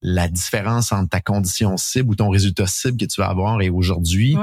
la 0.01 0.27
différence 0.27 0.91
entre 0.91 1.09
ta 1.09 1.21
condition 1.21 1.75
cible 1.77 2.11
ou 2.11 2.15
ton 2.15 2.29
résultat 2.29 2.67
cible 2.67 2.97
que 2.97 3.05
tu 3.05 3.19
vas 3.19 3.27
avoir 3.27 3.61
et 3.61 3.69
aujourd'hui. 3.69 4.35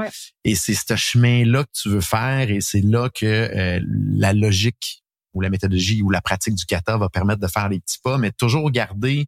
Et 0.43 0.55
c'est 0.55 0.73
ce 0.73 0.95
chemin-là 0.95 1.63
que 1.63 1.71
tu 1.73 1.89
veux 1.89 2.01
faire 2.01 2.51
et 2.51 2.61
c'est 2.61 2.81
là 2.81 3.09
que 3.09 3.25
euh, 3.25 3.79
la 3.87 4.33
logique 4.33 5.03
ou 5.35 5.41
la 5.41 5.49
méthodologie 5.49 6.01
ou 6.01 6.09
la 6.09 6.21
pratique 6.21 6.55
du 6.55 6.65
kata 6.65 6.97
va 6.97 7.09
permettre 7.09 7.41
de 7.41 7.47
faire 7.47 7.69
les 7.69 7.79
petits 7.79 7.99
pas, 8.03 8.17
mais 8.17 8.31
toujours 8.31 8.71
garder 8.71 9.27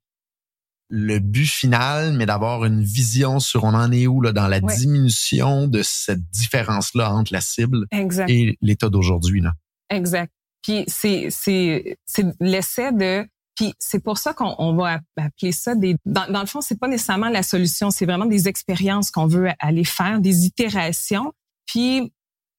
le 0.89 1.19
but 1.19 1.45
final, 1.45 2.13
mais 2.13 2.25
d'avoir 2.25 2.63
une 2.65 2.81
vision 2.81 3.39
sur 3.39 3.65
on 3.65 3.73
en 3.73 3.91
est 3.91 4.07
où 4.07 4.21
là, 4.21 4.31
dans 4.31 4.47
la 4.47 4.61
diminution 4.61 5.67
de 5.67 5.81
cette 5.83 6.23
différence-là 6.29 7.11
entre 7.13 7.33
la 7.33 7.41
cible 7.41 7.85
et 7.91 8.57
l'état 8.61 8.89
d'aujourd'hui. 8.89 9.41
Là. 9.41 9.51
Exact. 9.89 10.31
Puis 10.63 10.85
c'est 10.87 11.27
c'est 11.29 11.97
c'est 12.05 12.25
l'essai 12.39 12.91
de 12.93 13.27
puis 13.55 13.73
c'est 13.79 13.99
pour 13.99 14.17
ça 14.17 14.33
qu'on 14.33 14.75
va 14.75 15.01
appeler 15.17 15.51
ça 15.51 15.75
des 15.75 15.95
dans, 16.05 16.31
dans 16.31 16.41
le 16.41 16.45
fond 16.45 16.61
c'est 16.61 16.79
pas 16.79 16.87
nécessairement 16.87 17.29
la 17.29 17.43
solution, 17.43 17.91
c'est 17.91 18.05
vraiment 18.05 18.25
des 18.25 18.47
expériences 18.47 19.11
qu'on 19.11 19.27
veut 19.27 19.49
aller 19.59 19.83
faire, 19.83 20.21
des 20.21 20.45
itérations. 20.45 21.33
Puis 21.65 22.13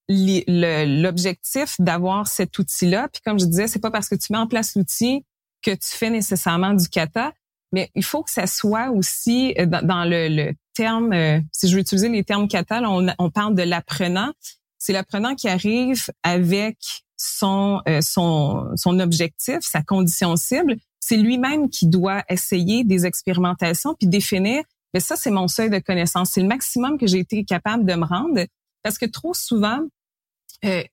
l'objectif 0.09 1.77
d'avoir 1.79 2.27
cet 2.27 2.59
outil-là, 2.59 3.09
puis 3.13 3.21
comme 3.25 3.39
je 3.39 3.45
disais, 3.45 3.69
c'est 3.69 3.79
pas 3.79 3.91
parce 3.91 4.09
que 4.09 4.15
tu 4.15 4.33
mets 4.33 4.39
en 4.39 4.47
place 4.47 4.75
l'outil 4.75 5.25
que 5.63 5.71
tu 5.73 5.89
fais 5.89 6.11
nécessairement 6.11 6.73
du 6.73 6.89
kata, 6.89 7.33
mais 7.73 7.91
il 7.95 8.05
faut 8.05 8.23
que 8.23 8.31
ça 8.31 8.47
soit 8.47 8.91
aussi 8.91 9.55
euh, 9.59 9.67
dans, 9.67 10.09
le, 10.09 10.53
terme, 10.75 11.13
euh, 11.13 11.41
si 11.53 11.69
je 11.69 11.75
veux 11.75 11.81
utiliser 11.81 12.09
les 12.09 12.25
termes 12.25 12.49
kata, 12.49 12.81
on, 12.85 13.09
on 13.19 13.31
parle 13.31 13.55
de 13.55 13.63
l'apprenant. 13.63 14.33
C'est 14.79 14.93
l'apprenant 14.93 15.35
qui 15.35 15.49
arrive 15.49 16.07
avec 16.23 16.79
son, 17.17 17.83
euh, 17.89 18.01
son, 18.01 18.71
son 18.77 19.01
objectif, 19.01 19.59
sa 19.61 19.83
condition 19.83 20.37
cible. 20.37 20.77
C'est 21.01 21.17
lui-même 21.17 21.69
qui 21.69 21.87
doit 21.87 22.23
essayer 22.29 22.85
des 22.85 23.07
expérimentations 23.07 23.95
puis 23.95 24.07
définir, 24.07 24.63
mais 24.95 25.01
ça, 25.01 25.17
c'est 25.17 25.31
mon 25.31 25.49
seuil 25.49 25.69
de 25.69 25.79
connaissance. 25.79 26.31
C'est 26.33 26.41
le 26.41 26.49
maximum 26.49 26.97
que 26.97 27.07
j'ai 27.07 27.19
été 27.19 27.45
capable 27.45 27.85
de 27.85 27.95
me 27.95 28.07
rendre 28.07 28.41
parce 28.83 28.99
que 28.99 29.07
trop 29.07 29.35
souvent, 29.35 29.81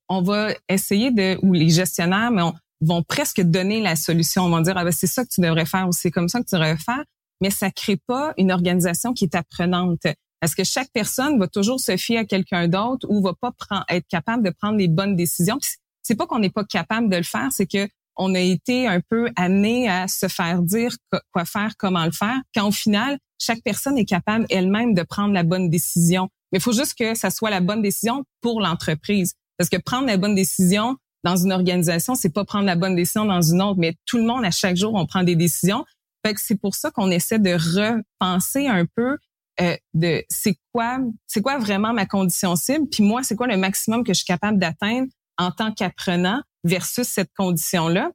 on 0.09 0.21
va 0.21 0.53
essayer 0.69 1.11
de, 1.11 1.37
ou 1.41 1.53
les 1.53 1.69
gestionnaires, 1.69 2.31
mais 2.31 2.41
on, 2.41 2.53
vont 2.81 3.03
presque 3.03 3.41
donner 3.41 3.81
la 3.81 3.95
solution, 3.95 4.49
vont 4.49 4.61
dire 4.61 4.77
ah 4.77 4.83
ben 4.83 4.91
c'est 4.91 5.07
ça 5.07 5.23
que 5.23 5.29
tu 5.29 5.41
devrais 5.41 5.65
faire 5.65 5.87
ou 5.87 5.91
c'est 5.91 6.11
comme 6.11 6.27
ça 6.27 6.39
que 6.39 6.45
tu 6.45 6.55
devrais 6.55 6.77
faire, 6.77 7.03
mais 7.41 7.49
ça 7.49 7.71
crée 7.71 7.97
pas 8.07 8.33
une 8.37 8.51
organisation 8.51 9.13
qui 9.13 9.25
est 9.25 9.35
apprenante. 9.35 10.05
Parce 10.39 10.53
que 10.53 10.63
chaque 10.63 10.89
personne 10.93 11.39
va 11.39 11.47
toujours 11.47 11.79
se 11.79 11.97
fier 11.97 12.19
à 12.19 12.25
quelqu'un 12.25 12.67
d'autre 12.67 13.07
ou 13.09 13.21
va 13.21 13.33
pas 13.33 13.51
prendre, 13.51 13.85
être 13.89 14.07
capable 14.07 14.43
de 14.43 14.51
prendre 14.51 14.77
les 14.77 14.87
bonnes 14.87 15.15
décisions. 15.15 15.57
C'est 16.03 16.15
pas 16.15 16.27
qu'on 16.27 16.39
n'est 16.39 16.49
pas 16.49 16.65
capable 16.65 17.09
de 17.09 17.17
le 17.17 17.23
faire, 17.23 17.47
c'est 17.51 17.65
que 17.65 17.87
on 18.17 18.33
a 18.33 18.39
été 18.39 18.87
un 18.87 19.01
peu 19.09 19.29
amené 19.35 19.89
à 19.89 20.07
se 20.07 20.27
faire 20.27 20.61
dire 20.61 20.95
quoi 21.33 21.43
faire, 21.43 21.73
comment 21.77 22.05
le 22.05 22.11
faire, 22.11 22.39
quand 22.53 22.67
au 22.67 22.71
final, 22.71 23.17
chaque 23.39 23.61
personne 23.61 23.97
est 23.97 24.05
capable 24.05 24.45
elle-même 24.49 24.93
de 24.93 25.03
prendre 25.03 25.33
la 25.33 25.43
bonne 25.43 25.69
décision. 25.69 26.29
Mais 26.51 26.59
il 26.59 26.61
faut 26.61 26.71
juste 26.71 26.93
que 26.97 27.15
ça 27.15 27.29
soit 27.29 27.49
la 27.49 27.59
bonne 27.59 27.81
décision 27.81 28.23
pour 28.39 28.61
l'entreprise. 28.61 29.33
Parce 29.57 29.69
que 29.69 29.77
prendre 29.77 30.07
la 30.07 30.17
bonne 30.17 30.35
décision 30.35 30.97
dans 31.23 31.35
une 31.35 31.51
organisation, 31.51 32.15
c'est 32.15 32.29
pas 32.29 32.45
prendre 32.45 32.65
la 32.65 32.75
bonne 32.75 32.95
décision 32.95 33.25
dans 33.25 33.41
une 33.41 33.61
autre, 33.61 33.79
mais 33.79 33.95
tout 34.05 34.17
le 34.17 34.23
monde 34.23 34.45
à 34.45 34.51
chaque 34.51 34.75
jour 34.75 34.93
on 34.93 35.05
prend 35.05 35.23
des 35.23 35.35
décisions. 35.35 35.83
Fait 36.25 36.33
que 36.33 36.41
c'est 36.41 36.59
pour 36.59 36.75
ça 36.75 36.91
qu'on 36.91 37.11
essaie 37.11 37.39
de 37.39 37.53
repenser 37.53 38.67
un 38.67 38.85
peu 38.95 39.17
euh, 39.61 39.75
de 39.93 40.23
c'est 40.29 40.57
quoi 40.73 40.99
c'est 41.27 41.41
quoi 41.41 41.57
vraiment 41.57 41.93
ma 41.93 42.05
condition 42.05 42.55
cible, 42.55 42.87
puis 42.89 43.03
moi 43.03 43.23
c'est 43.23 43.35
quoi 43.35 43.47
le 43.47 43.57
maximum 43.57 44.03
que 44.03 44.13
je 44.13 44.17
suis 44.17 44.25
capable 44.25 44.59
d'atteindre 44.59 45.07
en 45.37 45.51
tant 45.51 45.71
qu'apprenant 45.71 46.41
versus 46.63 47.07
cette 47.07 47.31
condition 47.35 47.87
là. 47.87 48.11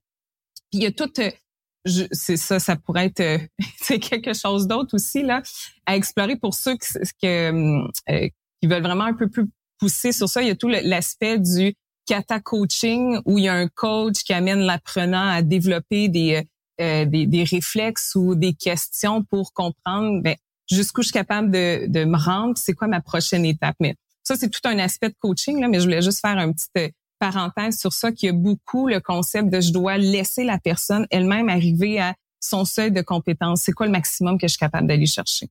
Puis 0.71 0.81
il 0.81 0.83
y 0.83 0.87
a 0.87 0.93
tout 0.93 1.11
euh, 1.19 1.31
c'est 2.13 2.37
ça, 2.37 2.61
ça 2.61 2.77
pourrait 2.77 3.07
être 3.07 3.21
euh, 3.21 3.39
c'est 3.81 3.99
quelque 3.99 4.35
chose 4.35 4.69
d'autre 4.69 4.95
aussi 4.95 5.23
là 5.23 5.43
à 5.87 5.97
explorer 5.97 6.37
pour 6.37 6.55
ceux 6.55 6.77
qui, 6.77 6.87
qui 7.19 8.67
veulent 8.67 8.83
vraiment 8.83 9.05
un 9.05 9.15
peu 9.15 9.29
plus 9.29 9.49
pousser 9.81 10.13
sur 10.13 10.29
ça. 10.29 10.43
Il 10.43 10.49
y 10.49 10.51
a 10.51 10.57
tout 10.57 10.69
l'aspect 10.69 11.39
du 11.39 11.75
kata 12.07 12.41
coaching 12.41 13.19
où 13.25 13.39
il 13.39 13.45
y 13.45 13.49
a 13.49 13.55
un 13.55 13.69
coach 13.69 14.23
qui 14.25 14.33
amène 14.33 14.61
l'apprenant 14.61 15.29
à 15.29 15.43
développer 15.43 16.09
des, 16.09 16.47
euh, 16.81 17.05
des, 17.05 17.27
des, 17.27 17.45
réflexes 17.45 18.15
ou 18.15 18.35
des 18.35 18.53
questions 18.53 19.25
pour 19.25 19.53
comprendre 19.53 20.23
ben, 20.23 20.37
jusqu'où 20.71 21.03
je 21.03 21.09
suis 21.09 21.13
capable 21.13 21.51
de, 21.51 21.87
de 21.87 22.05
me 22.05 22.17
rendre, 22.17 22.57
c'est 22.57 22.75
quoi 22.75 22.89
ma 22.89 23.01
prochaine 23.01 23.45
étape. 23.45 23.77
Mais 23.81 23.97
ça, 24.23 24.37
c'est 24.37 24.51
tout 24.51 24.61
un 24.65 24.79
aspect 24.79 25.09
de 25.09 25.17
coaching, 25.19 25.61
là, 25.61 25.69
mais 25.69 25.79
je 25.81 25.85
voulais 25.85 26.03
juste 26.03 26.21
faire 26.21 26.39
un 26.39 26.53
petit 26.53 26.69
euh, 26.79 26.89
parenthèse 27.19 27.79
sur 27.79 27.93
ça, 27.93 28.13
qu'il 28.13 28.27
y 28.27 28.31
a 28.31 28.33
beaucoup 28.33 28.89
le 28.89 29.01
concept 29.01 29.51
de 29.51 29.61
je 29.61 29.73
dois 29.73 29.99
laisser 29.99 30.45
la 30.45 30.59
personne 30.59 31.07
elle-même 31.11 31.49
arriver 31.49 32.01
à 32.01 32.15
son 32.41 32.65
seuil 32.65 32.91
de 32.91 33.03
compétence. 33.03 33.63
C'est 33.63 33.73
quoi 33.73 33.87
le 33.87 33.93
maximum 33.93 34.39
que 34.39 34.47
je 34.47 34.53
suis 34.53 34.59
capable 34.59 34.87
d'aller 34.89 35.07
chercher? 35.07 35.49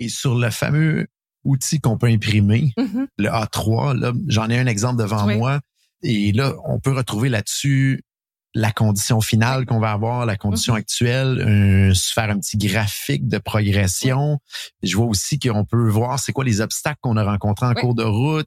Et 0.00 0.08
sur 0.08 0.34
le 0.34 0.50
fameux 0.50 1.08
outil 1.48 1.80
qu'on 1.80 1.98
peut 1.98 2.08
imprimer, 2.08 2.72
mm-hmm. 2.78 3.06
le 3.18 3.28
A3, 3.28 3.98
là, 3.98 4.12
j'en 4.26 4.48
ai 4.48 4.58
un 4.58 4.66
exemple 4.66 5.00
devant 5.02 5.26
moi. 5.26 5.60
Et 6.02 6.32
là, 6.32 6.54
on 6.64 6.78
peut 6.78 6.92
retrouver 6.92 7.28
là-dessus 7.28 8.02
la 8.54 8.72
condition 8.72 9.20
finale 9.20 9.66
qu'on 9.66 9.80
va 9.80 9.92
avoir, 9.92 10.26
la 10.26 10.36
condition 10.36 10.74
mm-hmm. 10.74 10.78
actuelle, 10.78 11.94
se 11.94 12.12
faire 12.12 12.30
un 12.30 12.38
petit 12.38 12.56
graphique 12.56 13.28
de 13.28 13.38
progression. 13.38 14.38
Je 14.82 14.96
vois 14.96 15.06
aussi 15.06 15.38
qu'on 15.38 15.64
peut 15.64 15.88
voir 15.88 16.18
c'est 16.18 16.32
quoi 16.32 16.44
les 16.44 16.60
obstacles 16.60 16.98
qu'on 17.02 17.16
a 17.16 17.24
rencontrés 17.24 17.66
en 17.66 17.74
cours 17.74 17.94
de 17.94 18.04
route 18.04 18.46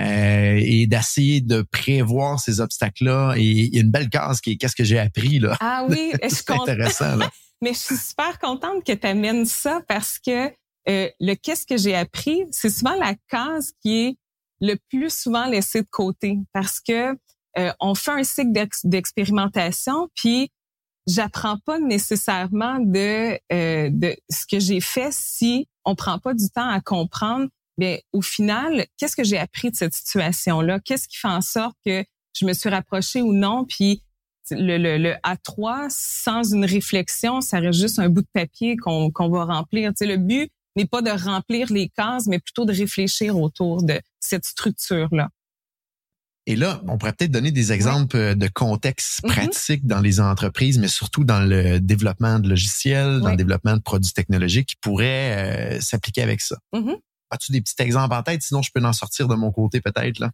euh, 0.00 0.58
et 0.58 0.86
d'essayer 0.86 1.40
de 1.42 1.62
prévoir 1.62 2.40
ces 2.40 2.60
obstacles-là. 2.60 3.34
Et 3.36 3.42
il 3.42 3.74
y 3.74 3.78
a 3.78 3.82
une 3.82 3.90
belle 3.90 4.08
case 4.08 4.40
qui 4.40 4.52
est 4.52 4.56
qu'est-ce 4.56 4.76
que 4.76 4.84
j'ai 4.84 4.98
appris 4.98 5.38
là? 5.38 5.56
Ah 5.60 5.84
oui, 5.88 6.12
c'est 6.28 6.50
intéressant 6.50 7.16
là. 7.16 7.30
Mais 7.62 7.74
je 7.74 7.78
suis 7.78 7.96
super 7.96 8.38
contente 8.38 8.84
que 8.84 8.92
tu 8.92 9.06
amènes 9.06 9.44
ça 9.44 9.82
parce 9.86 10.18
que 10.18 10.48
euh, 10.88 11.08
le 11.20 11.34
qu'est-ce 11.34 11.66
que 11.66 11.76
j'ai 11.76 11.94
appris, 11.94 12.44
c'est 12.50 12.70
souvent 12.70 12.94
la 12.94 13.14
case 13.28 13.72
qui 13.82 14.06
est 14.06 14.16
le 14.60 14.76
plus 14.90 15.14
souvent 15.14 15.46
laissée 15.46 15.82
de 15.82 15.88
côté 15.90 16.38
parce 16.52 16.80
que 16.80 17.16
euh, 17.58 17.72
on 17.80 17.94
fait 17.94 18.12
un 18.12 18.22
cycle 18.22 18.52
d'expérimentation, 18.84 20.08
puis 20.14 20.50
j'apprends 21.06 21.58
pas 21.58 21.78
nécessairement 21.78 22.78
de 22.78 23.38
euh, 23.52 23.90
de 23.90 24.16
ce 24.30 24.46
que 24.46 24.60
j'ai 24.60 24.80
fait 24.80 25.12
si 25.12 25.68
on 25.84 25.94
prend 25.94 26.18
pas 26.18 26.34
du 26.34 26.48
temps 26.50 26.68
à 26.68 26.80
comprendre. 26.80 27.48
Mais 27.78 28.04
au 28.12 28.22
final, 28.22 28.86
qu'est-ce 28.98 29.16
que 29.16 29.24
j'ai 29.24 29.38
appris 29.38 29.70
de 29.70 29.76
cette 29.76 29.94
situation-là? 29.94 30.80
Qu'est-ce 30.80 31.08
qui 31.08 31.16
fait 31.16 31.28
en 31.28 31.40
sorte 31.40 31.76
que 31.84 32.04
je 32.38 32.44
me 32.44 32.52
suis 32.52 32.68
rapprochée 32.68 33.22
ou 33.22 33.32
non? 33.32 33.64
Puis 33.64 34.02
le, 34.50 34.76
le, 34.76 34.98
le 34.98 35.14
A3 35.24 35.86
sans 35.88 36.54
une 36.54 36.64
réflexion, 36.64 37.40
ça 37.40 37.58
reste 37.58 37.80
juste 37.80 37.98
un 37.98 38.08
bout 38.08 38.22
de 38.22 38.28
papier 38.32 38.76
qu'on 38.76 39.10
qu'on 39.10 39.28
va 39.30 39.44
remplir. 39.44 39.90
Tu 39.90 39.98
sais, 39.98 40.06
le 40.06 40.18
but 40.18 40.52
n'est 40.76 40.86
pas 40.86 41.02
de 41.02 41.10
remplir 41.10 41.72
les 41.72 41.88
cases, 41.88 42.26
mais 42.26 42.38
plutôt 42.38 42.64
de 42.64 42.72
réfléchir 42.72 43.38
autour 43.38 43.82
de 43.82 44.00
cette 44.20 44.44
structure-là. 44.44 45.28
Et 46.46 46.56
là, 46.56 46.80
on 46.88 46.96
pourrait 46.96 47.12
peut-être 47.12 47.30
donner 47.30 47.52
des 47.52 47.72
exemples 47.72 48.16
euh, 48.16 48.34
de 48.34 48.48
contextes 48.48 49.22
mm-hmm. 49.22 49.28
pratiques 49.28 49.86
dans 49.86 50.00
les 50.00 50.20
entreprises, 50.20 50.78
mais 50.78 50.88
surtout 50.88 51.22
dans 51.22 51.40
le 51.40 51.80
développement 51.80 52.38
de 52.38 52.48
logiciels, 52.48 53.20
dans 53.20 53.30
le 53.30 53.36
développement 53.36 53.76
de 53.76 53.82
produits 53.82 54.12
technologiques 54.12 54.70
qui 54.70 54.76
pourraient 54.80 55.76
euh, 55.76 55.80
s'appliquer 55.80 56.22
avec 56.22 56.40
ça. 56.40 56.56
Mm-hmm. 56.74 56.96
As-tu 57.30 57.52
des 57.52 57.60
petits 57.60 57.80
exemples 57.80 58.14
en 58.14 58.22
tête? 58.22 58.42
Sinon, 58.42 58.62
je 58.62 58.70
peux 58.74 58.84
en 58.84 58.92
sortir 58.92 59.28
de 59.28 59.34
mon 59.34 59.52
côté 59.52 59.80
peut-être. 59.80 60.18
là. 60.18 60.30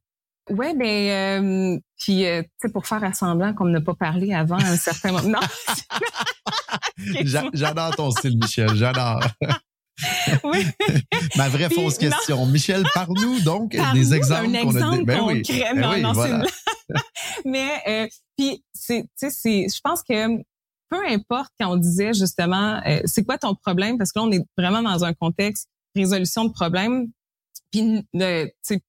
Oui, 0.48 0.74
mais 0.76 1.40
euh, 1.40 1.78
puis 1.98 2.24
euh, 2.24 2.42
tu 2.42 2.48
sais 2.62 2.68
pour 2.72 2.86
faire 2.86 3.02
semblant 3.16 3.52
qu'on 3.52 3.64
n'a 3.64 3.80
pas 3.80 3.94
parlé 3.94 4.32
avant 4.32 4.58
un 4.58 4.76
certain 4.76 5.10
moment. 5.10 5.40
Non. 5.40 5.40
j'adore 7.52 7.96
ton 7.96 8.10
style, 8.12 8.38
Michel. 8.38 8.74
J'adore. 8.76 9.24
oui. 10.44 10.66
Ma 11.36 11.48
vraie 11.48 11.70
fausse 11.70 11.98
question. 11.98 12.46
Michel, 12.46 12.84
parle-nous 12.94 13.40
donc 13.44 13.76
des 13.94 14.14
exemples 14.14 14.52
qu'on 14.62 14.76
a. 14.76 15.02
Ben 15.02 15.18
concret. 15.20 15.74
Ben 15.74 15.80
non, 15.80 15.98
non, 15.98 16.12
voilà. 16.12 16.44
Mais 17.44 17.70
euh, 17.88 18.06
puis 18.36 18.62
c'est, 18.72 19.02
tu 19.02 19.08
sais, 19.16 19.30
c'est, 19.30 19.66
je 19.74 19.80
pense 19.82 20.02
que 20.02 20.36
peu 20.88 21.04
importe 21.08 21.50
quand 21.58 21.72
on 21.72 21.76
disait 21.76 22.12
justement, 22.14 22.80
euh, 22.86 23.00
c'est 23.04 23.24
quoi 23.24 23.38
ton 23.38 23.54
problème? 23.54 23.98
Parce 23.98 24.12
que 24.12 24.20
là 24.20 24.26
on 24.26 24.32
est 24.32 24.44
vraiment 24.56 24.82
dans 24.82 25.04
un 25.04 25.14
contexte 25.14 25.68
résolution 25.94 26.44
de 26.44 26.52
problèmes. 26.52 27.08
Puis, 27.72 28.06
sais, 28.62 28.82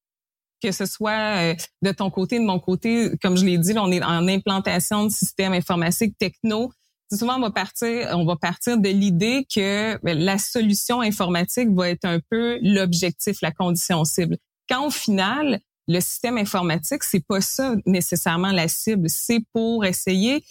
que 0.62 0.72
ce 0.72 0.86
soit 0.86 1.52
euh, 1.52 1.54
de 1.82 1.92
ton 1.92 2.10
côté, 2.10 2.38
de 2.38 2.44
mon 2.44 2.58
côté, 2.58 3.10
comme 3.22 3.36
je 3.36 3.44
l'ai 3.44 3.58
dit, 3.58 3.72
là, 3.72 3.82
on 3.84 3.92
est 3.92 4.02
en 4.02 4.26
implantation 4.28 5.04
de 5.04 5.10
systèmes 5.10 5.52
informatiques 5.52 6.16
techno. 6.18 6.72
Souvent, 7.10 7.36
on 7.36 7.40
va 7.40 7.50
partir, 7.50 8.08
on 8.12 8.26
va 8.26 8.36
partir 8.36 8.78
de 8.78 8.88
l'idée 8.88 9.46
que 9.52 9.98
ben, 10.02 10.18
la 10.18 10.36
solution 10.38 11.00
informatique 11.00 11.70
va 11.70 11.88
être 11.88 12.04
un 12.04 12.20
peu 12.30 12.58
l'objectif, 12.62 13.40
la 13.40 13.50
condition 13.50 14.04
cible. 14.04 14.36
Quand 14.68 14.86
au 14.86 14.90
final, 14.90 15.60
le 15.86 16.00
système 16.00 16.36
informatique, 16.36 17.02
c'est 17.02 17.24
pas 17.26 17.40
ça 17.40 17.74
nécessairement 17.86 18.52
la 18.52 18.68
cible. 18.68 19.08
C'est 19.08 19.40
pour 19.54 19.86
essayer 19.86 20.44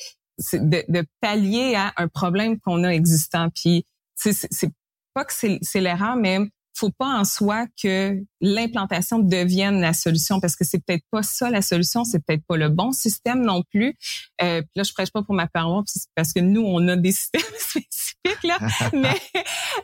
de, 0.54 0.84
de, 0.88 1.06
pallier 1.22 1.76
à 1.76 1.94
un 1.98 2.08
problème 2.08 2.60
qu'on 2.60 2.84
a 2.84 2.90
existant. 2.90 3.50
Puis 3.54 3.86
c'est 4.16 4.72
pas 5.14 5.26
que 5.26 5.34
c'est 5.34 5.82
l'erreur, 5.82 6.16
mais 6.16 6.40
faut 6.78 6.92
pas 6.92 7.20
en 7.20 7.24
soi 7.24 7.66
que 7.82 8.20
l'implantation 8.40 9.20
devienne 9.20 9.82
la 9.82 9.94
solution 9.94 10.40
parce 10.40 10.56
que 10.56 10.64
c'est 10.64 10.80
peut-être 10.80 11.04
pas 11.10 11.24
ça 11.24 11.50
la 11.50 11.62
solution, 11.62 12.04
c'est 12.04 12.24
peut-être 12.24 12.46
pas 12.48 12.58
le 12.58 12.70
bon 12.70 12.92
système 12.92 13.44
non 13.44 13.64
plus. 13.64 13.98
Euh, 14.42 14.62
puis 14.62 14.72
là, 14.76 14.84
je 14.84 14.94
prêche 14.94 15.12
pas 15.12 15.24
pour 15.24 15.34
ma 15.34 15.48
paroisse 15.48 16.08
parce 16.16 16.34
que 16.34 16.40
nous, 16.40 16.62
on 16.62 16.88
a 16.88 16.96
des 16.96 17.12
systèmes 17.14 17.42
spécifiques 17.58 18.44
là, 18.44 18.60
mais 18.94 19.20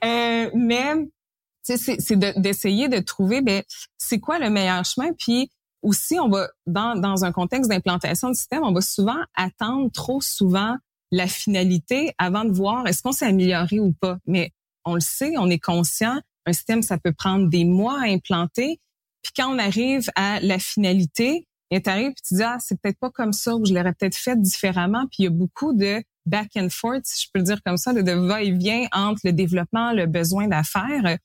euh, 0.06 0.52
mais 0.54 0.94
c'est 1.64 2.16
d'essayer 2.16 2.90
de, 2.90 3.00
trouver 3.00 3.42
ben 3.42 3.64
c'est 3.98 4.20
quoi 4.20 4.38
le 4.38 4.50
meilleur 4.50 4.86
chemin? 4.86 5.14
Puis 5.18 5.50
aussi 5.82 6.20
on 6.20 6.30
va 6.30 6.50
dans 6.68 6.96
dans 6.96 7.26
un 7.26 7.32
contexte 7.32 7.70
d'implantation 7.70 8.30
de 8.30 8.36
système, 8.36 8.64
on 8.64 8.74
va 8.74 8.82
souvent 8.82 9.20
attendre 9.36 9.90
trop 9.92 10.22
souvent 10.22 10.76
la 11.12 11.28
finalité 11.28 12.14
avant 12.18 12.44
de 12.44 12.52
voir 12.52 12.88
est-ce 12.88 13.02
qu'on 13.02 13.12
s'est 13.12 13.28
amélioré 13.28 13.80
ou 13.80 13.94
pas. 13.94 14.18
Mais 14.26 14.52
on 14.86 14.96
le 14.96 15.02
sait, 15.02 15.34
on 15.38 15.50
est 15.50 15.60
conscient 15.60 16.20
un 16.46 16.54
système, 16.54 16.82
ça 16.82 16.98
peut 16.98 17.14
prendre 17.14 17.50
des 17.50 17.66
mois 17.66 18.00
à 18.02 18.06
implanter. 18.06 18.80
Puis 19.22 19.34
quand 19.36 19.54
on 19.54 19.60
arrive 19.60 20.10
à 20.16 20.40
la 20.42 20.60
finalité, 20.60 21.48
tu 21.72 21.90
arrives 21.90 22.12
et 22.12 22.28
tu 22.28 22.36
dis, 22.36 22.44
ah, 22.44 22.58
c'est 22.60 22.80
peut-être 22.80 23.00
pas 23.00 23.10
comme 23.10 23.34
ça 23.34 23.56
ou 23.56 23.66
je 23.66 23.74
l'aurais 23.74 23.94
peut-être 23.94 24.18
fait 24.18 24.40
différemment. 24.40 25.06
Puis 25.08 25.18
il 25.20 25.24
y 25.24 25.28
a 25.28 25.32
beaucoup 25.32 25.74
de 25.74 26.04
back 26.26 26.52
and 26.56 26.70
forth, 26.70 27.02
si 27.06 27.26
je 27.26 27.30
peux 27.34 27.40
le 27.40 27.46
dire 27.46 27.64
comme 27.66 27.78
ça, 27.78 27.94
de, 27.94 28.12
va-et-vient 28.12 28.88
entre 28.92 29.22
le 29.24 29.34
développement, 29.34 29.92
le 29.92 30.06
besoin 30.06 30.48
d'affaires. 30.48 31.18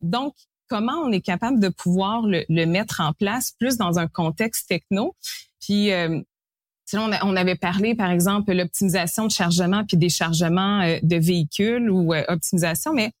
Donc, 0.00 0.34
comment 0.68 1.00
on 1.04 1.10
est 1.10 1.20
capable 1.20 1.60
de 1.60 1.68
pouvoir 1.68 2.22
le, 2.26 2.66
mettre 2.66 3.00
en 3.00 3.12
place 3.12 3.52
plus 3.58 3.76
dans 3.76 3.98
un 3.98 4.06
contexte 4.06 4.68
techno? 4.68 5.16
Puis, 5.60 5.92
euh, 5.92 6.20
Sinon, 6.88 7.10
on 7.22 7.36
avait 7.36 7.54
parlé, 7.54 7.94
par 7.94 8.10
exemple, 8.10 8.50
l'optimisation 8.50 9.26
de 9.26 9.30
chargement 9.30 9.84
puis 9.84 9.98
déchargement 9.98 10.80
euh, 10.80 10.98
de 11.02 11.16
véhicules 11.16 11.90
ou 11.90 12.14
euh, 12.14 12.24
optimisation, 12.28 12.94
mais 12.94 13.12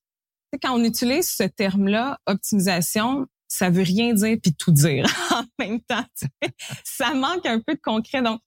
quand 0.62 0.74
on 0.74 0.84
utilise 0.84 1.28
ce 1.28 1.44
terme-là, 1.44 2.18
optimisation, 2.26 3.26
ça 3.48 3.70
veut 3.70 3.82
rien 3.82 4.14
dire 4.14 4.36
puis 4.42 4.54
tout 4.54 4.72
dire 4.72 5.06
en 5.30 5.44
même 5.58 5.80
temps. 5.80 6.04
ça 6.84 7.14
manque 7.14 7.46
un 7.46 7.60
peu 7.60 7.74
de 7.74 7.80
concret. 7.82 8.22
Donc, 8.22 8.40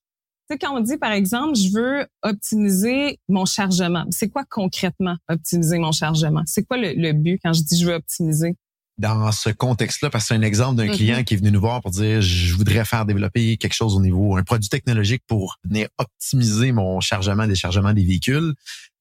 quand 0.60 0.76
on 0.76 0.82
dit, 0.82 0.98
par 0.98 1.12
exemple, 1.12 1.56
je 1.56 1.72
veux 1.74 2.08
optimiser 2.24 3.20
mon 3.30 3.46
chargement, 3.46 4.06
c'est 4.10 4.30
quoi 4.30 4.44
concrètement 4.50 5.16
optimiser 5.30 5.78
mon 5.78 5.92
chargement? 5.92 6.44
C'est 6.46 6.64
quoi 6.64 6.78
le, 6.78 7.14
but 7.14 7.40
quand 7.44 7.54
je 7.54 7.62
dis 7.64 7.80
je 7.80 7.86
veux 7.86 7.94
optimiser? 7.94 8.56
Dans 9.02 9.32
ce 9.32 9.50
contexte-là, 9.50 10.10
parce 10.10 10.26
que 10.26 10.28
c'est 10.30 10.36
un 10.36 10.42
exemple 10.42 10.78
d'un 10.78 10.86
mm-hmm. 10.86 10.96
client 10.96 11.24
qui 11.24 11.34
est 11.34 11.38
venu 11.38 11.52
nous 11.52 11.60
voir 11.60 11.82
pour 11.82 11.92
dire 11.92 12.22
je 12.22 12.54
voudrais 12.56 12.86
faire 12.86 13.06
développer 13.06 13.58
quelque 13.58 13.74
chose 13.74 13.96
au 13.96 14.02
niveau, 14.02 14.38
un 14.38 14.44
produit 14.44 14.70
technologique 14.70 15.24
pour 15.28 15.58
venir 15.64 15.90
optimiser 15.98 16.72
mon 16.72 17.00
chargement, 17.00 17.48
déchargement 17.48 17.94
des 17.94 18.06
véhicules 18.06 18.54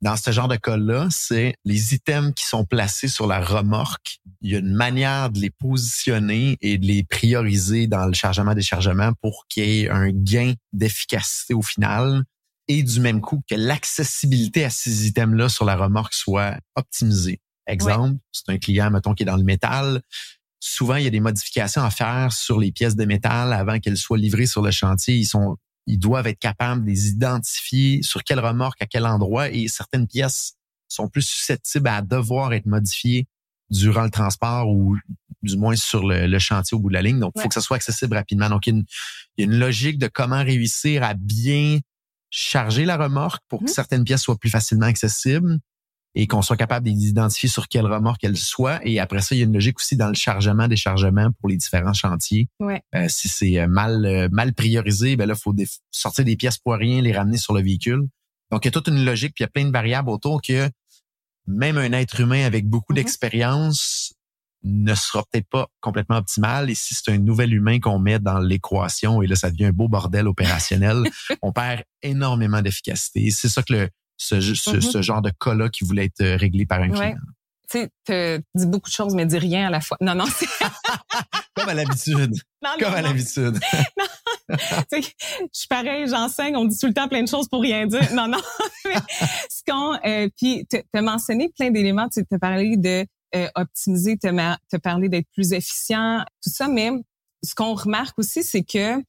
dans 0.03 0.17
ce 0.17 0.31
genre 0.31 0.49
de 0.49 0.57
cas-là, 0.57 1.09
c'est 1.11 1.55
les 1.65 1.95
items 1.95 2.33
qui 2.35 2.47
sont 2.47 2.65
placés 2.65 3.09
sur 3.09 3.27
la 3.27 3.41
remorque. 3.41 4.19
Il 4.41 4.51
y 4.51 4.57
a 4.57 4.59
une 4.59 4.73
manière 4.73 5.31
de 5.31 5.41
les 5.41 5.51
positionner 5.51 6.57
et 6.63 6.79
de 6.79 6.87
les 6.87 7.05
prioriser 7.05 7.87
dans 7.87 8.07
le 8.07 8.15
chargement-déchargement 8.15 9.13
pour 9.21 9.47
qu'il 9.49 9.65
y 9.65 9.83
ait 9.83 9.91
un 9.91 10.11
gain 10.11 10.55
d'efficacité 10.73 11.53
au 11.53 11.63
final 11.63 12.25
et 12.69 12.83
du 12.83 13.01
même 13.01 13.21
coup 13.21 13.43
que 13.49 13.57
l'accessibilité 13.57 14.65
à 14.65 14.71
ces 14.71 15.09
items-là 15.09 15.49
sur 15.49 15.65
la 15.65 15.77
remorque 15.77 16.15
soit 16.15 16.57
optimisée. 16.77 17.41
Exemple, 17.71 18.19
c'est 18.33 18.49
un 18.49 18.59
client, 18.59 18.91
mettons, 18.91 19.15
qui 19.15 19.23
est 19.23 19.27
dans 19.27 19.37
le 19.37 19.45
métal. 19.45 20.03
Souvent, 20.59 20.97
il 20.97 21.05
y 21.05 21.07
a 21.07 21.11
des 21.11 21.21
modifications 21.21 21.83
à 21.83 21.91
faire 21.91 22.33
sur 22.33 22.59
les 22.59 22.73
pièces 22.73 22.97
de 22.97 23.05
métal 23.05 23.53
avant 23.53 23.79
qu'elles 23.79 23.97
soient 23.97 24.19
livrées 24.19 24.47
sur 24.47 24.63
le 24.63 24.71
chantier. 24.71 25.15
Ils 25.17 25.27
sont 25.27 25.57
ils 25.87 25.99
doivent 25.99 26.27
être 26.27 26.39
capables 26.39 26.83
de 26.83 26.91
les 26.91 27.09
identifier 27.09 28.03
sur 28.03 28.23
quelle 28.23 28.41
remorque, 28.41 28.81
à 28.83 28.87
quel 28.87 29.07
endroit, 29.07 29.51
et 29.51 29.69
certaines 29.69 30.07
pièces 30.07 30.55
sont 30.89 31.09
plus 31.09 31.23
susceptibles 31.23 31.89
à 31.89 32.03
devoir 32.03 32.53
être 32.53 32.67
modifiées 32.67 33.27
durant 33.71 34.03
le 34.03 34.11
transport 34.11 34.69
ou 34.69 34.97
du 35.43 35.57
moins 35.57 35.77
sur 35.77 36.07
le, 36.07 36.39
chantier 36.39 36.77
au 36.77 36.81
bout 36.81 36.89
de 36.89 36.95
la 36.95 37.03
ligne. 37.03 37.19
Donc, 37.19 37.33
il 37.37 37.43
faut 37.43 37.49
que 37.49 37.55
ça 37.55 37.61
soit 37.61 37.77
accessible 37.77 38.15
rapidement. 38.17 38.49
Donc, 38.49 38.67
il 38.67 38.85
y, 39.39 39.43
a 39.43 39.45
une, 39.45 39.59
logique 39.59 39.99
de 39.99 40.09
comment 40.09 40.43
réussir 40.43 41.03
à 41.03 41.15
bien 41.15 41.79
charger 42.31 42.85
la 42.85 42.97
remorque 42.97 43.43
pour 43.49 43.61
que 43.61 43.65
mmh. 43.65 43.69
certaines 43.69 44.05
pièces 44.05 44.23
soient 44.23 44.39
plus 44.39 44.51
facilement 44.51 44.87
accessibles 44.87 45.59
et 46.15 46.27
qu'on 46.27 46.43
soit 46.43 46.57
capable 46.57 46.89
d'identifier 46.89 47.49
sur 47.49 47.69
quelle 47.69 47.87
remorque 47.87 48.25
elle 48.25 48.37
soit. 48.37 48.81
Et 48.85 48.99
après 48.99 49.21
ça, 49.21 49.35
il 49.35 49.39
y 49.39 49.43
a 49.43 49.45
une 49.45 49.53
logique 49.53 49.79
aussi 49.79 49.97
dans 49.97 50.09
le 50.09 50.15
chargement, 50.15 50.67
déchargement 50.67 51.31
pour 51.39 51.49
les 51.49 51.57
différents 51.57 51.93
chantiers. 51.93 52.49
Ouais. 52.59 52.83
Euh, 52.95 53.07
si 53.09 53.29
c'est 53.29 53.61
euh, 53.61 53.69
mal 53.69 54.05
euh, 54.05 54.29
mal 54.33 54.53
priorisé, 54.53 55.17
ben 55.17 55.27
là, 55.27 55.35
il 55.37 55.41
faut 55.41 55.55
sortir 55.91 56.25
des 56.25 56.37
pièces 56.37 56.59
pour 56.59 56.75
rien, 56.75 57.01
les 57.01 57.13
ramener 57.13 57.37
sur 57.37 57.55
le 57.55 57.63
véhicule. 57.63 58.09
Donc, 58.51 58.65
il 58.65 58.69
y 58.69 58.71
a 58.71 58.73
toute 58.73 58.89
une 58.89 59.05
logique, 59.05 59.35
puis 59.35 59.43
il 59.43 59.47
y 59.47 59.47
a 59.47 59.51
plein 59.51 59.65
de 59.65 59.71
variables 59.71 60.11
autour 60.11 60.43
que 60.43 60.69
même 61.47 61.79
un 61.79 61.93
être 61.93 62.21
humain 62.21 62.45
avec 62.45 62.69
beaucoup 62.69 62.93
mm-hmm. 62.93 62.97
d'expérience 62.97 64.13
ne 64.63 64.95
sera 64.95 65.25
peut-être 65.31 65.49
pas 65.49 65.69
complètement 65.81 66.17
optimal. 66.17 66.71
Et 66.71 66.75
si 66.75 66.95
c'est 66.95 67.13
un 67.13 67.19
nouvel 67.19 67.55
humain 67.55 67.79
qu'on 67.79 67.99
met 67.99 68.19
dans 68.19 68.41
l'équation, 68.41 69.23
et 69.23 69.27
là, 69.27 69.37
ça 69.37 69.51
devient 69.51 69.67
un 69.67 69.73
beau 69.73 69.89
bordel 69.89 70.27
opérationnel, 70.27 71.05
on 71.43 71.53
perd 71.53 71.83
énormément 72.03 72.61
d'efficacité. 72.61 73.31
C'est 73.31 73.49
ça 73.49 73.63
que 73.63 73.73
le, 73.73 73.89
ce, 74.21 74.35
mm-hmm. 74.35 74.81
ce, 74.81 75.03
genre 75.03 75.23
de 75.23 75.31
cas-là 75.31 75.69
qui 75.71 75.85
voulait 75.85 76.07
être 76.07 76.21
euh, 76.21 76.37
réglé 76.37 76.67
par 76.67 76.81
un 76.81 76.91
client. 76.91 77.17
Tu 77.71 77.89
sais, 78.09 78.43
dis 78.55 78.67
beaucoup 78.67 78.91
de 78.91 78.95
choses, 78.95 79.15
mais 79.15 79.27
dis 79.27 79.39
rien 79.39 79.69
à 79.69 79.71
la 79.71 79.81
fois. 79.81 79.97
Non, 80.01 80.15
non. 80.15 80.25
Comme 81.55 81.69
à 81.69 81.75
l'habitude. 81.75 82.35
Comme 82.81 82.95
à 82.95 83.01
l'habitude. 83.03 83.59
je 84.93 85.01
suis 85.53 85.69
pareil, 85.69 86.09
j'enseigne, 86.09 86.57
on 86.57 86.65
dit 86.65 86.77
tout 86.77 86.89
le 86.89 86.95
temps 86.95 87.09
plein 87.09 87.23
de 87.23 87.29
choses 87.29 87.49
pour 87.49 87.63
rien 87.63 87.87
dire. 87.87 88.13
Non, 88.13 88.27
non. 88.27 88.41
ce 88.85 89.63
qu'on, 89.67 89.95
euh, 90.05 90.29
puis, 90.37 90.67
tu 90.69 90.81
as 90.93 91.03
mentionné 91.03 91.49
plein 91.57 91.71
d'éléments. 91.71 92.09
Tu 92.09 92.25
as 92.31 92.39
parlé 92.39 92.77
de 92.77 93.07
euh, 93.37 93.49
optimiser, 93.55 94.19
tu 94.19 94.29
as 94.29 94.79
parlé 94.83 95.09
d'être 95.09 95.29
plus 95.33 95.53
efficient, 95.53 96.25
tout 96.43 96.51
ça. 96.51 96.69
Mais 96.69 96.91
ce 97.45 97.55
qu'on 97.55 97.75
remarque 97.75 98.19
aussi, 98.19 98.43
c'est 98.43 98.65
que 98.65 99.01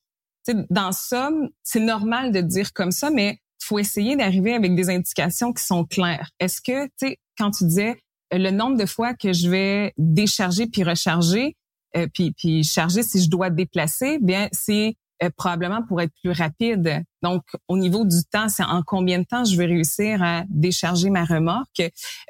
dans 0.69 0.91
ça, 0.91 1.31
c'est 1.63 1.79
normal 1.79 2.31
de 2.31 2.41
dire 2.41 2.73
comme 2.73 2.91
ça, 2.91 3.09
mais 3.09 3.39
faut 3.71 3.79
essayer 3.79 4.17
d'arriver 4.17 4.53
avec 4.53 4.75
des 4.75 4.89
indications 4.89 5.53
qui 5.53 5.63
sont 5.63 5.85
claires. 5.85 6.29
Est-ce 6.41 6.59
que, 6.59 6.85
tu 6.87 6.91
sais, 6.97 7.17
quand 7.37 7.51
tu 7.51 7.63
disais 7.63 7.95
le 8.33 8.51
nombre 8.51 8.75
de 8.77 8.85
fois 8.85 9.13
que 9.13 9.31
je 9.31 9.49
vais 9.49 9.93
décharger 9.97 10.67
puis 10.67 10.83
recharger, 10.83 11.55
euh, 11.95 12.05
puis, 12.13 12.33
puis 12.33 12.65
charger 12.65 13.01
si 13.01 13.23
je 13.23 13.29
dois 13.29 13.49
déplacer, 13.49 14.19
bien 14.21 14.49
c'est 14.51 14.95
euh, 15.23 15.29
probablement 15.37 15.83
pour 15.87 16.01
être 16.01 16.11
plus 16.21 16.31
rapide. 16.31 17.01
Donc, 17.21 17.43
au 17.69 17.77
niveau 17.77 18.03
du 18.03 18.23
temps, 18.29 18.49
c'est 18.49 18.63
en 18.63 18.83
combien 18.83 19.19
de 19.19 19.23
temps 19.23 19.45
je 19.45 19.55
vais 19.55 19.67
réussir 19.67 20.21
à 20.21 20.43
décharger 20.49 21.09
ma 21.09 21.23
remorque. 21.23 21.81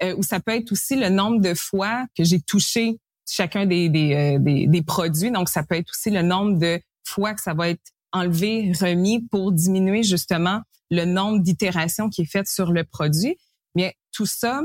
Euh, 0.04 0.15
ou 0.17 0.21
ça 0.21 0.39
peut 0.39 0.51
être 0.51 0.71
aussi 0.71 0.95
le 0.95 1.10
nombre 1.10 1.41
de 1.41 1.56
fois 1.56 2.06
que 2.15 2.23
j'ai 2.23 2.39
touché 2.39 2.99
chacun 3.27 3.65
des, 3.65 3.89
des, 3.89 4.38
des, 4.39 4.67
des, 4.67 4.82
produits. 4.84 5.32
Donc, 5.32 5.49
ça 5.49 5.63
peut 5.63 5.75
être 5.75 5.89
aussi 5.89 6.12
le 6.12 6.21
nombre 6.21 6.60
de 6.60 6.80
fois 7.04 7.34
que 7.34 7.41
ça 7.41 7.56
va 7.56 7.69
être 7.69 7.82
enlevé, 8.12 8.71
remis 8.80 9.21
pour 9.28 9.52
diminuer 9.52 10.04
justement 10.04 10.62
le 10.89 11.06
nombre 11.06 11.39
d'itérations 11.39 12.10
qui 12.10 12.24
est 12.24 12.32
fait 12.32 12.47
sur 12.47 12.71
le 12.71 12.84
produit. 12.84 13.38
Mais 13.76 13.95
tout 14.12 14.26
ça, 14.26 14.62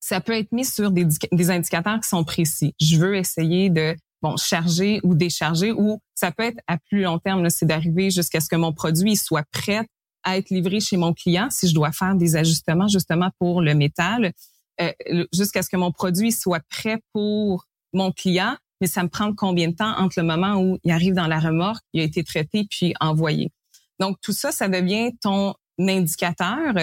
ça 0.00 0.20
peut 0.20 0.32
être 0.32 0.52
mis 0.52 0.64
sur 0.64 0.90
des, 0.90 1.50
indicateurs 1.50 2.00
qui 2.00 2.08
sont 2.08 2.24
précis. 2.24 2.74
Je 2.80 2.96
veux 2.96 3.16
essayer 3.16 3.70
de 3.70 3.96
bon 4.22 4.36
charger 4.36 5.00
ou 5.02 5.14
décharger 5.14 5.72
ou 5.72 6.00
ça 6.14 6.32
peut 6.32 6.44
être 6.44 6.60
à 6.66 6.78
plus 6.78 7.02
long 7.02 7.18
terme, 7.18 7.48
c'est 7.50 7.66
d'arriver 7.66 8.10
jusqu'à 8.10 8.40
ce 8.40 8.48
que 8.48 8.56
mon 8.56 8.72
produit 8.72 9.16
soit 9.16 9.44
prêt 9.52 9.86
à 10.22 10.36
être 10.36 10.50
livré 10.50 10.80
chez 10.80 10.96
mon 10.96 11.12
client 11.12 11.48
si 11.50 11.68
je 11.68 11.74
dois 11.74 11.92
faire 11.92 12.14
des 12.14 12.36
ajustements 12.36 12.88
justement 12.88 13.30
pour 13.38 13.62
le 13.62 13.74
métal, 13.74 14.32
euh, 14.80 14.92
jusqu'à 15.32 15.62
ce 15.62 15.70
que 15.70 15.76
mon 15.76 15.92
produit 15.92 16.32
soit 16.32 16.62
prêt 16.68 17.00
pour 17.12 17.66
mon 17.92 18.10
client. 18.10 18.56
Mais 18.80 18.86
ça 18.86 19.02
me 19.02 19.08
prend 19.08 19.32
combien 19.34 19.68
de 19.68 19.74
temps 19.74 19.98
entre 19.98 20.20
le 20.20 20.26
moment 20.26 20.60
où 20.60 20.78
il 20.84 20.92
arrive 20.92 21.14
dans 21.14 21.26
la 21.26 21.38
remorque, 21.38 21.82
il 21.92 22.00
a 22.00 22.04
été 22.04 22.22
traité 22.24 22.66
puis 22.70 22.94
envoyé? 23.00 23.50
Donc 23.98 24.18
tout 24.20 24.32
ça, 24.32 24.52
ça 24.52 24.68
devient 24.68 25.12
ton 25.20 25.54
indicateur. 25.78 26.74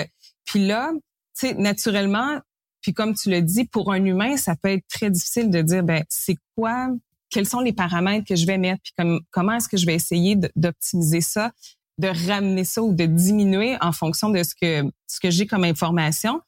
Puis 0.46 0.66
là, 0.66 0.92
tu 1.38 1.54
naturellement, 1.56 2.40
puis 2.82 2.94
comme 2.94 3.16
tu 3.16 3.30
le 3.30 3.42
dis, 3.42 3.66
pour 3.66 3.92
un 3.92 4.04
humain, 4.04 4.38
ça 4.38 4.56
peut 4.56 4.70
être 4.70 4.88
très 4.88 5.10
difficile 5.10 5.50
de 5.50 5.62
dire, 5.62 5.84
ben 5.84 6.04
c'est 6.10 6.38
quoi 6.56 6.90
quels 7.34 7.48
sont 7.48 7.62
les 7.62 7.74
paramètres 7.74 8.28
que 8.28 8.36
je 8.36 8.46
vais 8.46 8.60
mettre, 8.60 8.82
puis 8.84 8.94
comme, 8.96 9.20
comment 9.32 9.54
est-ce 9.54 9.68
que 9.68 9.78
je 9.78 9.88
vais 9.88 9.96
essayer 9.96 10.38
d'optimiser 10.56 11.22
ça, 11.22 11.52
de 11.98 12.08
ramener 12.28 12.64
ça 12.64 12.84
ou 12.84 12.94
de 12.94 13.06
diminuer 13.06 13.76
en 13.82 13.92
fonction 13.92 14.30
de 14.30 14.44
ce 14.44 14.54
que 14.54 14.90
ce 15.08 15.20
que 15.20 15.32
j'ai 15.32 15.48
comme 15.48 15.64
information. 15.64 16.42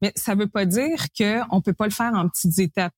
Mais 0.00 0.12
ça 0.16 0.34
veut 0.34 0.46
pas 0.46 0.64
dire 0.64 1.06
que 1.16 1.40
on 1.50 1.60
peut 1.60 1.74
pas 1.74 1.84
le 1.84 1.92
faire 1.92 2.12
en 2.14 2.28
petites 2.28 2.58
étapes. 2.58 2.94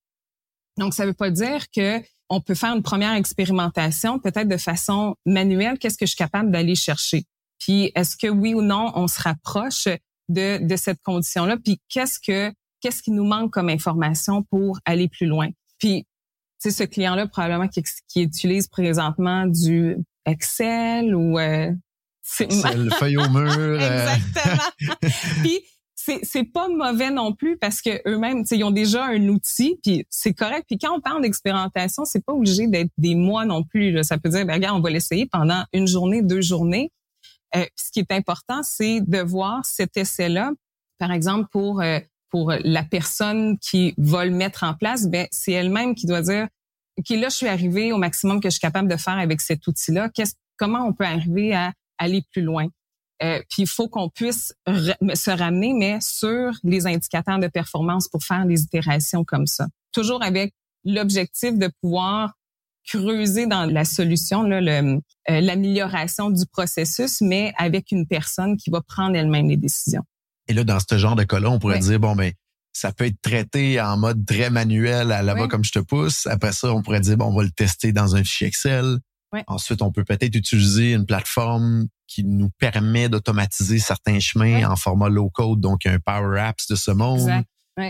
Donc 0.79 0.95
ça 0.95 1.07
veut 1.07 1.13
pas 1.13 1.31
dire 1.31 1.67
que 1.75 2.01
on 2.29 2.41
peut 2.41 2.55
faire 2.55 2.75
une 2.75 2.83
première 2.83 3.15
expérimentation 3.15 4.19
peut-être 4.19 4.49
de 4.49 4.57
façon 4.57 5.17
manuelle, 5.27 5.79
qu'est-ce 5.79 5.99
que 5.99 6.07
je 6.07 6.11
suis 6.11 6.17
capable 6.17 6.51
d'aller 6.51 6.75
chercher? 6.75 7.25
Puis 7.59 7.93
est-ce 7.95 8.17
que 8.17 8.29
oui 8.29 8.55
ou 8.55 8.63
non 8.63 8.93
on 8.95 9.07
se 9.07 9.21
rapproche 9.21 9.89
de 10.29 10.65
de 10.67 10.77
cette 10.77 11.03
condition-là, 11.03 11.57
puis 11.63 11.81
qu'est-ce 11.89 12.19
que 12.19 12.53
qu'est-ce 12.81 13.03
qui 13.03 13.11
nous 13.11 13.25
manque 13.25 13.53
comme 13.53 13.69
information 13.69 14.43
pour 14.45 14.79
aller 14.85 15.09
plus 15.09 15.27
loin? 15.27 15.49
Puis 15.79 16.07
c'est 16.59 16.71
ce 16.71 16.85
client-là 16.85 17.27
probablement 17.27 17.67
qui, 17.67 17.83
qui, 18.09 18.23
utilise 18.23 18.69
présentement 18.69 19.47
du 19.47 19.97
Excel 20.27 21.15
ou 21.15 21.39
euh, 21.39 21.73
Excel, 22.39 22.91
feuille 22.93 23.17
au 23.17 23.29
mur. 23.29 23.51
Euh. 23.59 24.15
Exactement. 24.15 24.95
puis 25.43 25.61
c'est 26.05 26.21
c'est 26.25 26.45
pas 26.45 26.69
mauvais 26.69 27.11
non 27.11 27.33
plus 27.33 27.57
parce 27.57 27.81
que 27.81 27.91
eux-mêmes, 28.09 28.45
ils 28.51 28.65
ont 28.65 28.71
déjà 28.71 29.05
un 29.05 29.29
outil, 29.29 29.79
puis 29.83 30.05
c'est 30.11 30.35
correct. 30.35 30.65
Puis 30.69 30.79
quand 30.79 30.95
on 30.97 31.01
parle 31.01 31.23
d'expérimentation, 31.23 32.05
c'est 32.05 32.25
pas 32.25 32.33
obligé 32.33 32.67
d'être 32.67 32.91
des 32.99 33.15
mois 33.15 33.45
non 33.45 33.63
plus. 33.63 33.93
Là. 33.93 34.03
Ça 34.03 34.19
peut 34.19 34.29
dire, 34.29 34.45
ben, 34.45 34.55
regarde, 34.55 34.77
on 34.77 34.81
va 34.81 34.91
l'essayer 34.91 35.27
pendant 35.27 35.65
une 35.73 35.87
journée, 35.87 36.23
deux 36.23 36.41
journées. 36.41 36.91
Euh, 37.55 37.65
ce 37.77 37.93
qui 37.93 38.01
est 38.01 38.11
important, 38.11 38.63
c'est 38.63 39.01
de 39.01 39.19
voir 39.19 39.65
cet 39.65 39.97
essai-là, 39.97 40.51
par 40.99 41.13
exemple 41.13 41.49
pour 41.53 41.81
euh, 41.81 42.01
pour 42.31 42.53
la 42.65 42.83
personne 42.83 43.59
qui 43.59 43.95
va 43.99 44.25
le 44.25 44.31
mettre 44.31 44.65
en 44.65 44.75
place, 44.75 45.07
ben 45.07 45.27
c'est 45.31 45.53
elle-même 45.53 45.95
qui 45.95 46.07
doit 46.07 46.23
dire 46.23 46.49
OK, 46.97 47.11
là 47.11 47.29
je 47.29 47.37
suis 47.37 47.49
arrivé 47.49 47.93
au 47.93 47.99
maximum 47.99 48.41
que 48.41 48.49
je 48.49 48.53
suis 48.53 48.61
capable 48.61 48.89
de 48.89 48.97
faire 48.97 49.19
avec 49.19 49.41
cet 49.41 49.67
outil-là. 49.67 50.09
Qu'est-ce 50.09 50.35
comment 50.57 50.85
on 50.87 50.93
peut 50.93 51.05
arriver 51.05 51.55
à 51.55 51.73
aller 51.99 52.23
plus 52.33 52.43
loin? 52.43 52.69
Euh, 53.23 53.41
Puis 53.49 53.63
il 53.63 53.69
faut 53.69 53.89
qu'on 53.89 54.09
puisse 54.09 54.55
se 54.67 55.31
ramener 55.31 55.75
mais 55.75 55.99
sur 56.01 56.53
les 56.65 56.87
indicateurs 56.87 57.39
de 57.39 57.49
performance 57.49 58.09
pour 58.09 58.23
faire 58.23 58.47
des 58.47 58.63
itérations 58.63 59.25
comme 59.25 59.47
ça. 59.47 59.67
Toujours 59.93 60.23
avec 60.23 60.55
l'objectif 60.85 61.57
de 61.57 61.71
pouvoir 61.81 62.33
creuser 62.89 63.47
dans 63.47 63.65
la 63.65 63.85
solution, 63.85 64.45
euh, 64.51 65.01
l'amélioration 65.29 66.31
du 66.31 66.45
processus, 66.47 67.21
mais 67.21 67.53
avec 67.57 67.93
une 67.93 68.07
personne 68.07 68.57
qui 68.57 68.71
va 68.71 68.81
prendre 68.81 69.17
elle-même 69.17 69.49
les 69.49 69.57
décisions. 69.57 70.03
Et 70.49 70.53
là, 70.53 70.65
dans 70.65 70.79
ce 70.81 70.99
genre 70.99 71.15
de 71.15 71.23
cas-là, 71.23 71.51
on 71.51 71.59
pourrait 71.59 71.79
dire, 71.79 72.01
bon, 72.01 72.17
ben, 72.17 72.33
ça 72.73 72.91
peut 72.91 73.05
être 73.05 73.21
traité 73.23 73.81
en 73.81 73.97
mode 73.97 74.27
très 74.27 74.51
manuel 74.51 75.13
à 75.13 75.23
là-bas 75.23 75.47
comme 75.47 75.63
je 75.63 75.73
te 75.73 75.79
pousse. 75.79 76.27
Après 76.27 76.53
ça, 76.53 76.73
on 76.73 76.83
pourrait 76.83 77.01
dire, 77.01 77.17
bon, 77.17 77.27
on 77.27 77.37
va 77.37 77.45
le 77.45 77.51
tester 77.51 77.93
dans 77.93 78.17
un 78.17 78.25
fichier 78.25 78.49
Excel. 78.49 78.99
Ensuite, 79.47 79.83
on 79.83 79.93
peut 79.93 80.05
peut-être 80.05 80.35
utiliser 80.35 80.93
une 80.93 81.07
plateforme 81.07 81.87
qui 82.07 82.25
nous 82.25 82.51
permet 82.59 83.09
d'automatiser 83.09 83.79
certains 83.79 84.21
chemins 84.21 84.69
en 84.71 84.77
format 84.77 85.09
low 85.09 85.31
code, 85.31 85.61
donc 85.61 85.87
un 85.87 85.99
Power 85.99 86.39
Apps 86.39 86.67
de 86.69 86.75
ce 86.75 86.91
monde. 86.91 87.31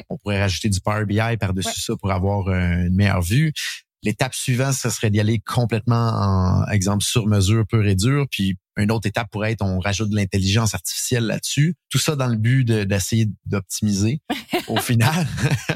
On 0.08 0.16
pourrait 0.18 0.40
rajouter 0.40 0.68
du 0.68 0.80
Power 0.80 1.04
BI 1.06 1.36
par-dessus 1.40 1.80
ça 1.80 1.94
pour 1.96 2.12
avoir 2.12 2.48
une 2.48 2.94
meilleure 2.94 3.22
vue. 3.22 3.52
L'étape 4.04 4.34
suivante, 4.34 4.74
ce 4.74 4.90
serait 4.90 5.10
d'y 5.10 5.20
aller 5.20 5.40
complètement 5.40 6.10
en 6.12 6.66
exemple 6.68 7.04
sur 7.04 7.26
mesure 7.26 7.64
pur 7.66 7.86
et 7.86 7.94
dur. 7.94 8.26
Puis 8.30 8.56
une 8.76 8.90
autre 8.90 9.06
étape 9.06 9.28
pourrait 9.30 9.52
être 9.52 9.62
on 9.62 9.78
rajoute 9.78 10.10
de 10.10 10.16
l'intelligence 10.16 10.74
artificielle 10.74 11.26
là-dessus. 11.26 11.74
Tout 11.90 11.98
ça 11.98 12.16
dans 12.16 12.26
le 12.26 12.36
but 12.36 12.64
d'essayer 12.64 13.28
d'optimiser 13.44 14.20
au 14.68 14.78
final. 14.78 15.26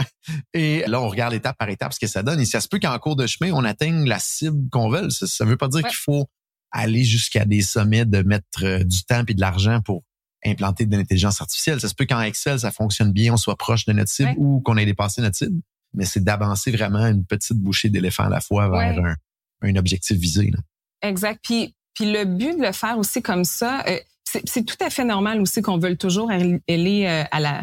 et 0.55 0.85
là, 0.87 1.01
on 1.01 1.09
regarde 1.09 1.35
étape 1.35 1.57
par 1.59 1.69
étape 1.69 1.93
ce 1.93 2.01
que 2.01 2.07
ça 2.07 2.23
donne. 2.23 2.41
Et 2.41 2.47
ça 2.47 2.61
se 2.61 2.69
peut 2.69 2.79
qu'en 2.79 2.99
cours 2.99 3.17
de 3.17 3.27
chemin, 3.27 3.53
on 3.53 3.65
atteigne 3.65 4.07
la 4.07 4.19
cible 4.19 4.69
qu'on 4.71 4.89
veut. 4.89 5.11
Ça 5.11 5.45
ne 5.45 5.51
veut 5.51 5.57
pas 5.57 5.69
dire 5.69 5.83
qu'il 5.83 5.97
faut 5.97 6.27
aller 6.71 7.05
jusqu'à 7.05 7.45
des 7.45 7.63
sommets 7.63 8.05
de 8.05 8.23
mettre 8.23 8.65
euh, 8.65 8.83
du 8.83 9.05
temps 9.05 9.25
et 9.27 9.35
de 9.35 9.41
l'argent 9.41 9.81
pour 9.83 10.03
implanter 10.45 10.87
de 10.87 10.97
l'intelligence 10.97 11.41
artificielle. 11.41 11.81
Ça 11.81 11.89
se 11.89 11.95
peut 11.95 12.07
qu'en 12.07 12.21
Excel, 12.21 12.61
ça 12.61 12.71
fonctionne 12.71 13.13
bien, 13.13 13.35
on 13.35 13.37
soit 13.37 13.57
proche 13.57 13.85
de 13.85 13.93
notre 13.93 14.11
cible 14.11 14.35
ou 14.37 14.61
qu'on 14.61 14.77
ait 14.77 14.85
dépassé 14.85 15.23
notre 15.23 15.37
cible 15.37 15.61
mais 15.97 16.05
c'est 16.05 16.23
d'avancer 16.23 16.71
vraiment 16.71 17.07
une 17.07 17.25
petite 17.25 17.59
bouchée 17.59 17.89
d'éléphant 17.89 18.25
à 18.25 18.29
la 18.29 18.41
fois 18.41 18.69
vers 18.69 19.05
un, 19.05 19.17
un, 19.63 19.77
objectif 19.77 20.17
visé. 20.17 20.51
Là. 20.51 20.59
Exact. 21.03 21.41
Puis, 21.43 21.75
puis 21.97 22.13
le 22.13 22.25
but 22.25 22.57
de 22.57 22.63
le 22.63 22.73
faire 22.73 22.99
aussi 22.99 23.23
comme 23.23 23.45
ça, 23.45 23.83
euh, 23.89 23.99
c'est 24.25 24.65
tout 24.65 24.77
à 24.81 24.91
fait 24.91 25.05
normal 25.05 25.41
aussi 25.41 25.63
qu'on 25.63 25.79
veuille 25.79 25.97
toujours 25.97 26.31
aller 26.31 26.61
euh, 26.69 27.25
à 27.31 27.41
la 27.41 27.63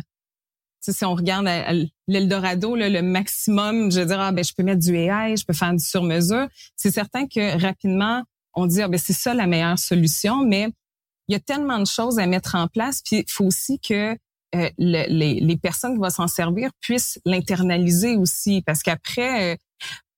si 0.92 1.06
on 1.06 1.16
regarde 1.16 1.48
l'Eldorado, 2.10 2.76
le 2.76 3.02
maximum, 3.02 3.90
je 3.90 4.02
veux 4.02 4.06
dire, 4.06 4.20
ah, 4.20 4.34
ben, 4.34 4.44
je 4.44 4.54
peux 4.54 4.64
mettre 4.64 4.82
du 4.82 4.94
AI, 4.96 5.38
je 5.38 5.46
peux 5.46 5.54
faire 5.54 5.72
du 5.72 5.84
sur-mesure. 5.84 6.50
C'est 6.76 6.92
certain 6.92 7.26
que 7.26 7.58
rapidement, 7.62 8.24
on 8.54 8.66
dit, 8.66 8.82
ah, 8.82 8.90
ben, 8.90 9.00
c'est 9.00 9.14
ça 9.14 9.34
la 9.34 9.48
meilleure 9.48 9.80
solution, 9.80 10.44
mais 10.44 10.68
il 11.30 11.34
y 11.34 11.36
a 11.36 11.40
tellement 11.40 11.80
de 11.80 11.88
choses 11.88 12.20
à 12.20 12.28
mettre 12.28 12.56
en 12.56 12.68
place. 12.68 13.02
Puis 13.02 13.20
il 13.20 13.32
faut 13.32 13.46
aussi 13.46 13.80
que 13.80 14.18
euh, 14.56 14.70
les, 14.78 15.08
les, 15.40 15.58
personnes 15.58 15.94
qui 15.94 16.00
vont 16.00 16.10
s'en 16.10 16.28
servir 16.28 16.70
puissent 16.82 17.18
l'internaliser 17.26 18.18
aussi. 18.18 18.62
Parce 18.62 18.84
qu'après, 18.84 19.54
euh, 19.54 19.58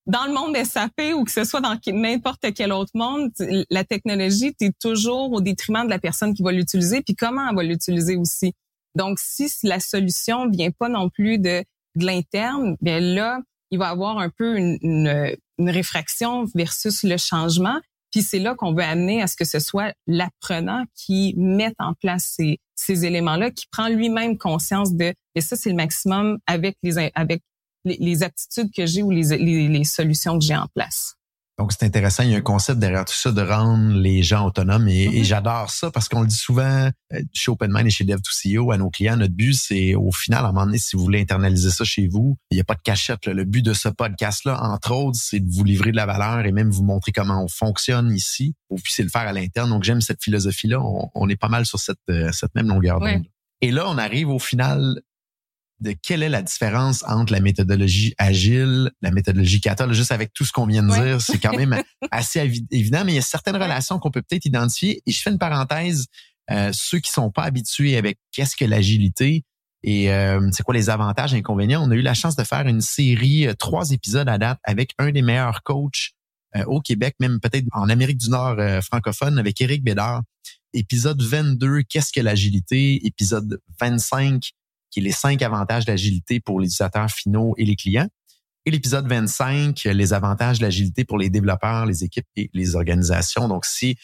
dans 0.08 0.26
le 0.26 0.34
monde 0.34 0.56
SAP 0.63 1.13
ou 1.15 1.24
que 1.24 1.32
ce 1.32 1.44
soit 1.44 1.62
dans 1.62 1.78
n'importe 1.88 2.54
quel 2.54 2.72
autre 2.72 2.91
monde, 2.94 3.32
la 3.70 3.84
technologie, 3.84 4.54
tu 4.56 4.68
es 4.68 4.72
toujours 4.80 5.32
au 5.32 5.41
détriment 5.41 5.86
de 5.86 5.89
la 5.89 6.00
personne 6.00 6.34
qui 6.34 6.44
va 6.44 6.52
l'utiliser, 6.52 7.02
puis 7.02 7.15
comment 7.15 7.48
elle 7.50 7.56
va 7.56 7.63
l'utiliser 7.63 8.15
aussi. 8.15 8.54
Donc, 8.96 9.20
si 9.20 9.52
la 9.63 9.80
solution 9.80 10.50
vient 10.50 10.72
pas 10.72 10.89
non 10.89 11.10
plus 11.10 11.38
de, 11.38 11.63
de 11.96 12.06
l'interne, 12.06 12.78
bien 12.82 13.00
là, 13.00 13.39
il 13.72 13.80
va 13.80 13.89
avoir 13.89 14.20
un 14.20 14.30
peu 14.30 14.58
une, 14.58 14.78
une, 14.82 15.36
une 15.58 15.70
réfraction 15.70 16.46
versus 16.54 17.04
le 17.04 17.18
changement. 17.18 17.80
Puis 18.12 18.22
c'est 18.22 18.39
là 18.39 18.56
qu'on 18.56 18.74
veut 18.74 18.84
amener 18.84 19.22
à 19.22 19.28
ce 19.28 19.36
que 19.36 19.44
ce 19.44 19.60
soit 19.60 19.94
l'apprenant 20.08 20.86
qui 20.96 21.34
mette 21.36 21.76
en 21.80 21.94
place 21.94 22.36
ces, 22.38 22.60
ces 22.76 23.06
éléments-là, 23.06 23.52
qui 23.52 23.65
prend 23.70 23.89
lui-même 23.89 24.38
conscience 24.38 24.94
de, 24.94 25.13
et 25.34 25.41
ça 25.41 25.56
c'est 25.56 25.70
le 25.70 25.76
maximum 25.76 26.38
avec 26.48 26.78
les 26.84 26.98
avec 27.15 27.41
les, 27.86 28.24
aptitudes 28.24 28.71
que 28.76 28.86
j'ai 28.86 29.04
ou 29.04 29.12
les, 29.12 29.38
les, 29.38 29.67
les 29.67 29.84
solutions 29.84 30.38
que 30.38 30.45
j'ai 30.45 30.56
en 30.56 30.67
place. 30.74 31.15
Donc, 31.58 31.71
c'est 31.71 31.86
intéressant. 31.86 32.24
Il 32.24 32.32
y 32.32 32.36
a 32.36 32.38
un 32.38 32.41
concept 32.41 32.80
derrière 32.80 33.06
tout 33.06 33.13
ça 33.13 33.32
de 33.32 33.41
rendre 33.41 33.95
les 33.95 34.24
gens 34.24 34.45
autonomes 34.45 34.89
et, 34.89 35.08
mm-hmm. 35.08 35.24
j'adore 35.24 35.69
ça 35.69 35.89
parce 35.89 36.10
qu'on 36.10 36.21
le 36.21 36.28
dit 36.28 36.36
souvent 36.36 36.89
euh, 37.13 37.21
chez 37.32 37.50
OpenMind 37.50 37.88
et 37.88 37.89
chez 37.89 38.04
Dev2CEO 38.04 38.74
à 38.74 38.78
nos 38.78 38.89
clients. 38.89 39.15
Notre 39.15 39.34
but, 39.34 39.54
c'est 39.54 39.95
au 39.95 40.12
final, 40.12 40.43
à 40.43 40.50
un 40.50 40.52
moment 40.52 40.65
donné, 40.65 40.80
si 40.80 40.98
vous 40.98 41.04
voulez 41.04 41.21
internaliser 41.21 41.69
ça 41.69 41.86
chez 41.86 42.08
vous, 42.08 42.38
il 42.52 42.56
n'y 42.56 42.62
a 42.62 42.65
pas 42.65 42.74
de 42.74 42.82
cachette. 42.82 43.26
Le 43.28 43.45
but 43.45 43.62
de 43.62 43.74
ce 43.74 43.88
podcast-là, 43.88 44.62
entre 44.62 44.91
autres, 44.91 45.18
c'est 45.18 45.39
de 45.39 45.49
vous 45.49 45.64
livrer 45.64 45.91
de 45.91 45.95
la 45.95 46.05
valeur 46.05 46.45
et 46.45 46.51
même 46.51 46.70
vous 46.70 46.84
montrer 46.84 47.14
comment 47.14 47.41
on 47.41 47.47
fonctionne 47.47 48.12
ici. 48.12 48.53
Vous 48.70 48.78
puissiez 48.78 49.05
le 49.05 49.10
faire 49.10 49.22
à 49.22 49.32
l'interne. 49.32 49.70
Donc, 49.70 49.84
j'aime 49.84 50.01
cette 50.01 50.22
philosophie-là. 50.22 50.82
On, 50.82 51.30
est 51.30 51.38
pas 51.38 51.49
mal 51.49 51.66
sur 51.66 51.80
cette, 51.80 51.97
euh, 52.10 52.34
cette 52.34 52.53
même 52.55 52.68
longueur 52.68 52.99
d'onde. 52.99 53.24
Et 53.62 53.72
là, 53.72 53.86
on 53.88 53.97
arrive 53.97 54.30
au 54.30 54.39
final 54.39 54.99
de 55.82 55.93
quelle 56.01 56.23
est 56.23 56.30
la 56.30 56.41
différence 56.41 57.03
entre 57.07 57.34
la 57.34 57.39
méthodologie 57.39 58.13
agile, 58.17 58.91
la 59.01 59.11
méthodologie 59.11 59.59
Kata, 59.59 59.91
juste 59.91 60.11
avec 60.11 60.34
tout 60.34 60.45
ce 60.45 60.51
qu'on 60.51 60.65
vient 60.65 60.84
de 60.84 60.93
dire, 60.93 61.21
c'est 61.21 61.39
quand 61.39 61.55
même 61.55 61.82
assez 62.11 62.39
évident, 62.71 63.03
mais 63.05 63.13
il 63.13 63.15
y 63.15 63.19
a 63.19 63.23
certaines 63.23 63.57
relations 63.57 63.99
qu'on 63.99 64.11
peut 64.11 64.21
peut-être 64.21 64.45
identifier. 64.45 65.01
Et 65.05 65.11
je 65.11 65.21
fais 65.21 65.32
une 65.32 65.38
parenthèse, 65.38 66.05
euh, 66.51 66.71
ceux 66.73 66.99
qui 66.99 67.11
sont 67.11 67.30
pas 67.30 67.43
habitués 67.43 67.97
avec 67.97 68.19
qu'est-ce 68.32 68.55
que 68.55 68.65
l'agilité, 68.65 69.43
et 69.84 70.11
euh, 70.11 70.49
c'est 70.51 70.63
quoi 70.63 70.73
les 70.73 70.89
avantages 70.89 71.34
et 71.34 71.38
inconvénients. 71.38 71.84
On 71.86 71.91
a 71.91 71.95
eu 71.95 72.01
la 72.01 72.13
chance 72.15 72.36
de 72.36 72.43
faire 72.43 72.67
une 72.67 72.82
série, 72.82 73.47
trois 73.59 73.91
épisodes 73.91 74.28
à 74.28 74.38
date 74.38 74.59
avec 74.63 74.91
un 74.97 75.11
des 75.11 75.21
meilleurs 75.21 75.61
coachs 75.63 76.11
au 76.67 76.80
Québec, 76.80 77.15
même 77.19 77.41
peut-être 77.41 77.65
en 77.73 77.89
Amérique 77.89 78.17
du 78.17 78.30
Nord 78.30 78.55
francophone, 78.82 79.38
avec 79.38 79.59
Éric 79.59 79.84
Bédard. 79.84 80.23
Épisode 80.73 81.21
22, 81.21 81.84
qu'est-ce 81.84 82.13
que 82.13 82.21
l'agilité? 82.21 83.05
Épisode 83.05 83.59
25, 83.80 84.51
qui 84.96 85.02
est 85.02 85.04
les 85.04 85.12
cinq 85.12 85.41
avantages 85.41 85.84
d'agilité 85.84 86.39
pour 86.39 86.62
les 86.62 86.68
utilisateurs 86.68 87.12
finaux 87.12 87.54
et 87.58 87.66
les 87.66 87.76
clients. 87.76 88.08
Et 88.66 88.72
l'épisode 88.72 89.06
25, 89.10 89.84
les 89.84 90.14
avantages 90.14 90.60
de 90.60 90.64
l'agilité 90.64 91.04
pour 91.04 91.18
les 91.18 91.30
développeurs, 91.30 91.86
les 91.86 92.06
équipes 92.06 92.26
et 92.38 92.50
les 92.54 92.78
organisations. 92.78 93.50
Donc, 93.50 93.66
si 93.66 93.98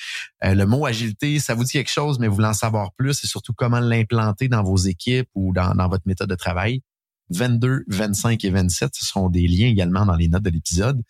euh, 0.44 0.54
le 0.54 0.66
mot 0.66 0.86
agilité, 0.86 1.40
ça 1.40 1.56
vous 1.56 1.64
dit 1.64 1.72
quelque 1.72 1.90
chose, 1.90 2.20
mais 2.20 2.28
vous 2.28 2.36
voulez 2.36 2.48
en 2.48 2.54
savoir 2.54 2.92
plus 2.98 3.24
et 3.24 3.28
surtout 3.28 3.54
comment 3.54 3.80
l'implanter 3.80 4.50
dans 4.50 4.64
vos 4.64 4.76
équipes 4.76 5.30
ou 5.34 5.54
dans, 5.54 5.74
votre 5.88 6.04
méthode 6.06 6.30
de 6.30 6.36
travail, 6.36 6.82
22, 7.30 7.86
25 7.88 8.44
et 8.44 8.50
27, 8.50 8.94
ce 8.94 9.06
seront 9.06 9.30
des 9.30 9.48
liens 9.48 9.68
également 9.68 10.06
dans 10.06 10.18
les 10.18 10.28
notes 10.28 10.44
de 10.44 10.50
l'épisode. 10.50 11.02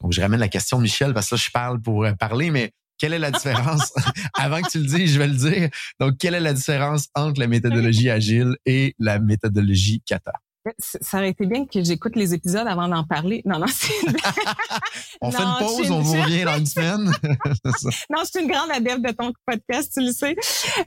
Donc, 0.00 0.14
je 0.14 0.22
ramène 0.22 0.40
la 0.40 0.48
question, 0.48 0.78
Michel, 0.78 1.12
parce 1.12 1.28
que 1.28 1.34
là, 1.34 1.42
je 1.44 1.50
parle 1.50 1.82
pour 1.82 2.06
euh, 2.06 2.12
parler, 2.14 2.50
mais 2.50 2.72
quelle 2.98 3.12
est 3.12 3.18
la 3.18 3.30
différence? 3.30 3.92
Avant 4.34 4.60
que 4.62 4.70
tu 4.70 4.78
le 4.78 4.86
dises, 4.86 5.12
je 5.12 5.18
vais 5.18 5.28
le 5.28 5.34
dire. 5.34 5.68
Donc, 6.00 6.18
quelle 6.18 6.34
est 6.34 6.40
la 6.40 6.52
différence 6.52 7.08
entre 7.14 7.40
la 7.40 7.46
méthodologie 7.46 8.10
agile 8.10 8.56
et 8.66 8.94
la 8.98 9.18
méthodologie 9.18 10.00
kata? 10.06 10.32
Ça 10.78 11.18
aurait 11.18 11.30
été 11.30 11.46
bien 11.46 11.64
que 11.64 11.82
j'écoute 11.82 12.16
les 12.16 12.34
épisodes 12.34 12.66
avant 12.66 12.88
d'en 12.88 13.04
parler. 13.04 13.40
Non, 13.44 13.60
non, 13.60 13.66
c'est... 13.68 13.92
on 15.20 15.30
fait 15.30 15.42
une 15.42 15.58
pause, 15.58 15.90
on 15.92 16.00
vous 16.00 16.20
revient 16.20 16.44
dans 16.44 16.58
une 16.58 16.66
semaine. 16.66 17.04
non, 18.10 18.18
je 18.24 18.30
suis 18.34 18.40
une 18.40 18.50
grande 18.50 18.70
adepte 18.72 19.06
de 19.06 19.12
ton 19.12 19.32
podcast, 19.46 19.92
tu 19.94 20.04
le 20.04 20.12
sais. 20.12 20.34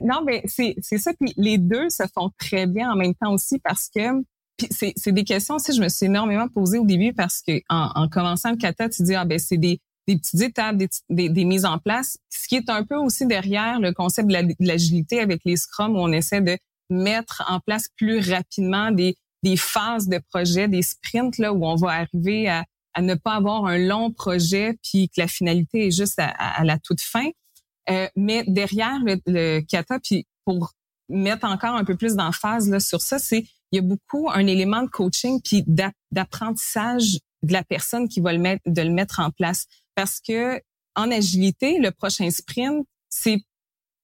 Non, 0.02 0.22
mais 0.24 0.42
c'est, 0.44 0.74
c'est 0.82 0.98
ça. 0.98 1.12
Puis 1.18 1.32
les 1.38 1.56
deux 1.56 1.88
se 1.88 2.02
font 2.14 2.30
très 2.38 2.66
bien 2.66 2.90
en 2.92 2.96
même 2.96 3.14
temps 3.14 3.32
aussi 3.32 3.58
parce 3.58 3.88
que 3.94 4.02
c'est, 4.70 4.92
c'est 4.96 5.12
des 5.12 5.24
questions 5.24 5.54
aussi 5.54 5.72
je 5.72 5.80
me 5.80 5.88
suis 5.88 6.04
énormément 6.04 6.46
posées 6.48 6.78
au 6.78 6.84
début 6.84 7.14
parce 7.14 7.40
que 7.40 7.62
en, 7.70 7.90
en 7.94 8.08
commençant 8.08 8.50
le 8.50 8.56
kata, 8.56 8.90
tu 8.90 9.02
dis 9.02 9.14
ah 9.14 9.24
ben 9.24 9.38
c'est 9.38 9.56
des 9.56 9.80
des 10.10 10.18
petites 10.18 10.40
étapes, 10.40 10.76
des, 10.76 10.88
des, 11.08 11.28
des, 11.28 11.44
mises 11.44 11.64
en 11.64 11.78
place, 11.78 12.18
ce 12.30 12.48
qui 12.48 12.56
est 12.56 12.68
un 12.68 12.84
peu 12.84 12.96
aussi 12.96 13.26
derrière 13.26 13.78
le 13.78 13.92
concept 13.92 14.28
de 14.28 14.54
l'agilité 14.58 15.20
avec 15.20 15.42
les 15.44 15.56
scrums 15.56 15.94
où 15.94 16.00
on 16.00 16.10
essaie 16.10 16.40
de 16.40 16.58
mettre 16.90 17.44
en 17.48 17.60
place 17.60 17.88
plus 17.96 18.18
rapidement 18.30 18.90
des, 18.90 19.16
des 19.42 19.56
phases 19.56 20.08
de 20.08 20.20
projet, 20.30 20.66
des 20.66 20.82
sprints 20.82 21.38
là 21.38 21.52
où 21.52 21.64
on 21.64 21.76
va 21.76 21.90
arriver 21.90 22.48
à, 22.48 22.64
à 22.94 23.02
ne 23.02 23.14
pas 23.14 23.34
avoir 23.34 23.66
un 23.66 23.78
long 23.78 24.10
projet 24.10 24.76
puis 24.82 25.08
que 25.08 25.20
la 25.20 25.28
finalité 25.28 25.86
est 25.86 25.90
juste 25.92 26.18
à, 26.18 26.64
la 26.64 26.78
toute 26.78 27.00
fin. 27.00 27.28
Euh, 27.88 28.08
mais 28.16 28.44
derrière 28.46 28.98
le, 29.04 29.20
le 29.26 29.60
kata, 29.60 30.00
puis 30.00 30.26
pour 30.44 30.72
mettre 31.08 31.46
encore 31.46 31.76
un 31.76 31.84
peu 31.84 31.96
plus 31.96 32.16
d'emphase 32.16 32.68
là 32.68 32.80
sur 32.80 33.00
ça, 33.00 33.18
c'est 33.18 33.44
il 33.72 33.76
y 33.76 33.78
a 33.78 33.82
beaucoup 33.82 34.28
un 34.32 34.46
élément 34.48 34.82
de 34.82 34.88
coaching 34.88 35.40
puis 35.40 35.64
d'apprentissage 36.10 37.18
de 37.42 37.52
la 37.52 37.62
personne 37.62 38.08
qui 38.08 38.20
va 38.20 38.32
le 38.32 38.38
mettre 38.38 38.62
de 38.66 38.82
le 38.82 38.90
mettre 38.90 39.20
en 39.20 39.30
place 39.30 39.66
parce 39.94 40.20
que 40.20 40.60
en 40.96 41.10
agilité, 41.10 41.78
le 41.78 41.90
prochain 41.90 42.30
sprint, 42.30 42.86
c'est 43.08 43.42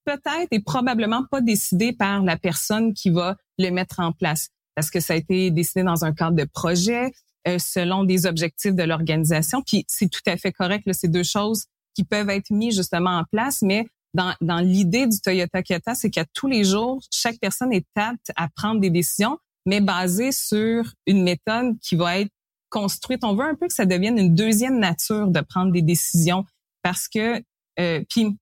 peut-être 0.04 0.48
et 0.50 0.60
probablement 0.60 1.24
pas 1.30 1.40
décidé 1.40 1.92
par 1.92 2.22
la 2.22 2.36
personne 2.36 2.94
qui 2.94 3.10
va 3.10 3.36
le 3.58 3.70
mettre 3.70 4.00
en 4.00 4.12
place 4.12 4.48
parce 4.76 4.90
que 4.90 5.00
ça 5.00 5.14
a 5.14 5.16
été 5.16 5.50
décidé 5.50 5.82
dans 5.82 6.04
un 6.04 6.12
cadre 6.12 6.36
de 6.36 6.44
projet 6.44 7.10
euh, 7.48 7.58
selon 7.58 8.04
des 8.04 8.26
objectifs 8.26 8.74
de 8.74 8.82
l'organisation. 8.82 9.62
Puis 9.66 9.84
c'est 9.88 10.08
tout 10.08 10.20
à 10.26 10.36
fait 10.36 10.52
correct, 10.52 10.84
là, 10.86 10.92
c'est 10.92 11.08
deux 11.08 11.24
choses 11.24 11.64
qui 11.94 12.04
peuvent 12.04 12.28
être 12.28 12.50
mises 12.50 12.76
justement 12.76 13.18
en 13.18 13.24
place, 13.24 13.62
mais 13.62 13.86
dans, 14.14 14.34
dans 14.40 14.58
l'idée 14.58 15.06
du 15.06 15.18
Toyota 15.20 15.62
Kata, 15.62 15.94
c'est 15.94 16.10
qu'à 16.10 16.24
tous 16.34 16.46
les 16.46 16.62
jours, 16.62 17.02
chaque 17.10 17.38
personne 17.38 17.72
est 17.72 17.86
apte 17.96 18.30
à 18.36 18.48
prendre 18.54 18.80
des 18.80 18.90
décisions, 18.90 19.38
mais 19.64 19.80
basée 19.80 20.30
sur 20.30 20.84
une 21.06 21.22
méthode 21.22 21.78
qui 21.80 21.96
va 21.96 22.20
être 22.20 22.30
construite. 22.68 23.24
On 23.24 23.34
veut 23.34 23.44
un 23.44 23.54
peu 23.54 23.66
que 23.66 23.74
ça 23.74 23.86
devienne 23.86 24.18
une 24.18 24.34
deuxième 24.34 24.78
nature 24.78 25.28
de 25.28 25.40
prendre 25.40 25.72
des 25.72 25.82
décisions 25.82 26.44
parce 26.82 27.08
que 27.08 27.42
euh, 27.78 28.02
puis 28.08 28.36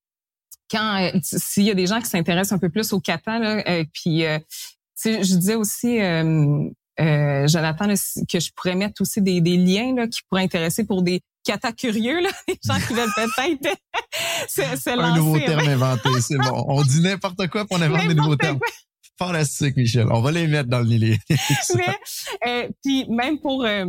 quand 0.71 1.03
euh, 1.03 1.19
s'il 1.23 1.65
y 1.65 1.71
a 1.71 1.75
des 1.75 1.87
gens 1.87 2.01
qui 2.01 2.07
s'intéressent 2.07 2.53
un 2.53 2.59
peu 2.59 2.69
plus 2.69 2.93
au 2.93 3.01
kata 3.01 3.39
là, 3.39 3.63
euh, 3.69 3.85
puis 3.93 4.25
euh, 4.25 4.39
je 5.05 5.37
disais 5.37 5.55
aussi 5.55 6.01
euh, 6.01 7.49
Jonathan 7.49 7.89
que 8.29 8.41
je 8.41 8.51
pourrais 8.55 8.75
mettre 8.75 9.01
aussi 9.03 9.21
des, 9.21 9.41
des 9.41 9.57
liens 9.57 9.95
là, 9.95 10.07
qui 10.07 10.21
pourraient 10.29 10.45
intéresser 10.45 10.85
pour 10.85 11.03
des 11.03 11.21
kata 11.45 11.73
curieux 11.73 12.21
là, 12.21 12.31
des 12.49 12.59
gens 12.65 12.79
qui 12.87 12.95
veulent 12.95 13.13
peut-être 13.15 13.77
se, 14.49 14.63
lancer. 14.63 14.91
Un 14.91 15.17
nouveau 15.17 15.39
terme 15.39 15.69
inventé, 15.69 16.09
c'est 16.21 16.39
bon. 16.39 16.65
On 16.69 16.83
dit 16.83 17.01
n'importe 17.01 17.49
quoi 17.49 17.65
pour 17.67 17.81
inventer 17.81 18.09
des 18.09 18.15
nouveaux 18.15 18.37
termes. 18.37 18.59
Fantastique, 19.19 19.77
Michel. 19.77 20.09
On 20.11 20.21
va 20.21 20.33
les 20.33 20.47
mettre 20.49 20.69
dans 20.69 20.81
le 20.81 20.87
livre. 20.87 21.19
Mais, 21.77 21.87
euh, 22.47 22.69
puis 22.83 23.07
même 23.09 23.39
pour 23.39 23.65
euh, 23.65 23.87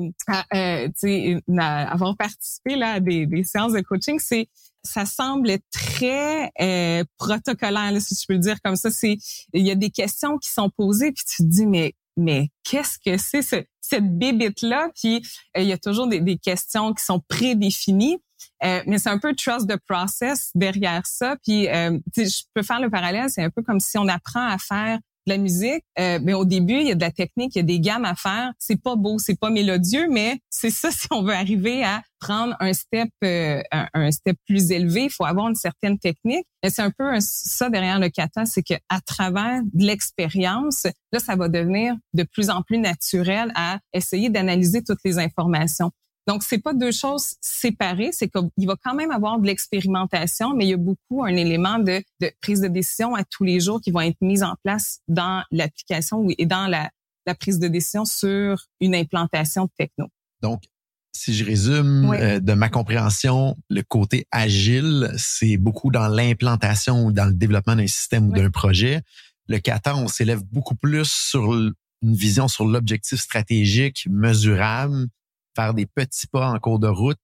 euh, 0.54 1.40
avoir 1.48 2.16
participé 2.16 2.76
là, 2.76 2.94
à 2.94 3.00
des, 3.00 3.26
des 3.26 3.44
séances 3.44 3.74
de 3.74 3.82
coaching, 3.82 4.20
c'est 4.20 4.48
ça 4.84 5.06
semble 5.06 5.58
très 5.72 6.52
euh, 6.62 7.04
protocolaire, 7.18 8.00
si 8.00 8.16
je 8.16 8.26
peux 8.28 8.34
le 8.34 8.40
dire 8.40 8.62
comme 8.64 8.76
ça. 8.76 8.92
C'est 8.92 9.18
il 9.54 9.66
y 9.66 9.72
a 9.72 9.76
des 9.76 9.90
questions 9.90 10.38
qui 10.38 10.50
sont 10.50 10.70
posées, 10.70 11.12
puis 11.12 11.24
tu 11.26 11.44
te 11.44 11.48
dis 11.48 11.66
mais 11.66 11.94
mais 12.18 12.50
qu'est-ce 12.64 12.98
que 12.98 13.18
c'est 13.18 13.42
ce, 13.42 13.58
cette 13.82 14.18
bébite 14.18 14.62
là 14.62 14.90
Puis 14.96 15.18
euh, 15.58 15.62
il 15.62 15.68
y 15.68 15.74
a 15.74 15.78
toujours 15.78 16.08
des, 16.08 16.22
des 16.22 16.38
questions 16.38 16.94
qui 16.94 17.04
sont 17.04 17.22
prédéfinies. 17.28 18.20
Euh, 18.64 18.82
mais 18.88 19.00
c'est 19.00 19.10
un 19.10 19.18
peu 19.18 19.34
trust 19.36 19.68
the 19.68 19.78
process 19.88 20.52
derrière 20.56 21.06
ça. 21.06 21.36
Puis 21.44 21.68
euh, 21.68 21.98
je 22.16 22.44
peux 22.54 22.64
faire 22.64 22.80
le 22.80 22.90
parallèle, 22.90 23.30
c'est 23.30 23.44
un 23.44 23.50
peu 23.50 23.62
comme 23.62 23.80
si 23.80 23.98
on 23.98 24.08
apprend 24.08 24.48
à 24.48 24.58
faire 24.58 25.00
la 25.26 25.38
musique, 25.38 25.84
euh, 26.00 26.20
mais 26.22 26.34
au 26.34 26.46
début, 26.46 26.76
il 26.76 26.88
y 26.88 26.92
a 26.92 26.96
de 26.96 27.02
la 27.02 27.12
technique, 27.12 27.56
il 27.56 27.60
y 27.60 27.62
a 27.62 27.64
des 27.64 27.80
gammes 27.80 28.06
à 28.06 28.16
faire. 28.16 28.52
C'est 28.60 28.82
pas 28.82 28.96
beau, 28.96 29.18
c'est 29.20 29.40
pas 29.40 29.50
mélodieux, 29.50 30.08
mais 30.10 30.40
c'est 30.50 30.70
ça 30.70 30.90
si 30.92 31.08
on 31.12 31.24
veut 31.24 31.34
arriver 31.34 31.84
à 31.84 32.02
prendre 32.20 32.56
un 32.60 32.74
step, 32.74 33.10
euh, 33.24 33.62
un, 33.72 34.12
step 34.12 34.38
plus 34.48 34.72
élevé, 34.72 35.04
il 35.04 35.10
faut 35.10 35.26
avoir 35.26 35.48
une 35.48 35.56
certaine 35.56 36.00
technique. 36.00 36.46
Mais 36.64 36.70
c'est 36.70 36.82
un 36.82 36.92
peu 36.92 37.06
ça 37.20 37.70
derrière 37.70 38.00
le 38.00 38.10
kata, 38.10 38.46
c'est 38.46 38.64
que 38.64 38.74
à 38.90 39.02
travers 39.02 39.62
de 39.62 39.86
l'expérience, 39.86 40.88
là, 41.12 41.20
ça 41.20 41.36
va 41.36 41.50
devenir 41.50 41.96
de 42.14 42.24
plus 42.24 42.50
en 42.50 42.62
plus 42.62 42.78
naturel 42.78 43.52
à 43.56 43.80
essayer 43.94 44.30
d'analyser 44.30 44.84
toutes 44.84 45.04
les 45.04 45.20
informations. 45.20 45.92
Donc, 46.28 46.44
c'est 46.44 46.58
pas 46.58 46.74
deux 46.74 46.92
choses 46.92 47.36
séparées. 47.40 48.10
C'est 48.12 48.30
qu'il 48.30 48.68
va 48.68 48.76
quand 48.84 48.96
même 48.96 49.12
avoir 49.12 49.40
de 49.40 49.46
l'expérimentation, 49.46 50.56
mais 50.56 50.66
il 50.66 50.70
y 50.70 50.74
a 50.74 50.78
beaucoup 50.78 51.24
un 51.24 51.36
élément 51.36 51.78
de, 51.78 52.04
de, 52.20 52.32
prise 52.42 52.62
de 52.62 52.68
décision 52.68 53.16
à 53.16 53.24
tous 53.24 53.44
les 53.44 53.60
jours 53.60 53.80
qui 53.80 53.92
vont 53.92 54.02
être 54.02 54.22
mis 54.22 54.44
en 54.44 54.56
place 54.64 55.00
dans 55.08 55.44
l'application 55.52 56.26
et 56.38 56.46
dans 56.46 56.68
la, 56.68 56.90
la, 57.28 57.36
prise 57.36 57.60
de 57.60 57.68
décision 57.68 58.06
sur 58.06 58.66
une 58.80 58.96
implantation 58.96 59.66
de 59.66 59.72
techno. 59.78 60.08
Donc, 60.42 60.64
si 61.12 61.34
je 61.34 61.46
résume 61.46 62.12
euh, 62.14 62.40
de 62.40 62.54
ma 62.54 62.70
compréhension, 62.70 63.56
le 63.70 63.84
côté 63.84 64.28
agile, 64.32 65.14
c'est 65.18 65.58
beaucoup 65.58 65.92
dans 65.92 66.08
l'implantation 66.08 67.06
ou 67.06 67.12
dans 67.12 67.26
le 67.26 67.34
développement 67.34 67.76
d'un 67.76 67.88
système 67.88 68.30
ou 68.30 68.34
d'un 68.34 68.50
projet. 68.50 69.02
Le 69.48 69.60
Kata, 69.60 69.96
on 69.96 70.08
s'élève 70.08 70.44
beaucoup 70.44 70.76
plus 70.76 71.10
sur 71.10 71.54
une 71.54 71.74
vision 72.02 72.48
sur 72.48 72.66
l'objectif 72.66 73.20
stratégique 73.20 74.08
mesurable 74.10 75.08
faire 75.56 75.74
des 75.74 75.86
petits 75.86 76.28
pas 76.28 76.50
en 76.50 76.60
cours 76.60 76.80
de 76.80 76.88
route. 76.88 77.20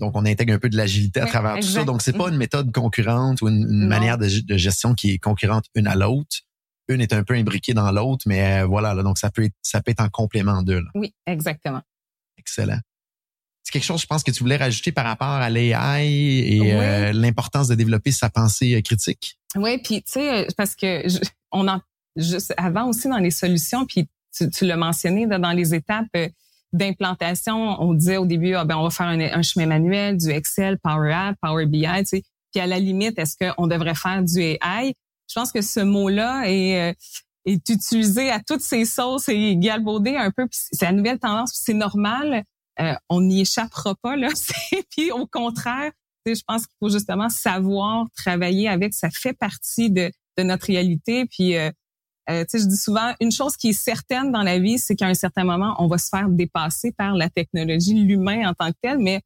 Donc, 0.00 0.16
on 0.16 0.24
intègre 0.24 0.54
un 0.54 0.58
peu 0.58 0.70
de 0.70 0.76
l'agilité 0.76 1.20
à 1.20 1.26
travers 1.26 1.56
tout 1.56 1.68
ça. 1.68 1.84
Donc, 1.84 2.00
c'est 2.00 2.16
pas 2.16 2.30
une 2.30 2.36
méthode 2.36 2.72
concurrente 2.72 3.42
ou 3.42 3.48
une, 3.48 3.86
manière 3.86 4.16
de, 4.16 4.26
gestion 4.56 4.94
qui 4.94 5.12
est 5.12 5.18
concurrente 5.18 5.66
une 5.74 5.86
à 5.86 5.94
l'autre. 5.94 6.38
Une 6.88 7.02
est 7.02 7.12
un 7.12 7.22
peu 7.22 7.34
imbriquée 7.34 7.74
dans 7.74 7.92
l'autre, 7.92 8.24
mais 8.26 8.62
euh, 8.62 8.66
voilà. 8.66 8.94
donc, 9.02 9.18
ça 9.18 9.30
peut 9.30 9.44
être, 9.44 9.54
ça 9.62 9.80
peut 9.80 9.92
être 9.92 10.00
en 10.00 10.08
complément 10.08 10.62
d'eux. 10.62 10.82
Oui, 10.94 11.14
exactement. 11.26 11.82
Excellent. 12.38 12.80
C'est 13.62 13.72
quelque 13.72 13.84
chose, 13.84 14.00
je 14.00 14.06
pense, 14.06 14.24
que 14.24 14.30
tu 14.30 14.42
voulais 14.42 14.56
rajouter 14.56 14.90
par 14.90 15.04
rapport 15.04 15.28
à 15.28 15.50
l'AI 15.50 16.08
et 16.08 16.72
euh, 16.72 17.12
l'importance 17.12 17.68
de 17.68 17.74
développer 17.74 18.10
sa 18.10 18.30
pensée 18.30 18.74
euh, 18.74 18.80
critique? 18.80 19.38
Oui, 19.54 19.78
puis 19.78 20.02
tu 20.02 20.12
sais, 20.12 20.48
parce 20.56 20.74
que 20.74 21.06
on 21.52 21.68
en 21.68 21.80
juste 22.16 22.54
avant 22.56 22.88
aussi 22.88 23.08
dans 23.08 23.18
les 23.18 23.30
solutions, 23.30 23.86
puis 23.86 24.08
tu, 24.34 24.48
tu 24.50 24.64
l'as 24.64 24.76
mentionné 24.76 25.26
dans 25.26 25.52
les 25.52 25.74
étapes 25.74 26.08
d'implantation, 26.72 27.80
on 27.80 27.94
disait 27.94 28.16
au 28.16 28.26
début, 28.26 28.54
ah, 28.54 28.64
ben, 28.64 28.76
on 28.76 28.84
va 28.84 28.90
faire 28.90 29.06
un, 29.06 29.42
chemin 29.42 29.66
manuel, 29.66 30.16
du 30.16 30.30
Excel, 30.30 30.78
Power 30.78 31.12
App, 31.12 31.36
Power 31.40 31.66
BI, 31.66 31.86
tu 31.98 32.04
sais. 32.04 32.22
Puis 32.52 32.60
à 32.60 32.66
la 32.66 32.78
limite, 32.78 33.18
est-ce 33.18 33.36
qu'on 33.36 33.66
devrait 33.66 33.94
faire 33.94 34.22
du 34.22 34.40
AI? 34.40 34.94
Je 35.28 35.34
pense 35.34 35.52
que 35.52 35.62
ce 35.62 35.80
mot-là 35.80 36.42
est, 36.46 36.90
euh, 36.90 36.94
est 37.44 37.68
utilisé 37.68 38.30
à 38.30 38.40
toutes 38.40 38.60
ces 38.60 38.84
sauces 38.84 39.28
et 39.28 39.56
galbaudé 39.56 40.16
un 40.16 40.30
peu. 40.30 40.46
C'est 40.50 40.86
la 40.86 40.92
nouvelle 40.92 41.18
tendance, 41.18 41.52
c'est 41.54 41.74
normal. 41.74 42.44
Euh, 42.80 42.94
on 43.08 43.20
n'y 43.20 43.42
échappera 43.42 43.94
pas 44.02 44.16
là. 44.16 44.28
puis 44.90 45.12
au 45.12 45.26
contraire, 45.26 45.92
je 46.26 46.40
pense 46.46 46.66
qu'il 46.66 46.76
faut 46.80 46.88
justement 46.88 47.28
savoir 47.28 48.06
travailler 48.16 48.68
avec. 48.68 48.94
Ça 48.94 49.10
fait 49.10 49.32
partie 49.32 49.90
de, 49.90 50.10
de 50.36 50.42
notre 50.42 50.66
réalité. 50.66 51.26
Puis 51.26 51.56
euh, 51.56 51.70
euh, 52.28 52.44
je 52.52 52.64
dis 52.64 52.76
souvent, 52.76 53.14
une 53.20 53.32
chose 53.32 53.56
qui 53.56 53.70
est 53.70 53.72
certaine 53.72 54.30
dans 54.30 54.42
la 54.42 54.58
vie, 54.58 54.78
c'est 54.78 54.94
qu'à 54.94 55.06
un 55.06 55.14
certain 55.14 55.44
moment, 55.44 55.74
on 55.78 55.86
va 55.86 55.98
se 55.98 56.08
faire 56.08 56.28
dépasser 56.28 56.92
par 56.92 57.14
la 57.14 57.28
technologie, 57.30 57.94
l'humain 57.94 58.48
en 58.48 58.54
tant 58.54 58.70
que 58.70 58.76
tel, 58.82 58.98
mais 58.98 59.22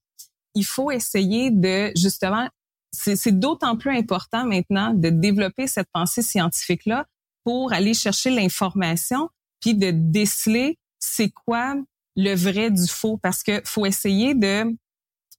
il 0.54 0.64
faut 0.64 0.90
essayer 0.90 1.50
de 1.50 1.90
justement, 1.96 2.48
c'est 2.92 3.38
d'autant 3.38 3.76
plus 3.76 3.96
important 3.96 4.46
maintenant 4.46 4.94
de 4.94 5.10
développer 5.10 5.66
cette 5.66 5.88
pensée 5.92 6.22
scientifique-là 6.22 7.06
pour 7.44 7.72
aller 7.72 7.92
chercher 7.92 8.30
l'information, 8.30 9.28
puis 9.60 9.74
de 9.74 9.90
déceler 9.90 10.78
c'est 11.00 11.30
quoi 11.30 11.74
le 12.16 12.34
vrai 12.34 12.70
du 12.70 12.86
faux 12.86 13.18
parce 13.18 13.42
que 13.42 13.60
faut 13.64 13.86
essayer 13.86 14.34
de 14.34 14.64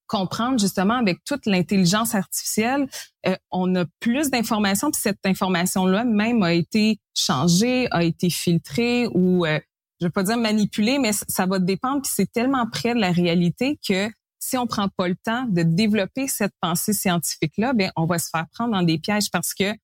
comprendre 0.07 0.59
justement 0.59 0.95
avec 0.95 1.23
toute 1.23 1.45
l'intelligence 1.45 2.15
artificielle, 2.15 2.87
euh, 3.27 3.35
on 3.51 3.73
a 3.75 3.85
plus 3.99 4.29
d'informations 4.29 4.91
puis 4.91 5.01
cette 5.01 5.25
information 5.25 5.85
là 5.85 6.03
même 6.03 6.43
a 6.43 6.53
été 6.53 6.99
changée, 7.15 7.87
a 7.91 8.03
été 8.03 8.29
filtrée 8.29 9.07
ou 9.13 9.45
euh, 9.45 9.59
je 9.99 10.07
veux 10.07 10.11
pas 10.11 10.23
dire 10.23 10.37
manipulée 10.37 10.99
mais 10.99 11.11
ça 11.13 11.45
va 11.45 11.59
dépendre 11.59 12.01
puis 12.01 12.11
c'est 12.13 12.31
tellement 12.31 12.67
près 12.69 12.93
de 12.93 12.99
la 12.99 13.11
réalité 13.11 13.79
que 13.87 14.09
si 14.39 14.57
on 14.57 14.67
prend 14.67 14.89
pas 14.89 15.07
le 15.07 15.15
temps 15.15 15.45
de 15.45 15.63
développer 15.63 16.27
cette 16.27 16.53
pensée 16.61 16.93
scientifique 16.93 17.53
là, 17.57 17.73
ben 17.73 17.91
on 17.95 18.05
va 18.05 18.19
se 18.19 18.29
faire 18.29 18.45
prendre 18.53 18.73
dans 18.73 18.83
des 18.83 18.99
pièges 18.99 19.31
parce 19.31 19.53
que 19.53 19.71
tu 19.71 19.79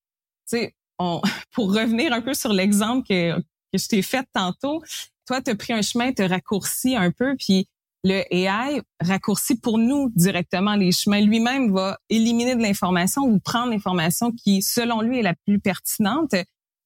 sais 0.45 0.76
on 0.99 1.22
pour 1.53 1.74
revenir 1.74 2.13
un 2.13 2.22
peu 2.22 2.34
sur 2.34 2.53
l'exemple 2.53 3.07
que 3.07 3.41
que 3.72 3.78
je 3.78 3.88
t'ai 3.88 4.01
fait 4.01 4.28
tantôt, 4.34 4.84
toi, 5.26 5.41
tu 5.41 5.51
as 5.51 5.55
pris 5.55 5.74
un 5.74 5.82
chemin, 5.82 6.11
tu 6.11 6.24
raccourci 6.26 6.95
un 6.95 7.11
peu, 7.11 7.36
puis 7.38 7.67
le 8.03 8.23
AI 8.33 8.81
raccourcit 8.99 9.55
pour 9.55 9.77
nous 9.77 10.11
directement 10.15 10.75
les 10.75 10.91
chemins. 10.91 11.21
Lui-même 11.21 11.71
va 11.71 11.99
éliminer 12.09 12.55
de 12.55 12.61
l'information 12.61 13.23
ou 13.23 13.39
prendre 13.39 13.71
l'information 13.71 14.31
qui, 14.31 14.61
selon 14.61 15.01
lui, 15.01 15.19
est 15.19 15.23
la 15.23 15.35
plus 15.45 15.59
pertinente. 15.59 16.33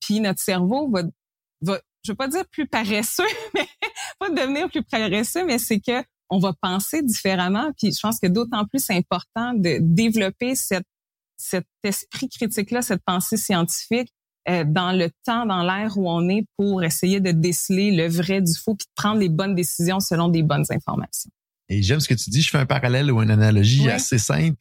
Puis 0.01 0.19
notre 0.19 0.41
cerveau 0.41 0.89
va, 0.89 1.03
va 1.61 1.79
je 2.03 2.11
veux 2.11 2.15
pas 2.15 2.27
dire 2.27 2.45
plus 2.51 2.67
paresseux, 2.67 3.23
mais 3.53 3.67
pas 4.19 4.29
devenir 4.29 4.69
plus 4.69 4.83
paresseux, 4.83 5.45
mais 5.45 5.57
c'est 5.57 5.79
que 5.79 6.03
on 6.29 6.39
va 6.39 6.53
penser 6.59 7.01
différemment. 7.01 7.71
Puis 7.77 7.93
je 7.93 7.99
pense 7.99 8.19
que 8.19 8.27
d'autant 8.27 8.65
plus 8.65 8.89
important 8.89 9.53
de 9.53 9.77
développer 9.81 10.55
cette, 10.55 10.85
cet 11.37 11.65
esprit 11.83 12.29
critique-là, 12.29 12.81
cette 12.81 13.03
pensée 13.05 13.37
scientifique 13.37 14.11
euh, 14.47 14.63
dans 14.65 14.91
le 14.91 15.09
temps, 15.25 15.45
dans 15.45 15.63
l'air 15.63 15.97
où 15.97 16.09
on 16.09 16.29
est 16.29 16.45
pour 16.57 16.83
essayer 16.83 17.19
de 17.19 17.31
déceler 17.31 17.91
le 17.91 18.07
vrai 18.07 18.41
du 18.41 18.53
faux 18.53 18.75
puis 18.75 18.85
de 18.85 19.01
prendre 19.01 19.19
les 19.19 19.29
bonnes 19.29 19.55
décisions 19.55 19.99
selon 19.99 20.27
des 20.27 20.43
bonnes 20.43 20.65
informations. 20.69 21.31
Et 21.69 21.81
j'aime 21.81 21.99
ce 21.99 22.07
que 22.07 22.13
tu 22.13 22.29
dis. 22.29 22.41
Je 22.41 22.49
fais 22.49 22.59
un 22.59 22.65
parallèle 22.65 23.11
ou 23.11 23.21
une 23.21 23.31
analogie 23.31 23.89
assez 23.89 24.19
simple. 24.19 24.57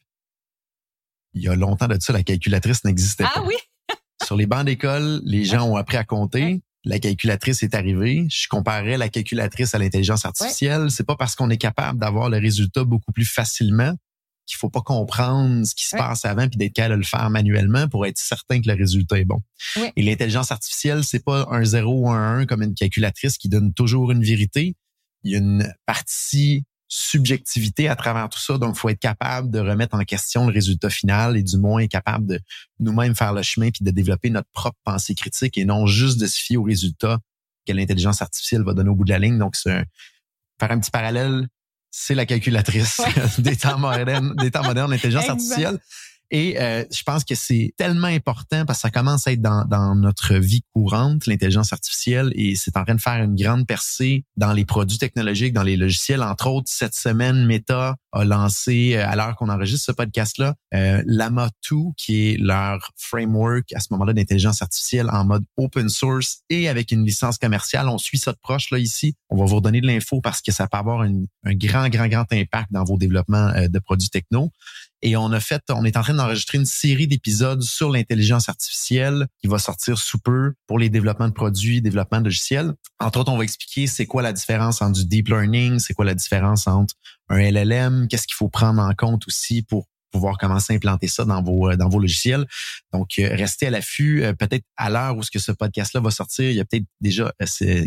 Il 1.33 1.43
y 1.43 1.47
a 1.47 1.55
longtemps 1.55 1.87
de 1.87 1.97
ça, 1.99 2.13
la 2.13 2.23
calculatrice 2.23 2.83
n'existait 2.83 3.25
ah 3.25 3.31
pas. 3.35 3.41
Ah 3.43 3.47
oui? 3.47 3.55
Sur 4.25 4.37
les 4.37 4.47
bancs 4.47 4.65
d'école, 4.65 5.21
les 5.23 5.43
gens 5.43 5.69
ont 5.69 5.75
appris 5.75 5.97
à 5.97 6.03
compter. 6.03 6.61
La 6.85 6.99
calculatrice 6.99 7.61
est 7.63 7.75
arrivée. 7.75 8.25
Je 8.29 8.47
comparais 8.47 8.97
la 8.97 9.09
calculatrice 9.09 9.75
à 9.75 9.79
l'intelligence 9.79 10.25
artificielle. 10.25 10.89
C'est 10.89 11.05
pas 11.05 11.15
parce 11.15 11.35
qu'on 11.35 11.49
est 11.49 11.57
capable 11.57 11.99
d'avoir 11.99 12.29
le 12.29 12.37
résultat 12.37 12.83
beaucoup 12.83 13.11
plus 13.11 13.25
facilement 13.25 13.93
qu'il 14.45 14.57
faut 14.57 14.69
pas 14.69 14.81
comprendre 14.81 15.65
ce 15.65 15.73
qui 15.73 15.85
se 15.85 15.95
passe 15.95 16.25
avant 16.25 16.47
puis 16.47 16.57
d'être 16.57 16.73
capable 16.73 16.95
de 16.95 16.99
le 16.99 17.05
faire 17.05 17.29
manuellement 17.29 17.87
pour 17.87 18.05
être 18.05 18.17
certain 18.17 18.61
que 18.61 18.67
le 18.67 18.75
résultat 18.75 19.19
est 19.19 19.25
bon. 19.25 19.41
Et 19.95 20.03
l'intelligence 20.03 20.51
artificielle, 20.51 21.03
c'est 21.03 21.23
pas 21.23 21.47
un 21.49 21.63
0 21.63 21.91
ou 21.91 22.09
un 22.09 22.39
1 22.39 22.45
comme 22.45 22.61
une 22.61 22.75
calculatrice 22.75 23.37
qui 23.37 23.49
donne 23.49 23.73
toujours 23.73 24.11
une 24.11 24.23
vérité. 24.23 24.75
Il 25.23 25.31
y 25.31 25.35
a 25.35 25.39
une 25.39 25.73
partie 25.85 26.65
subjectivité 26.87 27.87
à 27.89 27.95
travers 27.95 28.29
tout 28.29 28.39
ça. 28.39 28.57
Donc, 28.57 28.75
il 28.75 28.79
faut 28.79 28.89
être 28.89 28.99
capable 28.99 29.49
de 29.49 29.59
remettre 29.59 29.95
en 29.95 30.03
question 30.03 30.47
le 30.47 30.53
résultat 30.53 30.89
final 30.89 31.35
et 31.35 31.43
du 31.43 31.57
moins 31.57 31.81
être 31.81 31.91
capable 31.91 32.27
de 32.27 32.39
nous-mêmes 32.79 33.15
faire 33.15 33.33
le 33.33 33.41
chemin 33.41 33.71
puis 33.71 33.83
de 33.83 33.91
développer 33.91 34.29
notre 34.29 34.49
propre 34.51 34.77
pensée 34.83 35.15
critique 35.15 35.57
et 35.57 35.65
non 35.65 35.87
juste 35.87 36.19
de 36.19 36.27
se 36.27 36.39
fier 36.39 36.57
au 36.57 36.63
résultat 36.63 37.19
que 37.65 37.73
l'intelligence 37.73 38.21
artificielle 38.21 38.63
va 38.63 38.73
donner 38.73 38.89
au 38.89 38.95
bout 38.95 39.03
de 39.03 39.09
la 39.09 39.19
ligne. 39.19 39.39
Donc, 39.39 39.55
c'est 39.55 39.85
faire 40.59 40.71
un 40.71 40.79
petit 40.79 40.91
parallèle 40.91 41.47
c'est 41.97 42.13
la 42.13 42.25
calculatrice 42.25 42.99
des 43.37 43.55
temps 43.55 43.79
modernes, 43.79 44.35
des 44.37 44.51
temps 44.51 44.63
modernes, 44.63 44.91
l'intelligence 44.91 45.29
artificielle. 45.29 45.79
Et 46.29 46.59
euh, 46.59 46.83
je 46.91 47.03
pense 47.03 47.23
que 47.23 47.35
c'est 47.35 47.73
tellement 47.77 48.07
important 48.07 48.65
parce 48.65 48.79
que 48.79 48.81
ça 48.81 48.91
commence 48.91 49.27
à 49.27 49.31
être 49.31 49.41
dans, 49.41 49.63
dans 49.63 49.95
notre 49.95 50.35
vie 50.35 50.63
courante, 50.73 51.25
l'intelligence 51.25 51.71
artificielle, 51.71 52.33
et 52.35 52.55
c'est 52.55 52.75
en 52.75 52.83
train 52.83 52.95
de 52.95 53.01
faire 53.01 53.23
une 53.23 53.35
grande 53.35 53.65
percée 53.65 54.25
dans 54.35 54.51
les 54.51 54.65
produits 54.65 54.97
technologiques, 54.97 55.53
dans 55.53 55.63
les 55.63 55.77
logiciels. 55.77 56.21
Entre 56.21 56.47
autres, 56.47 56.69
cette 56.69 56.95
semaine, 56.95 57.45
Meta 57.45 57.95
a 58.15 58.25
lancé, 58.25 58.95
euh, 58.95 59.07
à 59.07 59.15
l'heure 59.15 59.35
qu'on 59.35 59.49
enregistre 59.49 59.85
ce 59.85 59.91
podcast-là, 59.91 60.55
euh, 60.73 61.03
Lama 61.05 61.49
2, 61.69 61.75
qui 61.97 62.29
est 62.29 62.37
leur 62.37 62.91
framework 62.95 63.73
à 63.73 63.79
ce 63.79 63.87
moment-là 63.91 64.13
d'intelligence 64.13 64.61
artificielle 64.61 65.09
en 65.11 65.25
mode 65.25 65.43
open 65.57 65.89
source 65.89 66.39
et 66.49 66.69
avec 66.69 66.91
une 66.91 67.05
licence 67.05 67.37
commerciale. 67.37 67.89
On 67.89 67.97
suit 67.97 68.17
ça 68.17 68.31
de 68.31 68.37
proche 68.41 68.71
là 68.71 68.79
ici. 68.79 69.15
On 69.29 69.37
va 69.37 69.45
vous 69.45 69.57
redonner 69.57 69.81
de 69.81 69.87
l'info 69.87 70.21
parce 70.21 70.41
que 70.41 70.51
ça 70.51 70.67
peut 70.67 70.77
avoir 70.77 71.01
un 71.01 71.23
grand, 71.53 71.89
grand, 71.89 72.07
grand 72.07 72.25
impact 72.31 72.71
dans 72.71 72.83
vos 72.83 72.97
développements 72.97 73.49
euh, 73.55 73.67
de 73.67 73.79
produits 73.79 74.09
techno. 74.09 74.51
Et 75.01 75.15
on 75.15 75.31
a 75.31 75.39
fait, 75.39 75.61
on 75.69 75.85
est 75.85 75.97
en 75.97 76.01
train 76.01 76.15
d'enregistrer 76.15 76.57
une 76.57 76.65
série 76.65 77.05
d'épisodes 77.05 77.61
sur 77.61 77.91
l'intelligence 77.91 78.49
artificielle 78.49 79.27
qui 79.39 79.47
va 79.47 79.59
sortir 79.59 79.99
sous 79.99 80.17
peu 80.17 80.53
pour 80.65 80.79
les 80.79 80.89
développements 80.89 81.27
de 81.27 81.33
produits, 81.33 81.79
développement 81.79 82.21
de 82.21 82.25
logiciels. 82.25 82.73
Entre 82.99 83.19
autres, 83.19 83.31
on 83.31 83.37
va 83.37 83.43
expliquer 83.43 83.85
c'est 83.85 84.07
quoi 84.07 84.23
la 84.23 84.33
différence 84.33 84.81
entre 84.81 84.93
du 84.93 85.05
deep 85.05 85.27
learning, 85.27 85.77
c'est 85.77 85.93
quoi 85.93 86.05
la 86.05 86.15
différence 86.15 86.65
entre 86.65 86.95
un 87.29 87.39
LLM, 87.39 88.07
qu'est-ce 88.07 88.27
qu'il 88.27 88.35
faut 88.35 88.49
prendre 88.49 88.81
en 88.81 88.93
compte 88.93 89.27
aussi 89.27 89.63
pour 89.63 89.87
pouvoir 90.15 90.37
commencer 90.37 90.73
à 90.73 90.75
implanter 90.77 91.07
ça 91.07 91.25
dans 91.25 91.43
vos 91.43 91.69
euh, 91.69 91.75
dans 91.75 91.89
vos 91.89 91.99
logiciels. 91.99 92.45
Donc 92.93 93.19
euh, 93.19 93.29
restez 93.35 93.67
à 93.67 93.69
l'affût. 93.69 94.23
Euh, 94.23 94.33
peut-être 94.33 94.63
à 94.77 94.89
l'heure 94.89 95.17
où 95.17 95.23
ce 95.23 95.31
que 95.31 95.39
ce 95.39 95.51
podcast-là 95.51 95.99
va 95.99 96.11
sortir, 96.11 96.49
il 96.49 96.55
y 96.55 96.59
a 96.59 96.65
peut-être 96.65 96.85
déjà 97.01 97.33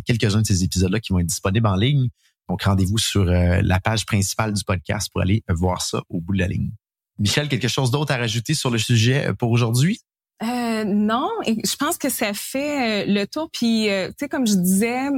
quelques-uns 0.07 0.43
de 0.43 0.47
ces 0.47 0.63
épisodes-là 0.63 1.01
qui 1.01 1.13
vont 1.13 1.21
être 1.21 1.27
disponibles 1.27 1.67
en 1.67 1.77
ligne. 1.77 2.09
Donc 2.49 2.63
rendez-vous 2.63 2.99
sur 2.99 3.25
la 3.25 3.81
page 3.81 4.07
principale 4.07 4.55
du 4.55 4.65
podcast 4.65 5.11
pour 5.13 5.21
aller 5.21 5.43
voir 5.51 5.83
ça 5.83 6.01
au 6.09 6.21
bout 6.21 6.33
de 6.33 6.39
la 6.39 6.49
ligne. 6.49 6.71
Michel, 7.19 7.49
quelque 7.49 7.69
chose 7.69 7.91
d'autre 7.91 8.13
à 8.13 8.17
rajouter 8.17 8.55
sur 8.55 8.71
le 8.71 8.79
sujet 8.79 9.35
pour 9.39 9.51
aujourd'hui? 9.51 10.01
Non, 10.41 11.29
je 11.45 11.77
pense 11.77 11.99
que 11.99 12.09
ça 12.09 12.33
fait 12.33 13.05
le 13.05 13.27
tour. 13.27 13.51
Puis, 13.53 13.89
tu 13.89 14.15
sais, 14.19 14.29
comme 14.31 14.47
je 14.47 14.55
disais, 14.55 15.09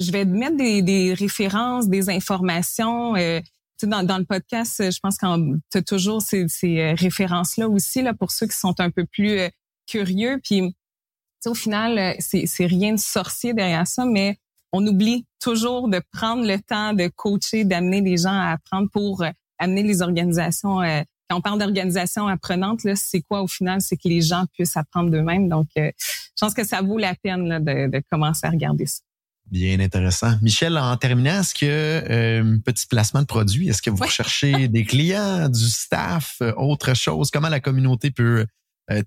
je 0.00 0.10
vais 0.10 0.24
mettre 0.24 0.56
des, 0.56 0.82
des 0.82 1.14
références, 1.14 1.88
des 1.88 2.10
informations. 2.10 3.16
Euh, 3.16 3.40
dans, 3.82 4.02
dans 4.02 4.18
le 4.18 4.24
podcast, 4.24 4.90
je 4.90 4.98
pense 5.00 5.18
qu'on 5.18 5.58
tu 5.70 5.84
toujours 5.84 6.22
ces, 6.22 6.48
ces 6.48 6.94
références-là 6.94 7.68
aussi 7.68 8.00
là 8.02 8.14
pour 8.14 8.30
ceux 8.30 8.46
qui 8.46 8.56
sont 8.56 8.78
un 8.80 8.90
peu 8.90 9.04
plus 9.04 9.38
curieux. 9.86 10.40
Puis, 10.42 10.74
au 11.44 11.54
final, 11.54 12.16
c'est 12.18 12.66
rien 12.66 12.94
de 12.94 12.98
sorcier 12.98 13.52
derrière 13.52 13.86
ça, 13.86 14.06
mais 14.06 14.38
on 14.72 14.84
oublie 14.86 15.26
toujours 15.40 15.88
de 15.88 16.00
prendre 16.10 16.46
le 16.46 16.58
temps 16.58 16.94
de 16.94 17.08
coacher, 17.08 17.64
d'amener 17.64 18.00
les 18.00 18.16
gens 18.16 18.32
à 18.32 18.52
apprendre 18.52 18.88
pour 18.90 19.22
amener 19.58 19.82
les 19.82 20.00
organisations 20.00 20.80
quand 21.28 21.38
on 21.38 21.40
parle 21.40 21.58
d'organisation 21.58 22.28
apprenante, 22.28 22.80
c'est 22.94 23.22
quoi 23.22 23.42
au 23.42 23.48
final? 23.48 23.80
C'est 23.80 23.96
que 23.96 24.08
les 24.08 24.20
gens 24.20 24.44
puissent 24.52 24.76
apprendre 24.76 25.10
d'eux-mêmes. 25.10 25.48
Donc, 25.48 25.68
euh, 25.76 25.90
je 25.98 26.40
pense 26.40 26.54
que 26.54 26.64
ça 26.64 26.82
vaut 26.82 26.98
la 26.98 27.14
peine 27.14 27.64
de, 27.64 28.02
commencer 28.10 28.46
à 28.46 28.50
regarder 28.50 28.86
ça. 28.86 29.02
Bien 29.50 29.78
intéressant. 29.80 30.34
Michel, 30.42 30.76
en 30.76 30.96
terminant, 30.96 31.40
est-ce 31.40 31.54
que 31.54 31.66
euh, 31.66 32.58
petit 32.64 32.86
placement 32.86 33.20
de 33.20 33.26
produit, 33.26 33.68
est-ce 33.68 33.80
que 33.80 33.90
vous 33.90 34.02
recherchez 34.02 34.68
des 34.68 34.84
clients, 34.84 35.48
du 35.48 35.68
staff, 35.68 36.36
euh, 36.42 36.52
autre 36.56 36.94
chose? 36.94 37.30
Comment 37.30 37.48
la 37.48 37.60
communauté 37.60 38.10
peut 38.10 38.46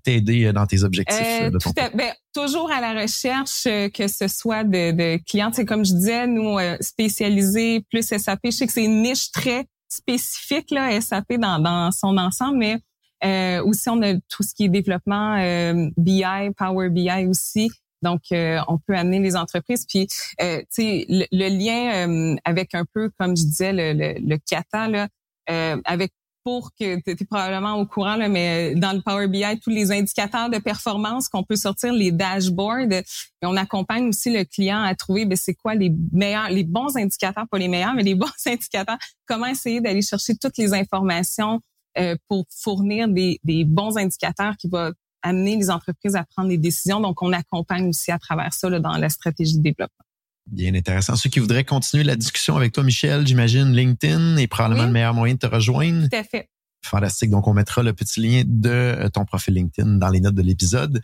t'aider 0.02 0.52
dans 0.52 0.66
tes 0.66 0.82
objectifs 0.82 1.50
de 1.50 1.56
ton 1.56 1.70
ben, 1.70 2.12
toujours 2.34 2.70
à 2.70 2.82
la 2.82 3.00
recherche 3.00 3.64
que 3.64 4.08
ce 4.08 4.28
soit 4.28 4.62
de, 4.62 4.90
de 4.90 5.18
clients. 5.24 5.52
C'est 5.54 5.64
comme 5.64 5.86
je 5.86 5.94
disais, 5.94 6.26
nous 6.26 6.58
spécialisés 6.82 7.82
plus 7.90 8.06
SAP. 8.06 8.40
Je 8.44 8.50
sais 8.50 8.66
que 8.66 8.74
c'est 8.74 8.84
une 8.84 9.00
niche 9.00 9.32
très 9.32 9.64
spécifique 9.88 10.70
là, 10.70 11.00
SAP 11.00 11.34
dans, 11.38 11.58
dans 11.58 11.90
son 11.92 12.16
ensemble, 12.18 12.58
mais 12.58 12.76
euh, 13.24 13.62
aussi 13.64 13.88
on 13.88 14.00
a 14.02 14.14
tout 14.14 14.42
ce 14.42 14.54
qui 14.54 14.64
est 14.64 14.68
développement 14.68 15.36
euh, 15.36 15.88
BI, 15.96 16.50
Power 16.56 16.88
BI 16.88 17.26
aussi. 17.26 17.70
Donc, 18.02 18.22
euh, 18.32 18.58
on 18.68 18.78
peut 18.78 18.96
amener 18.96 19.18
les 19.18 19.36
entreprises. 19.36 19.86
Puis, 19.86 20.08
euh, 20.40 20.60
tu 20.60 20.66
sais, 20.70 21.06
le, 21.08 21.48
lien 21.48 22.08
euh, 22.08 22.36
avec 22.44 22.74
un 22.74 22.84
peu, 22.84 23.10
comme 23.18 23.36
je 23.36 23.42
disais, 23.42 23.72
le, 23.72 23.92
le, 23.92 24.14
le 24.20 24.38
kata, 24.38 24.88
là, 24.88 25.08
avec 25.84 26.12
pour 26.44 26.70
que 26.72 27.00
tu 27.00 27.10
es 27.10 27.24
probablement 27.26 27.74
au 27.74 27.86
courant, 27.86 28.16
là, 28.16 28.28
mais 28.28 28.74
dans 28.74 28.92
le 28.92 29.02
Power 29.02 29.28
BI, 29.28 29.44
tous 29.62 29.70
les 29.70 29.92
indicateurs 29.92 30.48
de 30.48 30.58
performance 30.58 31.28
qu'on 31.28 31.42
peut 31.42 31.56
sortir, 31.56 31.92
les 31.92 32.12
dashboards, 32.12 32.90
et 32.92 33.04
on 33.42 33.56
accompagne 33.56 34.08
aussi 34.08 34.32
le 34.32 34.44
client 34.44 34.82
à 34.82 34.94
trouver 34.94 35.26
ben, 35.26 35.36
c'est 35.36 35.54
quoi 35.54 35.74
les 35.74 35.92
meilleurs, 36.12 36.48
les 36.48 36.64
bons 36.64 36.96
indicateurs, 36.96 37.46
pas 37.50 37.58
les 37.58 37.68
meilleurs, 37.68 37.94
mais 37.94 38.02
les 38.02 38.14
bons 38.16 38.28
indicateurs, 38.46 38.98
comment 39.26 39.46
essayer 39.46 39.80
d'aller 39.80 40.02
chercher 40.02 40.34
toutes 40.36 40.56
les 40.56 40.72
informations 40.72 41.60
euh, 41.98 42.16
pour 42.28 42.46
fournir 42.50 43.08
des, 43.08 43.40
des 43.42 43.64
bons 43.64 43.98
indicateurs 43.98 44.56
qui 44.56 44.68
vont 44.68 44.92
amener 45.22 45.56
les 45.56 45.70
entreprises 45.70 46.16
à 46.16 46.24
prendre 46.24 46.48
des 46.48 46.58
décisions. 46.58 47.00
Donc, 47.00 47.22
on 47.22 47.32
accompagne 47.32 47.88
aussi 47.88 48.10
à 48.10 48.18
travers 48.18 48.52
ça 48.52 48.68
là, 48.68 48.80
dans 48.80 48.96
la 48.96 49.08
stratégie 49.08 49.56
de 49.58 49.62
développement. 49.62 50.04
Bien 50.46 50.74
intéressant. 50.74 51.16
Ceux 51.16 51.30
qui 51.30 51.38
voudraient 51.38 51.64
continuer 51.64 52.02
la 52.04 52.16
discussion 52.16 52.56
avec 52.56 52.72
toi, 52.72 52.82
Michel, 52.82 53.26
j'imagine 53.26 53.72
LinkedIn 53.72 54.36
est 54.36 54.46
probablement 54.48 54.84
le 54.84 54.90
meilleur 54.90 55.14
moyen 55.14 55.34
de 55.34 55.38
te 55.38 55.46
rejoindre. 55.46 56.08
Tout 56.08 56.16
à 56.16 56.24
fait. 56.24 56.48
Fantastique. 56.84 57.30
Donc, 57.30 57.46
on 57.46 57.54
mettra 57.54 57.82
le 57.82 57.92
petit 57.92 58.20
lien 58.20 58.42
de 58.44 58.70
euh, 58.70 59.08
ton 59.08 59.24
profil 59.24 59.54
LinkedIn 59.54 59.98
dans 59.98 60.08
les 60.08 60.20
notes 60.20 60.34
de 60.34 60.42
l'épisode. 60.42 61.02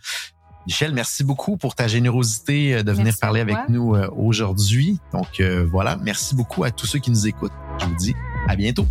Michel, 0.65 0.91
merci 0.93 1.23
beaucoup 1.23 1.55
pour 1.55 1.75
ta 1.75 1.87
générosité 1.87 2.75
euh, 2.75 2.83
de 2.83 2.91
venir 2.91 3.13
parler 3.21 3.39
avec 3.39 3.57
nous 3.69 3.95
euh, 3.95 4.09
aujourd'hui. 4.17 4.99
Donc 5.13 5.41
voilà, 5.71 5.97
merci 5.97 6.35
beaucoup 6.35 6.65
à 6.65 6.71
tous 6.71 6.87
ceux 6.87 6.99
qui 6.99 7.11
nous 7.11 7.27
écoutent. 7.27 7.53
Je 7.79 7.85
vous 7.85 7.95
dis 7.95 8.15
à 8.49 8.55
bientôt. 8.55 8.87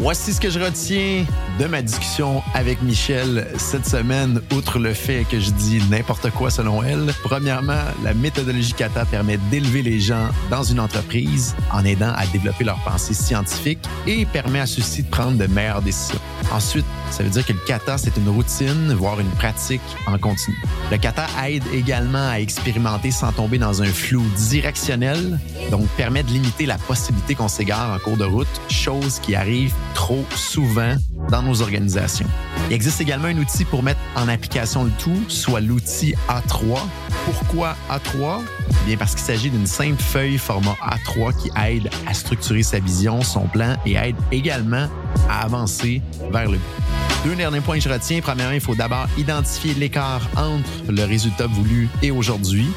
Voici 0.00 0.32
ce 0.32 0.40
que 0.40 0.48
je 0.48 0.60
retiens 0.60 1.24
de 1.58 1.66
ma 1.66 1.82
discussion 1.82 2.42
avec 2.54 2.82
Michel 2.82 3.48
cette 3.58 3.86
semaine, 3.86 4.40
outre 4.52 4.78
le 4.78 4.94
fait 4.94 5.24
que 5.24 5.40
je 5.40 5.50
dis 5.50 5.82
n'importe 5.90 6.30
quoi 6.30 6.50
selon 6.50 6.82
elle. 6.84 7.12
Premièrement, 7.24 7.82
la 8.04 8.14
méthodologie 8.14 8.74
Kata 8.74 9.04
permet 9.04 9.38
d'élever 9.50 9.82
les 9.82 9.98
gens 9.98 10.28
dans 10.50 10.62
une 10.62 10.78
entreprise 10.78 11.56
en 11.72 11.84
aidant 11.84 12.12
à 12.16 12.26
développer 12.26 12.62
leur 12.62 12.78
pensée 12.84 13.14
scientifique 13.14 13.80
et 14.06 14.24
permet 14.26 14.60
à 14.60 14.66
ceux-ci 14.66 15.02
de 15.02 15.08
prendre 15.08 15.36
de 15.36 15.46
meilleures 15.46 15.82
décisions. 15.82 16.20
Ensuite, 16.52 16.86
ça 17.10 17.22
veut 17.24 17.30
dire 17.30 17.44
que 17.44 17.52
le 17.52 17.58
kata, 17.66 17.98
c'est 17.98 18.16
une 18.16 18.28
routine, 18.28 18.92
voire 18.92 19.18
une 19.18 19.30
pratique 19.30 19.80
en 20.06 20.16
continu. 20.18 20.56
Le 20.90 20.96
kata 20.96 21.26
aide 21.46 21.64
également 21.74 22.28
à 22.28 22.38
expérimenter 22.38 23.10
sans 23.10 23.32
tomber 23.32 23.58
dans 23.58 23.82
un 23.82 23.86
flou 23.86 24.22
directionnel, 24.36 25.40
donc 25.70 25.88
permet 25.96 26.22
de 26.22 26.30
limiter 26.30 26.66
la 26.66 26.78
possibilité 26.78 27.34
qu'on 27.34 27.48
s'égare 27.48 27.92
en 27.94 27.98
cours 27.98 28.16
de 28.16 28.24
route, 28.24 28.46
chose 28.68 29.18
qui 29.20 29.34
arrive 29.34 29.74
trop 29.94 30.24
souvent 30.34 30.94
dans 31.30 31.42
organisations. 31.54 32.26
Il 32.68 32.74
existe 32.74 33.00
également 33.00 33.28
un 33.28 33.36
outil 33.38 33.64
pour 33.64 33.82
mettre 33.82 34.00
en 34.16 34.28
application 34.28 34.84
le 34.84 34.90
tout, 34.98 35.24
soit 35.28 35.60
l'outil 35.60 36.14
A3. 36.28 36.78
Pourquoi 37.24 37.76
A3? 37.90 38.40
Bien 38.86 38.96
parce 38.96 39.14
qu'il 39.14 39.24
s'agit 39.24 39.50
d'une 39.50 39.66
simple 39.66 40.02
feuille 40.02 40.38
format 40.38 40.76
A3 40.82 41.34
qui 41.36 41.50
aide 41.60 41.90
à 42.06 42.14
structurer 42.14 42.62
sa 42.62 42.78
vision, 42.78 43.22
son 43.22 43.46
plan 43.48 43.76
et 43.84 43.94
aide 43.94 44.16
également 44.32 44.88
à 45.28 45.44
avancer 45.44 46.02
vers 46.30 46.50
le 46.50 46.58
but. 46.58 46.88
Deux 47.24 47.34
derniers 47.34 47.60
points 47.60 47.76
que 47.76 47.82
je 47.82 47.88
retiens. 47.88 48.20
Premièrement, 48.20 48.54
il 48.54 48.60
faut 48.60 48.76
d'abord 48.76 49.06
identifier 49.18 49.74
l'écart 49.74 50.22
entre 50.36 50.90
le 50.90 51.04
résultat 51.04 51.46
voulu 51.46 51.88
et 52.02 52.10
aujourd'hui. 52.10 52.68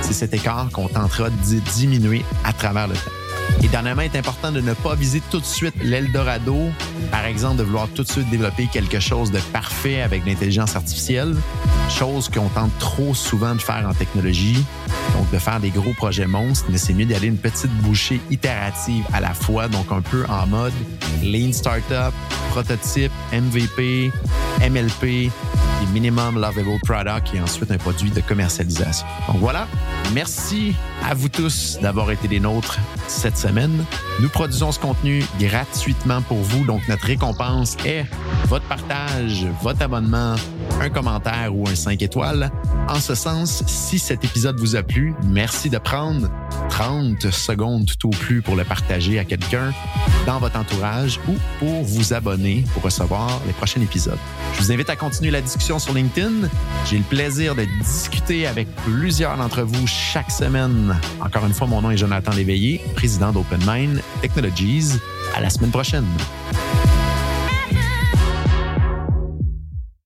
C'est 0.00 0.14
cet 0.14 0.32
écart 0.32 0.68
qu'on 0.72 0.88
tentera 0.88 1.28
de 1.28 1.58
diminuer 1.74 2.24
à 2.44 2.52
travers 2.52 2.88
le 2.88 2.94
temps. 2.94 3.19
Et 3.62 3.68
dernièrement, 3.68 4.02
il 4.02 4.14
est 4.14 4.18
important 4.18 4.52
de 4.52 4.60
ne 4.60 4.72
pas 4.72 4.94
viser 4.94 5.22
tout 5.30 5.40
de 5.40 5.44
suite 5.44 5.74
l'Eldorado. 5.82 6.70
Par 7.10 7.24
exemple, 7.24 7.56
de 7.56 7.62
vouloir 7.64 7.88
tout 7.88 8.02
de 8.02 8.08
suite 8.08 8.28
développer 8.30 8.68
quelque 8.72 9.00
chose 9.00 9.30
de 9.30 9.38
parfait 9.52 10.02
avec 10.02 10.24
l'intelligence 10.26 10.76
artificielle, 10.76 11.34
chose 11.88 12.28
qu'on 12.28 12.48
tente 12.48 12.76
trop 12.78 13.14
souvent 13.14 13.54
de 13.54 13.60
faire 13.60 13.86
en 13.88 13.94
technologie. 13.94 14.64
Donc, 15.14 15.30
de 15.30 15.38
faire 15.38 15.60
des 15.60 15.70
gros 15.70 15.92
projets 15.94 16.26
monstres, 16.26 16.66
mais 16.70 16.78
c'est 16.78 16.94
mieux 16.94 17.06
d'aller 17.06 17.28
une 17.28 17.38
petite 17.38 17.72
bouchée 17.82 18.20
itérative 18.30 19.04
à 19.12 19.20
la 19.20 19.34
fois, 19.34 19.68
donc 19.68 19.90
un 19.90 20.02
peu 20.02 20.24
en 20.28 20.46
mode 20.46 20.72
Lean 21.22 21.52
Startup, 21.52 22.14
prototype, 22.50 23.12
MVP, 23.32 24.10
MLP, 24.60 25.30
et 25.82 25.86
Minimum 25.92 26.38
Lovable 26.38 26.78
Product 26.84 27.34
et 27.34 27.40
ensuite 27.40 27.70
un 27.70 27.78
produit 27.78 28.10
de 28.10 28.20
commercialisation. 28.20 29.06
Donc 29.28 29.38
voilà, 29.38 29.66
merci 30.12 30.74
à 31.08 31.14
vous 31.14 31.28
tous 31.28 31.78
d'avoir 31.80 32.10
été 32.10 32.28
des 32.28 32.40
nôtres 32.40 32.78
cette 33.08 33.36
Nous 34.20 34.28
produisons 34.28 34.70
ce 34.70 34.78
contenu 34.78 35.24
gratuitement 35.38 36.20
pour 36.20 36.36
vous, 36.36 36.66
donc 36.66 36.86
notre 36.88 37.06
récompense 37.06 37.74
est 37.86 38.04
votre 38.48 38.66
partage, 38.66 39.46
votre 39.62 39.80
abonnement, 39.80 40.34
un 40.80 40.90
commentaire 40.90 41.54
ou 41.54 41.68
un 41.68 41.74
5 41.74 42.02
étoiles. 42.02 42.50
En 42.88 43.00
ce 43.00 43.14
sens, 43.14 43.62
si 43.66 43.98
cet 43.98 44.24
épisode 44.24 44.58
vous 44.58 44.76
a 44.76 44.82
plu, 44.82 45.14
merci 45.24 45.70
de 45.70 45.78
prendre 45.78 46.28
30 46.70 47.30
secondes 47.30 47.90
tout 47.98 48.08
au 48.08 48.10
plus 48.10 48.42
pour 48.42 48.56
le 48.56 48.64
partager 48.64 49.18
à 49.18 49.24
quelqu'un 49.24 49.72
dans 50.26 50.38
votre 50.38 50.58
entourage 50.58 51.20
ou 51.28 51.34
pour 51.58 51.82
vous 51.82 52.12
abonner 52.12 52.64
pour 52.74 52.82
recevoir 52.82 53.40
les 53.46 53.52
prochains 53.52 53.80
épisodes. 53.80 54.18
Je 54.54 54.60
vous 54.62 54.72
invite 54.72 54.90
à 54.90 54.96
continuer 54.96 55.30
la 55.30 55.40
discussion 55.40 55.78
sur 55.78 55.94
LinkedIn. 55.94 56.48
J'ai 56.88 56.98
le 56.98 57.04
plaisir 57.04 57.54
de 57.54 57.64
discuter 57.82 58.46
avec 58.46 58.68
plusieurs 58.76 59.36
d'entre 59.36 59.62
vous 59.62 59.86
chaque 59.86 60.30
semaine. 60.30 60.96
Encore 61.20 61.46
une 61.46 61.54
fois, 61.54 61.66
mon 61.66 61.82
nom 61.82 61.90
est 61.90 61.96
Jonathan 61.96 62.32
Léveillé, 62.32 62.80
président 62.94 63.32
d'Open 63.32 63.60
Mind 63.66 64.02
Technologies. 64.20 64.98
À 65.34 65.40
la 65.40 65.50
semaine 65.50 65.70
prochaine. 65.70 66.06